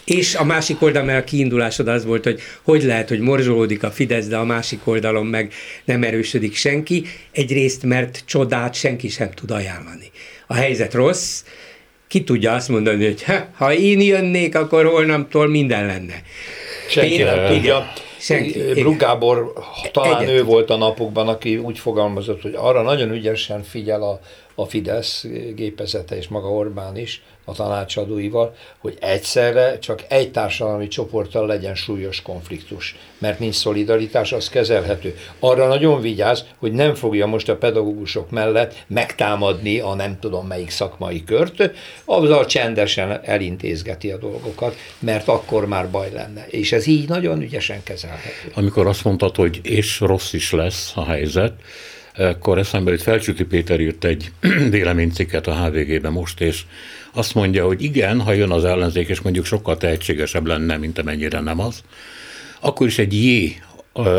És 0.04 0.34
a 0.34 0.44
másik 0.44 0.82
oldalon, 0.82 1.06
mert 1.06 1.22
a 1.22 1.24
kiindulásod 1.24 1.88
az 1.88 2.04
volt, 2.04 2.24
hogy 2.24 2.40
hogy 2.62 2.82
lehet, 2.82 3.08
hogy 3.08 3.20
morzsolódik 3.20 3.82
a 3.82 3.90
Fidesz, 3.90 4.26
de 4.26 4.36
a 4.36 4.44
másik 4.44 4.80
oldalon 4.84 5.26
meg 5.26 5.52
nem 5.84 6.02
erősödik 6.02 6.54
senki. 6.54 7.04
Egyrészt, 7.32 7.82
mert 7.82 8.22
csodát 8.26 8.74
senki 8.74 9.08
sem 9.08 9.30
tud 9.30 9.50
ajánlani. 9.50 10.10
A 10.46 10.54
helyzet 10.54 10.94
rossz, 10.94 11.42
ki 12.08 12.24
tudja 12.24 12.52
azt 12.52 12.68
mondani, 12.68 13.04
hogy 13.04 13.24
ha 13.56 13.74
én 13.74 14.00
jönnék, 14.00 14.54
akkor 14.54 14.84
holnaptól 14.84 15.48
minden 15.48 15.86
lenne. 15.86 16.22
Senki 16.88 17.22
nem 17.22 17.46
tudja. 17.46 17.92
Senki. 18.18 18.60
Brugábor 18.74 19.52
talán 19.92 20.22
Egyet. 20.22 20.34
ő 20.34 20.44
volt 20.44 20.70
a 20.70 20.76
napokban, 20.76 21.28
aki 21.28 21.56
úgy 21.56 21.78
fogalmazott, 21.78 22.42
hogy 22.42 22.54
arra 22.56 22.82
nagyon 22.82 23.10
ügyesen 23.12 23.62
figyel 23.62 24.02
a, 24.02 24.20
a 24.54 24.64
Fidesz 24.64 25.26
gépezete 25.54 26.16
és 26.16 26.28
maga 26.28 26.48
Orbán 26.48 26.96
is, 26.96 27.22
a 27.44 27.52
tanácsadóival, 27.52 28.54
hogy 28.78 28.96
egyszerre 29.00 29.78
csak 29.78 30.04
egy 30.08 30.30
társadalmi 30.30 30.88
csoporttal 30.88 31.46
legyen 31.46 31.74
súlyos 31.74 32.22
konfliktus, 32.22 32.96
mert 33.18 33.38
nincs 33.38 33.54
szolidaritás, 33.54 34.32
az 34.32 34.48
kezelhető. 34.48 35.16
Arra 35.38 35.66
nagyon 35.66 36.00
vigyáz, 36.00 36.44
hogy 36.58 36.72
nem 36.72 36.94
fogja 36.94 37.26
most 37.26 37.48
a 37.48 37.56
pedagógusok 37.56 38.30
mellett 38.30 38.84
megtámadni 38.86 39.78
a 39.78 39.94
nem 39.94 40.18
tudom 40.18 40.46
melyik 40.46 40.70
szakmai 40.70 41.24
kört, 41.24 41.70
azzal 42.04 42.46
csendesen 42.46 43.20
elintézgeti 43.22 44.10
a 44.10 44.18
dolgokat, 44.18 44.76
mert 44.98 45.28
akkor 45.28 45.66
már 45.66 45.90
baj 45.90 46.10
lenne. 46.12 46.46
És 46.48 46.72
ez 46.72 46.86
így 46.86 47.08
nagyon 47.08 47.42
ügyesen 47.42 47.82
kezelhető. 47.82 48.52
Amikor 48.54 48.86
azt 48.86 49.04
mondtad, 49.04 49.36
hogy 49.36 49.60
és 49.62 50.00
rossz 50.00 50.32
is 50.32 50.52
lesz 50.52 50.92
a 50.94 51.04
helyzet, 51.04 51.52
akkor 52.16 52.58
eszembe 52.58 52.90
jut 52.90 53.02
Felcsüti 53.02 53.44
Péter 53.44 53.80
írt 53.80 54.04
egy 54.04 54.32
véleménycikket 54.70 55.46
a 55.46 55.64
HVG-ben 55.64 56.12
most, 56.12 56.40
és 56.40 56.62
azt 57.12 57.34
mondja, 57.34 57.66
hogy 57.66 57.82
igen, 57.82 58.20
ha 58.20 58.32
jön 58.32 58.50
az 58.50 58.64
ellenzék, 58.64 59.08
és 59.08 59.20
mondjuk 59.20 59.44
sokkal 59.44 59.76
tehetségesebb 59.76 60.46
lenne, 60.46 60.76
mint 60.76 60.98
amennyire 60.98 61.40
nem 61.40 61.60
az, 61.60 61.82
akkor 62.60 62.86
is 62.86 62.98
egy 62.98 63.24
J 63.24 63.60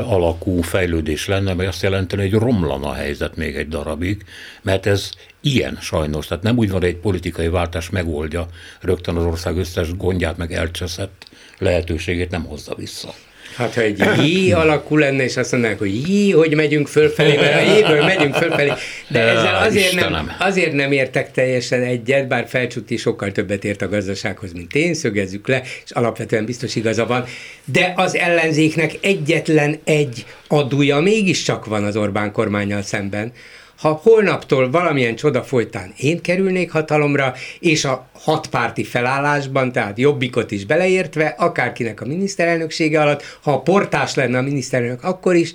alakú 0.05 0.61
fejlődés 0.61 1.27
lenne, 1.27 1.53
mert 1.53 1.69
azt 1.69 1.81
jelenteni, 1.81 2.29
hogy 2.29 2.39
romlana 2.39 2.89
a 2.89 2.93
helyzet 2.93 3.35
még 3.35 3.55
egy 3.55 3.67
darabig, 3.67 4.25
mert 4.61 4.85
ez 4.85 5.09
ilyen 5.41 5.77
sajnos. 5.81 6.27
Tehát 6.27 6.43
nem 6.43 6.57
úgy 6.57 6.69
van, 6.69 6.79
hogy 6.79 6.89
egy 6.89 6.95
politikai 6.95 7.47
váltás 7.47 7.89
megoldja 7.89 8.47
rögtön 8.79 9.15
az 9.15 9.25
ország 9.25 9.57
összes 9.57 9.95
gondját, 9.95 10.37
meg 10.37 10.53
elcseszett 10.53 11.27
lehetőségét 11.57 12.31
nem 12.31 12.43
hozza 12.43 12.75
vissza. 12.75 13.13
Hát, 13.55 13.73
ha 13.73 13.81
egy 13.81 14.03
jé 14.23 14.51
alakul 14.51 14.99
lenne, 14.99 15.23
és 15.23 15.37
azt 15.37 15.51
mondanák, 15.51 15.79
hogy 15.79 16.09
jé, 16.09 16.29
hogy 16.29 16.55
megyünk 16.55 16.87
fölfelé, 16.87 17.35
mert 17.35 17.55
a 17.55 17.73
jéből 17.73 18.03
megyünk 18.03 18.35
fölfelé. 18.35 18.71
De 19.07 19.19
ezzel 19.19 19.55
azért 19.55 19.93
nem, 19.93 20.31
azért 20.39 20.73
nem 20.73 20.91
értek 20.91 21.31
teljesen 21.31 21.81
egyet, 21.81 22.27
bár 22.27 22.47
Felcsúti 22.47 22.97
sokkal 22.97 23.31
többet 23.31 23.63
ért 23.63 23.81
a 23.81 23.89
gazdasághoz, 23.89 24.53
mint 24.53 24.75
én, 24.75 24.93
szögezzük 24.93 25.47
le, 25.47 25.61
és 25.85 25.91
alapvetően 25.91 26.45
biztos 26.45 26.75
igaza 26.75 27.05
van. 27.05 27.25
De 27.65 27.93
az 27.95 28.15
ellenzéknek 28.15 28.91
egyetlen 29.01 29.79
egy 29.83 30.25
adója 30.47 30.99
mégiscsak 30.99 31.65
van 31.65 31.83
az 31.83 31.95
Orbán 31.95 32.31
kormányal 32.31 32.81
szemben, 32.81 33.31
ha 33.77 33.99
holnaptól 34.03 34.71
valamilyen 34.71 35.15
csoda 35.15 35.43
folytán 35.43 35.93
én 35.97 36.21
kerülnék 36.21 36.71
hatalomra, 36.71 37.33
és 37.59 37.85
a 37.85 38.07
hatpárti 38.13 38.83
felállásban, 38.83 39.71
tehát 39.71 39.97
jobbikot 39.97 40.51
is 40.51 40.65
beleértve, 40.65 41.35
akárkinek 41.37 42.01
a 42.01 42.05
miniszterelnöksége 42.05 43.01
alatt, 43.01 43.23
ha 43.41 43.51
a 43.51 43.61
portás 43.61 44.15
lenne 44.15 44.37
a 44.37 44.41
miniszterelnök, 44.41 45.03
akkor 45.03 45.35
is 45.35 45.53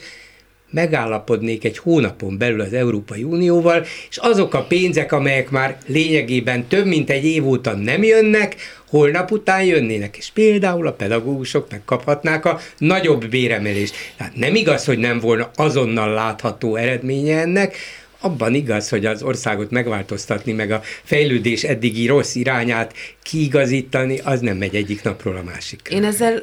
megállapodnék 0.70 1.64
egy 1.64 1.78
hónapon 1.78 2.38
belül 2.38 2.60
az 2.60 2.72
Európai 2.72 3.22
Unióval, 3.22 3.84
és 4.10 4.16
azok 4.16 4.54
a 4.54 4.62
pénzek, 4.62 5.12
amelyek 5.12 5.50
már 5.50 5.78
lényegében 5.86 6.66
több 6.66 6.86
mint 6.86 7.10
egy 7.10 7.24
év 7.24 7.46
óta 7.46 7.74
nem 7.74 8.02
jönnek, 8.02 8.56
holnap 8.88 9.30
után 9.30 9.64
jönnének, 9.64 10.16
és 10.16 10.30
például 10.30 10.86
a 10.86 10.92
pedagógusok 10.92 11.70
megkaphatnák 11.70 12.44
a 12.44 12.58
nagyobb 12.78 13.28
béremelést. 13.28 13.94
Tehát 14.16 14.36
nem 14.36 14.54
igaz, 14.54 14.84
hogy 14.84 14.98
nem 14.98 15.18
volna 15.18 15.50
azonnal 15.54 16.14
látható 16.14 16.76
eredménye 16.76 17.40
ennek, 17.40 17.76
abban 18.20 18.54
igaz, 18.54 18.88
hogy 18.88 19.06
az 19.06 19.22
országot 19.22 19.70
megváltoztatni, 19.70 20.52
meg 20.52 20.70
a 20.70 20.82
fejlődés 21.02 21.64
eddigi 21.64 22.06
rossz 22.06 22.34
irányát 22.34 22.94
kiigazítani, 23.22 24.18
az 24.18 24.40
nem 24.40 24.56
megy 24.56 24.76
egyik 24.76 25.02
napról 25.02 25.36
a 25.36 25.42
másikra. 25.42 25.96
Én 25.96 26.04
ezzel 26.04 26.42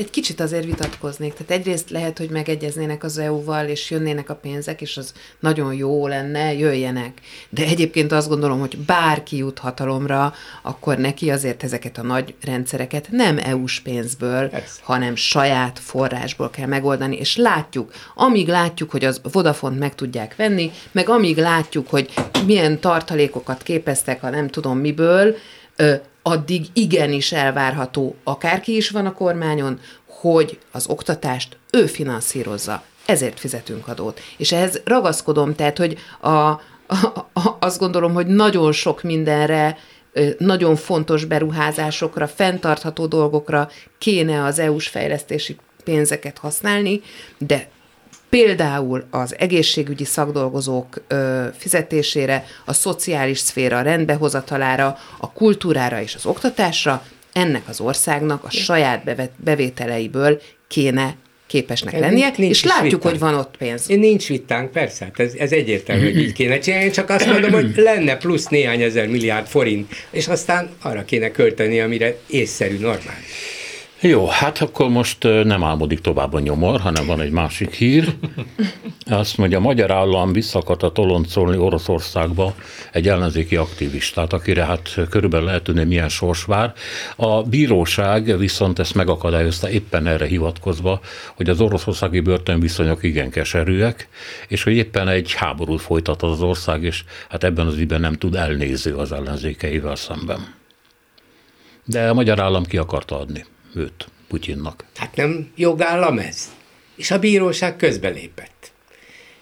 egy 0.00 0.10
kicsit 0.10 0.40
azért 0.40 0.64
vitatkoznék. 0.64 1.32
Tehát 1.32 1.50
egyrészt 1.50 1.90
lehet, 1.90 2.18
hogy 2.18 2.30
megegyeznének 2.30 3.04
az 3.04 3.18
EU-val, 3.18 3.66
és 3.66 3.90
jönnének 3.90 4.30
a 4.30 4.34
pénzek, 4.34 4.80
és 4.80 4.96
az 4.96 5.12
nagyon 5.40 5.74
jó 5.74 6.06
lenne, 6.06 6.54
jöjjenek. 6.54 7.20
De 7.48 7.64
egyébként 7.64 8.12
azt 8.12 8.28
gondolom, 8.28 8.60
hogy 8.60 8.78
bárki 8.78 9.36
jut 9.36 9.58
hatalomra, 9.58 10.34
akkor 10.62 10.98
neki 10.98 11.30
azért 11.30 11.62
ezeket 11.62 11.98
a 11.98 12.02
nagy 12.02 12.34
rendszereket 12.40 13.08
nem 13.10 13.38
EU-s 13.38 13.80
pénzből, 13.80 14.48
Ez. 14.52 14.78
hanem 14.82 15.14
saját 15.14 15.78
forrásból 15.78 16.50
kell 16.50 16.66
megoldani, 16.66 17.16
és 17.16 17.36
látjuk, 17.36 17.92
amíg 18.14 18.48
látjuk, 18.48 18.90
hogy 18.90 19.04
az 19.04 19.20
Vodafont 19.32 19.78
meg 19.78 19.94
tudják 19.94 20.36
venni, 20.36 20.70
meg 20.92 21.08
amíg 21.08 21.36
látjuk, 21.36 21.88
hogy 21.88 22.12
milyen 22.46 22.80
tartalékokat 22.80 23.62
képeztek 23.62 24.22
a 24.22 24.30
nem 24.30 24.48
tudom 24.48 24.78
miből, 24.78 25.36
addig 26.22 26.66
igenis 26.72 27.32
elvárható, 27.32 28.16
akárki 28.24 28.76
is 28.76 28.90
van 28.90 29.06
a 29.06 29.12
kormányon, 29.12 29.80
hogy 30.06 30.58
az 30.70 30.86
oktatást 30.88 31.56
ő 31.70 31.86
finanszírozza. 31.86 32.82
Ezért 33.06 33.40
fizetünk 33.40 33.88
adót. 33.88 34.20
És 34.36 34.52
ehhez 34.52 34.80
ragaszkodom, 34.84 35.54
tehát, 35.54 35.78
hogy 35.78 35.98
a, 36.20 36.28
a, 36.28 36.60
a, 37.32 37.56
azt 37.60 37.78
gondolom, 37.78 38.12
hogy 38.12 38.26
nagyon 38.26 38.72
sok 38.72 39.02
mindenre 39.02 39.78
nagyon 40.38 40.76
fontos 40.76 41.24
beruházásokra, 41.24 42.26
fenntartható 42.28 43.06
dolgokra 43.06 43.68
kéne 43.98 44.44
az 44.44 44.58
EU-s 44.58 44.88
fejlesztési 44.88 45.56
pénzeket 45.84 46.38
használni, 46.38 47.00
de 47.38 47.68
például 48.30 49.04
az 49.10 49.34
egészségügyi 49.38 50.04
szakdolgozók 50.04 51.02
ö, 51.08 51.44
fizetésére, 51.58 52.44
a 52.64 52.72
szociális 52.72 53.38
szféra 53.38 53.82
rendbehozatalára, 53.82 54.98
a 55.18 55.32
kultúrára 55.32 56.00
és 56.00 56.14
az 56.14 56.26
oktatásra 56.26 57.04
ennek 57.32 57.62
az 57.68 57.80
országnak 57.80 58.44
a 58.44 58.50
saját 58.50 59.30
bevételeiből 59.36 60.40
kéne 60.68 61.14
képesnek 61.46 61.94
ez 61.94 62.00
lennie, 62.00 62.32
nincs 62.36 62.50
és 62.50 62.64
látjuk, 62.64 63.02
vitánk. 63.02 63.02
hogy 63.02 63.18
van 63.18 63.34
ott 63.34 63.56
pénz. 63.56 63.86
Nincs 63.86 64.28
vitánk, 64.28 64.70
persze, 64.70 65.04
hát 65.04 65.20
ez, 65.20 65.34
ez 65.34 65.52
egyértelmű, 65.52 66.04
hogy 66.04 66.18
így 66.18 66.32
kéne 66.32 66.58
csinálni, 66.58 66.84
én 66.84 66.92
csak 66.92 67.10
azt 67.10 67.26
mondom, 67.26 67.50
hogy 67.50 67.72
lenne 67.76 68.16
plusz 68.16 68.46
néhány 68.46 68.82
ezer 68.82 69.08
milliárd 69.08 69.46
forint, 69.46 69.94
és 70.10 70.28
aztán 70.28 70.70
arra 70.82 71.04
kéne 71.04 71.30
költeni, 71.30 71.80
amire 71.80 72.16
észszerű, 72.26 72.78
normális. 72.78 73.59
Jó, 74.02 74.26
hát 74.26 74.58
akkor 74.58 74.88
most 74.88 75.22
nem 75.22 75.64
álmodik 75.64 76.00
tovább 76.00 76.32
a 76.32 76.40
nyomor, 76.40 76.80
hanem 76.80 77.06
van 77.06 77.20
egy 77.20 77.30
másik 77.30 77.74
hír. 77.74 78.14
Azt 79.06 79.36
mondja, 79.36 79.58
a 79.58 79.60
magyar 79.60 79.90
állam 79.90 80.32
visszakarta 80.32 80.92
toloncolni 80.92 81.56
Oroszországba 81.56 82.54
egy 82.92 83.08
ellenzéki 83.08 83.56
aktivistát, 83.56 84.32
akire 84.32 84.64
hát 84.64 84.96
körülbelül 85.10 85.46
lehet 85.46 85.62
tudni, 85.62 85.84
milyen 85.84 86.08
sors 86.08 86.44
vár. 86.44 86.72
A 87.16 87.42
bíróság 87.42 88.38
viszont 88.38 88.78
ezt 88.78 88.94
megakadályozta 88.94 89.70
éppen 89.70 90.06
erre 90.06 90.26
hivatkozva, 90.26 91.00
hogy 91.34 91.48
az 91.48 91.60
oroszországi 91.60 92.20
börtönviszonyok 92.20 93.02
igen 93.02 93.30
keserűek, 93.30 94.08
és 94.48 94.62
hogy 94.62 94.72
éppen 94.72 95.08
egy 95.08 95.32
háborút 95.32 95.80
folytat 95.80 96.22
az 96.22 96.42
ország, 96.42 96.82
és 96.82 97.04
hát 97.28 97.44
ebben 97.44 97.66
az 97.66 97.76
időben 97.76 98.00
nem 98.00 98.14
tud 98.14 98.34
elnéző 98.34 98.94
az 98.94 99.12
ellenzékeivel 99.12 99.96
szemben. 99.96 100.54
De 101.84 102.08
a 102.08 102.14
magyar 102.14 102.40
állam 102.40 102.64
ki 102.64 102.76
akarta 102.76 103.18
adni 103.18 103.44
őt 103.74 104.08
Putyinnak. 104.28 104.84
Hát 104.96 105.16
nem 105.16 105.50
jogállam 105.56 106.18
ez? 106.18 106.52
És 106.96 107.10
a 107.10 107.18
bíróság 107.18 107.76
közbelépett. 107.76 108.72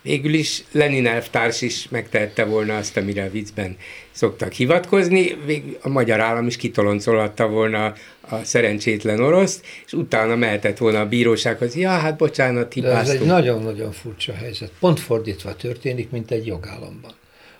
Végül 0.02 0.34
is 0.34 0.64
Lenin 0.72 1.06
elvtárs 1.06 1.62
is 1.62 1.88
megtehette 1.88 2.44
volna 2.44 2.76
azt, 2.76 2.96
amire 2.96 3.24
a 3.24 3.30
viccben 3.30 3.76
szoktak 4.10 4.52
hivatkozni, 4.52 5.36
végül 5.46 5.78
a 5.80 5.88
magyar 5.88 6.20
állam 6.20 6.46
is 6.46 6.56
kitoloncolhatta 6.56 7.48
volna 7.48 7.94
a 8.20 8.44
szerencsétlen 8.44 9.20
oroszt, 9.20 9.66
és 9.86 9.92
utána 9.92 10.36
mehetett 10.36 10.78
volna 10.78 11.00
a 11.00 11.06
bírósághoz, 11.06 11.76
ja, 11.76 11.90
hát 11.90 12.16
bocsánat, 12.16 12.72
hibáztunk. 12.72 13.06
De 13.06 13.12
ez 13.12 13.20
egy 13.20 13.26
nagyon-nagyon 13.26 13.92
furcsa 13.92 14.32
helyzet. 14.32 14.72
Pont 14.80 15.00
fordítva 15.00 15.56
történik, 15.56 16.10
mint 16.10 16.30
egy 16.30 16.46
jogállamban. 16.46 17.12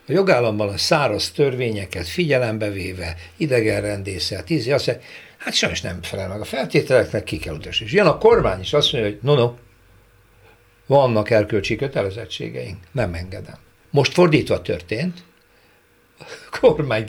A 0.07 0.13
jogállamban 0.13 0.69
a 0.69 0.77
száraz 0.77 1.31
törvényeket 1.31 2.07
figyelembe 2.07 2.71
véve, 2.71 3.17
idegenrendészet, 3.37 4.51
ízi, 4.51 4.73
azt 4.73 4.99
Hát 5.39 5.55
sajnos 5.55 5.81
nem 5.81 6.03
felel 6.03 6.29
meg 6.29 6.41
a 6.41 6.45
feltételeknek, 6.45 7.25
ki 7.25 7.39
kell 7.39 7.55
utasítani. 7.55 7.97
Jön 7.97 8.07
a 8.07 8.19
kormány 8.19 8.61
is 8.61 8.73
azt 8.73 8.93
mondja, 8.93 9.11
hogy 9.11 9.19
no, 9.23 9.35
no, 9.35 9.55
vannak 10.87 11.31
erkölcsi 11.31 11.77
kötelezettségeink, 11.77 12.79
nem 12.93 13.15
engedem. 13.15 13.59
Most 13.91 14.13
fordítva 14.13 14.63
történt, 14.63 15.23
kormány, 16.61 17.05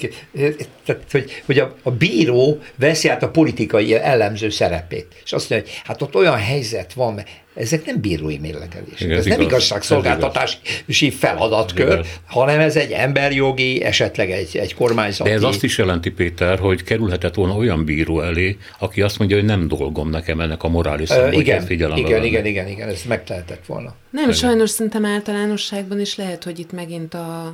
tehát, 0.85 1.03
hogy, 1.11 1.41
hogy 1.45 1.59
a, 1.59 1.75
a 1.83 1.91
bíró 1.91 2.59
veszi 2.75 3.09
át 3.09 3.23
a 3.23 3.29
politikai 3.29 3.95
elemző 3.95 4.49
szerepét. 4.49 5.07
És 5.23 5.33
azt 5.33 5.49
mondja, 5.49 5.69
hogy 5.69 5.81
hát 5.83 6.01
ott 6.01 6.15
olyan 6.15 6.37
helyzet 6.37 6.93
van, 6.93 7.23
ezek 7.55 7.85
nem 7.85 8.01
bírói 8.01 8.37
mérlegelések. 8.37 8.99
Igen, 8.99 9.11
ez, 9.11 9.17
ez 9.17 9.25
nem 9.25 9.39
igaz, 9.39 9.51
igazságszolgáltatási 9.51 11.11
feladatkör, 11.11 11.99
ez 11.99 12.05
hanem 12.25 12.59
ez 12.59 12.75
egy 12.75 12.91
emberjogi, 12.91 13.83
esetleg 13.83 14.31
egy, 14.31 14.57
egy 14.57 14.73
kormányzati. 14.73 15.29
De 15.29 15.35
ez 15.35 15.43
azt 15.43 15.63
is 15.63 15.77
jelenti, 15.77 16.09
Péter, 16.09 16.59
hogy 16.59 16.83
kerülhetett 16.83 17.35
volna 17.35 17.53
olyan 17.53 17.85
bíró 17.85 18.21
elé, 18.21 18.57
aki 18.79 19.01
azt 19.01 19.17
mondja, 19.17 19.37
hogy 19.37 19.45
nem 19.45 19.67
dolgom 19.67 20.09
nekem 20.09 20.39
ennek 20.39 20.63
a 20.63 20.67
morális 20.67 21.07
szempontját 21.07 21.41
igen, 21.41 21.65
figyelembe 21.65 22.07
igen, 22.07 22.23
igen, 22.23 22.45
igen, 22.45 22.67
igen, 22.67 22.89
ez 22.89 23.03
megtehetett 23.07 23.65
volna. 23.65 23.95
Nem, 24.09 24.23
igen. 24.23 24.35
sajnos 24.35 24.69
szerintem 24.69 25.05
általánosságban 25.05 25.99
is 25.99 26.15
lehet, 26.15 26.43
hogy 26.43 26.59
itt 26.59 26.71
megint 26.71 27.13
a 27.13 27.53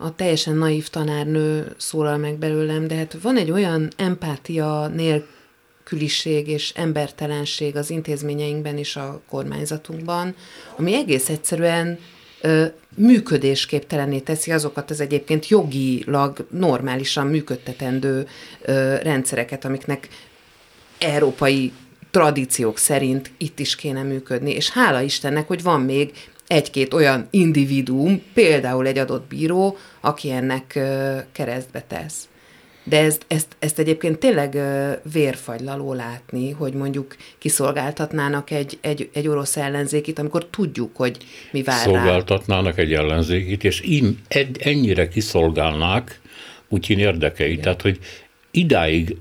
a 0.00 0.14
teljesen 0.14 0.56
naív 0.56 0.88
tanárnő 0.88 1.74
szólal 1.76 2.16
meg 2.16 2.38
belőlem, 2.38 2.86
de 2.86 2.94
hát 2.94 3.16
van 3.22 3.36
egy 3.36 3.50
olyan 3.50 3.88
empátia 3.96 4.86
nélküliség 4.86 6.48
és 6.48 6.72
embertelenség 6.74 7.76
az 7.76 7.90
intézményeinkben 7.90 8.78
és 8.78 8.96
a 8.96 9.20
kormányzatunkban, 9.28 10.34
ami 10.76 10.94
egész 10.94 11.28
egyszerűen 11.28 11.98
ö, 12.40 12.64
működésképtelené 12.96 14.18
teszi 14.18 14.52
azokat 14.52 14.90
az 14.90 15.00
egyébként 15.00 15.48
jogilag 15.48 16.46
normálisan 16.50 17.26
működtetendő 17.26 18.26
ö, 18.62 18.96
rendszereket, 19.02 19.64
amiknek 19.64 20.08
európai 20.98 21.72
tradíciók 22.10 22.78
szerint 22.78 23.30
itt 23.36 23.58
is 23.58 23.76
kéne 23.76 24.02
működni, 24.02 24.50
és 24.50 24.70
hála 24.70 25.00
Istennek, 25.00 25.46
hogy 25.46 25.62
van 25.62 25.80
még 25.80 26.12
egy-két 26.50 26.94
olyan 26.94 27.26
individuum, 27.30 28.22
például 28.34 28.86
egy 28.86 28.98
adott 28.98 29.28
bíró, 29.28 29.76
aki 30.00 30.30
ennek 30.30 30.78
keresztbe 31.32 31.84
tesz. 31.88 32.28
De 32.84 32.98
ezt, 32.98 33.24
ezt, 33.28 33.56
ezt 33.58 33.78
egyébként 33.78 34.18
tényleg 34.18 34.58
vérfagylaló 35.12 35.92
látni, 35.92 36.50
hogy 36.50 36.72
mondjuk 36.72 37.16
kiszolgáltatnának 37.38 38.50
egy, 38.50 38.78
egy, 38.80 39.10
egy 39.12 39.28
orosz 39.28 39.56
ellenzékit, 39.56 40.18
amikor 40.18 40.46
tudjuk, 40.46 40.96
hogy 40.96 41.16
mi 41.52 41.62
vár 41.62 41.84
Szolgáltatnának 41.84 42.76
rá. 42.76 42.82
egy 42.82 42.92
ellenzékit, 42.92 43.64
és 43.64 43.80
in, 43.80 44.18
ennyire 44.58 45.08
kiszolgálnák 45.08 46.20
Putyin 46.68 46.98
érdekeit. 46.98 47.50
Igen. 47.50 47.62
Tehát, 47.62 47.82
hogy 47.82 47.98
idáig 48.50 49.16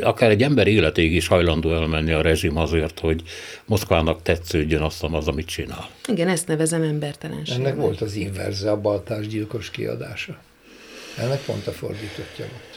akár 0.00 0.30
egy 0.30 0.42
ember 0.42 0.66
életéig 0.66 1.14
is 1.14 1.26
hajlandó 1.26 1.74
elmenni 1.74 2.12
a 2.12 2.20
rezsim 2.20 2.56
azért, 2.56 2.98
hogy 2.98 3.22
Moszkvának 3.64 4.22
tetsződjön 4.22 4.82
azt, 4.82 5.02
az, 5.02 5.28
amit 5.28 5.46
csinál. 5.46 5.88
Igen, 6.08 6.28
ezt 6.28 6.48
nevezem 6.48 6.82
embertelenségnek. 6.82 7.66
Ennek 7.66 7.80
volt 7.80 8.00
az 8.00 8.14
inverze 8.14 8.70
a 8.70 8.80
baltásgyilkos 8.80 9.70
kiadása. 9.70 10.38
Ennek 11.18 11.40
pont 11.40 11.66
a 11.66 11.72
fordítottja 11.72 12.44
volt. 12.50 12.76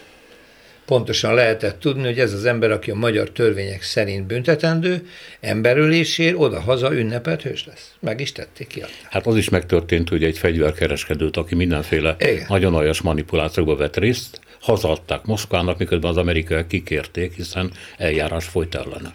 Pontosan 0.86 1.34
lehetett 1.34 1.80
tudni, 1.80 2.04
hogy 2.04 2.20
ez 2.20 2.34
az 2.34 2.46
ember, 2.46 2.72
aki 2.72 2.92
a 2.92 2.96
magyar 2.96 3.30
törvények 3.30 3.82
szerint 3.82 4.26
büntetendő, 4.26 5.08
emberölésért 5.40 6.36
oda-haza 6.38 6.94
ünnepelt 6.94 7.42
hős 7.42 7.66
lesz. 7.66 7.94
Meg 8.00 8.20
is 8.20 8.32
tették 8.32 8.68
ki. 8.68 8.84
Hát 9.10 9.28
az 9.28 9.36
is 9.36 9.50
megtörtént, 9.50 10.10
hogy 10.10 10.24
egy 10.24 10.38
fegyverkereskedőt, 10.38 11.38
aki 11.38 11.56
mindenféle 11.56 12.16
Igen. 12.20 12.46
nagyon 12.48 12.76
aljas 12.76 13.02
manipulációkba 13.02 13.76
vett 13.76 13.98
részt, 13.98 14.40
hazaadták 14.60 15.26
Moszkvának, 15.26 15.78
miközben 15.78 16.10
az 16.10 16.18
amerikaiak 16.18 16.68
kikérték, 16.68 17.36
hiszen 17.36 17.72
eljárás 17.98 18.46
folyt 18.46 18.76
ellene. 18.76 19.14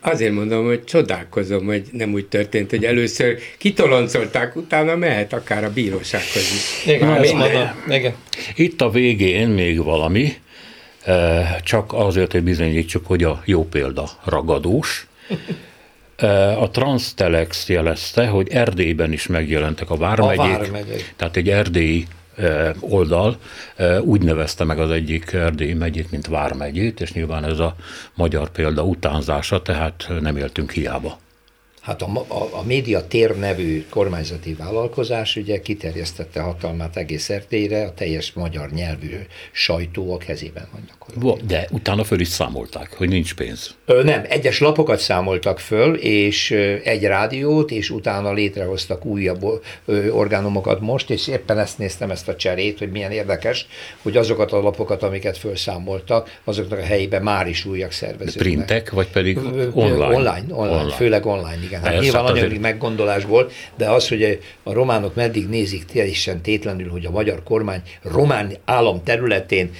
Azért 0.00 0.32
mondom, 0.32 0.64
hogy 0.64 0.84
csodálkozom, 0.84 1.66
hogy 1.66 1.82
nem 1.92 2.12
úgy 2.12 2.26
történt, 2.26 2.70
hogy 2.70 2.84
először 2.84 3.38
kitoloncolták, 3.58 4.56
utána 4.56 4.96
mehet 4.96 5.32
akár 5.32 5.64
a 5.64 5.72
bírósághoz 5.72 6.42
is. 6.42 6.94
Igen, 6.94 7.36
mondom. 7.36 7.68
Igen. 7.88 8.14
Itt 8.54 8.80
a 8.80 8.90
végén 8.90 9.48
még 9.48 9.82
valami, 9.82 10.32
eh, 11.04 11.56
csak 11.62 11.92
azért, 11.92 12.32
hogy 12.32 12.42
bizonyítsuk, 12.42 13.06
hogy 13.06 13.24
a 13.24 13.42
jó 13.44 13.64
példa 13.64 14.10
ragadós. 14.24 15.06
Eh, 16.16 16.62
a 16.62 16.70
Transtelex 16.70 17.68
jelezte, 17.68 18.26
hogy 18.26 18.48
Erdélyben 18.48 19.12
is 19.12 19.26
megjelentek 19.26 19.90
a 19.90 19.96
vármegyék, 19.96 20.38
a 20.38 20.58
vármegyék. 20.58 21.14
tehát 21.16 21.36
egy 21.36 21.48
erdélyi 21.48 22.06
oldal 22.80 23.36
úgy 24.00 24.22
nevezte 24.22 24.64
meg 24.64 24.78
az 24.78 24.90
egyik 24.90 25.32
Erdély 25.32 25.72
megyét, 25.72 26.10
mint 26.10 26.26
Vármegyét, 26.26 27.00
és 27.00 27.12
nyilván 27.12 27.44
ez 27.44 27.58
a 27.58 27.74
magyar 28.14 28.50
példa 28.50 28.84
utánzása, 28.84 29.62
tehát 29.62 30.06
nem 30.20 30.36
éltünk 30.36 30.70
hiába. 30.70 31.18
Hát 31.88 32.02
a, 32.02 32.24
a, 32.28 32.48
a 32.50 32.62
Média 32.66 33.06
Tér 33.06 33.38
nevű 33.38 33.84
kormányzati 33.90 34.54
vállalkozás 34.54 35.36
ugye 35.36 35.60
kiterjesztette 35.60 36.40
hatalmát 36.40 36.96
egész 36.96 37.30
Erdélyre, 37.30 37.84
a 37.84 37.94
teljes 37.94 38.32
magyar 38.32 38.70
nyelvű 38.70 39.16
sajtó 39.52 40.14
a 40.14 40.16
kezében 40.16 40.68
van 40.72 41.40
De 41.46 41.68
utána 41.70 42.04
föl 42.04 42.20
is 42.20 42.28
számolták, 42.28 42.94
hogy 42.96 43.08
nincs 43.08 43.34
pénz. 43.34 43.74
Ö, 43.86 44.02
nem, 44.02 44.24
egyes 44.28 44.60
lapokat 44.60 44.98
számoltak 44.98 45.58
föl, 45.58 45.94
és 45.94 46.50
egy 46.84 47.02
rádiót, 47.02 47.70
és 47.70 47.90
utána 47.90 48.32
létrehoztak 48.32 49.04
újabb 49.04 49.62
orgánumokat 50.10 50.80
most, 50.80 51.10
és 51.10 51.28
éppen 51.28 51.58
ezt 51.58 51.78
néztem, 51.78 52.10
ezt 52.10 52.28
a 52.28 52.36
cserét, 52.36 52.78
hogy 52.78 52.90
milyen 52.90 53.10
érdekes, 53.10 53.66
hogy 54.02 54.16
azokat 54.16 54.52
a 54.52 54.60
lapokat, 54.60 55.02
amiket 55.02 55.38
felszámoltak, 55.38 56.40
azoknak 56.44 56.78
a 56.78 56.82
helyében 56.82 57.22
már 57.22 57.48
is 57.48 57.64
újak 57.64 57.92
szerveződnek. 57.92 58.36
Printek, 58.36 58.90
vagy 58.90 59.10
pedig 59.10 59.38
online? 59.72 60.04
Online, 60.04 60.44
online, 60.50 60.50
online. 60.50 60.94
főleg 60.94 61.26
online, 61.26 61.58
igen 61.62 61.77
igen, 61.80 61.92
hát 61.92 62.02
nyilván 62.02 62.24
anyagi 62.24 62.46
azért... 62.46 62.60
meggondolás 62.60 63.24
volt, 63.24 63.52
de 63.76 63.90
az, 63.90 64.08
hogy 64.08 64.40
a 64.62 64.72
románok 64.72 65.14
meddig 65.14 65.48
nézik 65.48 65.84
teljesen 65.84 66.42
tétlenül, 66.42 66.90
hogy 66.90 67.04
a 67.06 67.10
magyar 67.10 67.42
kormány 67.42 67.82
román 68.02 68.56
állam 68.64 69.02
területén 69.02 69.70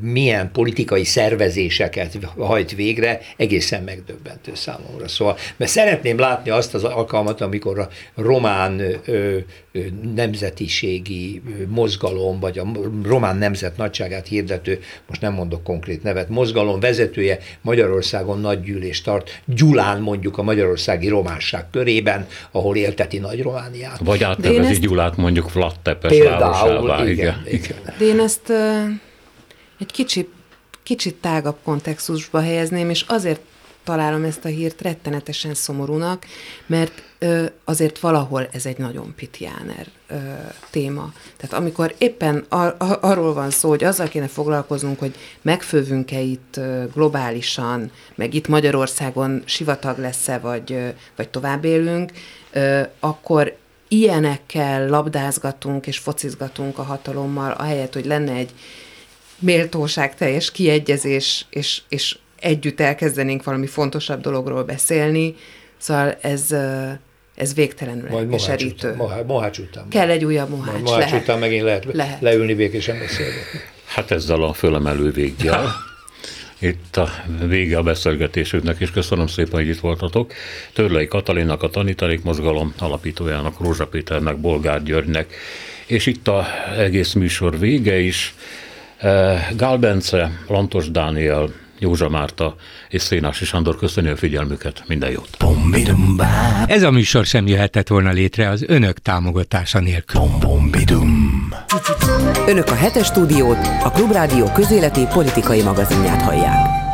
milyen 0.00 0.50
politikai 0.52 1.04
szervezéseket 1.04 2.18
hajt 2.36 2.74
végre, 2.74 3.20
egészen 3.36 3.82
megdöbbentő 3.82 4.54
számomra. 4.54 5.08
Szóval, 5.08 5.36
mert 5.56 5.70
szeretném 5.70 6.18
látni 6.18 6.50
azt 6.50 6.74
az 6.74 6.84
alkalmat, 6.84 7.40
amikor 7.40 7.78
a 7.78 7.88
román 8.14 8.82
nemzetiségi 10.14 11.42
mozgalom, 11.68 12.40
vagy 12.40 12.58
a 12.58 12.66
román 13.02 13.36
nemzet 13.36 13.76
nagyságát 13.76 14.26
hirdető, 14.26 14.80
most 15.06 15.20
nem 15.20 15.32
mondok 15.32 15.62
konkrét 15.62 16.02
nevet, 16.02 16.28
mozgalom 16.28 16.80
vezetője 16.80 17.38
Magyarországon 17.60 18.40
nagy 18.40 18.62
gyűlést 18.62 19.04
tart, 19.04 19.40
Gyulán 19.44 20.00
mondjuk 20.00 20.38
a 20.38 20.42
magyarországi 20.42 21.08
románság 21.08 21.70
körében, 21.70 22.26
ahol 22.50 22.76
élteti 22.76 23.18
Nagy 23.18 23.42
Romániát. 23.42 23.98
Vagy 23.98 24.22
átnevezi 24.22 24.70
ezt... 24.70 24.80
Gyulát 24.80 25.16
mondjuk 25.16 25.48
Flattepes 25.48 26.18
városává. 26.18 27.08
Igen, 27.08 27.10
igen. 27.10 27.44
igen. 27.46 27.94
De 27.98 28.04
én 28.04 28.20
ezt 28.20 28.48
uh, 28.48 28.56
egy 29.80 29.92
kicsit, 29.92 30.28
kicsit 30.82 31.14
tágabb 31.14 31.56
kontextusba 31.62 32.40
helyezném, 32.40 32.90
és 32.90 33.04
azért 33.08 33.40
találom 33.88 34.24
ezt 34.24 34.44
a 34.44 34.48
hírt 34.48 34.82
rettenetesen 34.82 35.54
szomorúnak, 35.54 36.26
mert 36.66 37.02
ö, 37.18 37.44
azért 37.64 37.98
valahol 37.98 38.48
ez 38.52 38.66
egy 38.66 38.78
nagyon 38.78 39.14
pitjáner 39.16 39.86
ö, 40.08 40.14
téma. 40.70 41.12
Tehát 41.36 41.56
amikor 41.56 41.94
éppen 41.98 42.44
ar- 42.48 42.82
arról 43.00 43.34
van 43.34 43.50
szó, 43.50 43.68
hogy 43.68 43.84
azzal 43.84 44.08
kéne 44.08 44.26
foglalkoznunk, 44.26 44.98
hogy 44.98 45.14
megfővünk-e 45.42 46.20
itt 46.20 46.56
ö, 46.56 46.84
globálisan, 46.94 47.90
meg 48.14 48.34
itt 48.34 48.48
Magyarországon 48.48 49.42
sivatag 49.44 49.98
lesz-e, 49.98 50.38
vagy, 50.38 50.72
ö, 50.72 50.88
vagy 51.16 51.28
tovább 51.28 51.64
élünk, 51.64 52.12
ö, 52.52 52.80
akkor 53.00 53.56
ilyenekkel 53.88 54.88
labdázgatunk 54.88 55.86
és 55.86 55.98
focizgatunk 55.98 56.78
a 56.78 56.82
hatalommal, 56.82 57.50
ahelyett, 57.50 57.94
hogy 57.94 58.06
lenne 58.06 58.32
egy 58.32 58.50
méltóság 59.38 60.14
teljes 60.14 60.50
kiegyezés, 60.50 61.46
és, 61.50 61.82
és 61.88 62.18
együtt 62.40 62.80
elkezdenénk 62.80 63.44
valami 63.44 63.66
fontosabb 63.66 64.20
dologról 64.20 64.64
beszélni, 64.64 65.34
szóval 65.76 66.16
ez, 66.20 66.54
ez 67.34 67.54
végtelenül 67.54 68.08
Majd 68.10 68.30
keserítő. 68.30 68.94
Mohács, 68.94 69.26
mohács 69.26 69.58
után. 69.58 69.88
Kell 69.88 70.10
egy 70.10 70.24
újabb 70.24 70.50
mohács. 70.50 70.80
mohács 70.80 71.04
lehet. 71.04 71.22
után 71.22 71.38
megint 71.38 71.62
lehet, 71.62 71.84
lehet 71.92 72.20
leülni 72.20 72.54
békésen 72.54 72.98
beszélgetni. 72.98 73.60
Hát 73.86 74.10
ezzel 74.10 74.42
a 74.42 74.52
fölemelő 74.52 75.10
végjel. 75.10 75.86
Itt 76.60 76.96
a 76.96 77.10
vége 77.46 77.76
a 77.78 77.82
beszélgetésünknek, 77.82 78.80
és 78.80 78.90
köszönöm 78.90 79.26
szépen, 79.26 79.52
hogy 79.52 79.68
itt 79.68 79.80
voltatok. 79.80 80.32
Törlei 80.72 81.06
Katalinnak, 81.06 81.62
a 81.62 81.68
Tanítanék 81.68 82.22
Mozgalom 82.22 82.74
alapítójának, 82.78 83.60
Rózsa 83.60 83.86
Péternek, 83.86 84.36
Bolgár 84.36 84.82
Györgynek, 84.82 85.34
és 85.86 86.06
itt 86.06 86.28
a 86.28 86.46
egész 86.78 87.12
műsor 87.12 87.58
vége 87.58 87.98
is. 87.98 88.34
Gál 89.56 89.76
Bence, 89.76 90.30
Lantos 90.48 90.90
Dániel, 90.90 91.50
Józsa 91.78 92.08
Márta 92.08 92.56
és 92.88 93.02
Szénási 93.02 93.44
Sándor 93.44 93.76
köszönjük 93.76 94.12
a 94.14 94.16
figyelmüket, 94.16 94.82
minden 94.86 95.10
jót. 95.10 95.36
Ez 96.66 96.82
a 96.82 96.90
műsor 96.90 97.24
sem 97.24 97.46
jöhetett 97.46 97.88
volna 97.88 98.10
létre 98.10 98.48
az 98.48 98.64
önök 98.66 98.98
támogatása 98.98 99.80
nélkül. 99.80 100.20
Önök 102.46 102.70
a 102.70 102.74
hetes 102.74 103.06
stúdiót, 103.06 103.58
a 103.82 103.90
Klubrádió 103.90 104.52
közéleti 104.52 105.06
politikai 105.12 105.62
magazinját 105.62 106.22
hallják. 106.22 106.87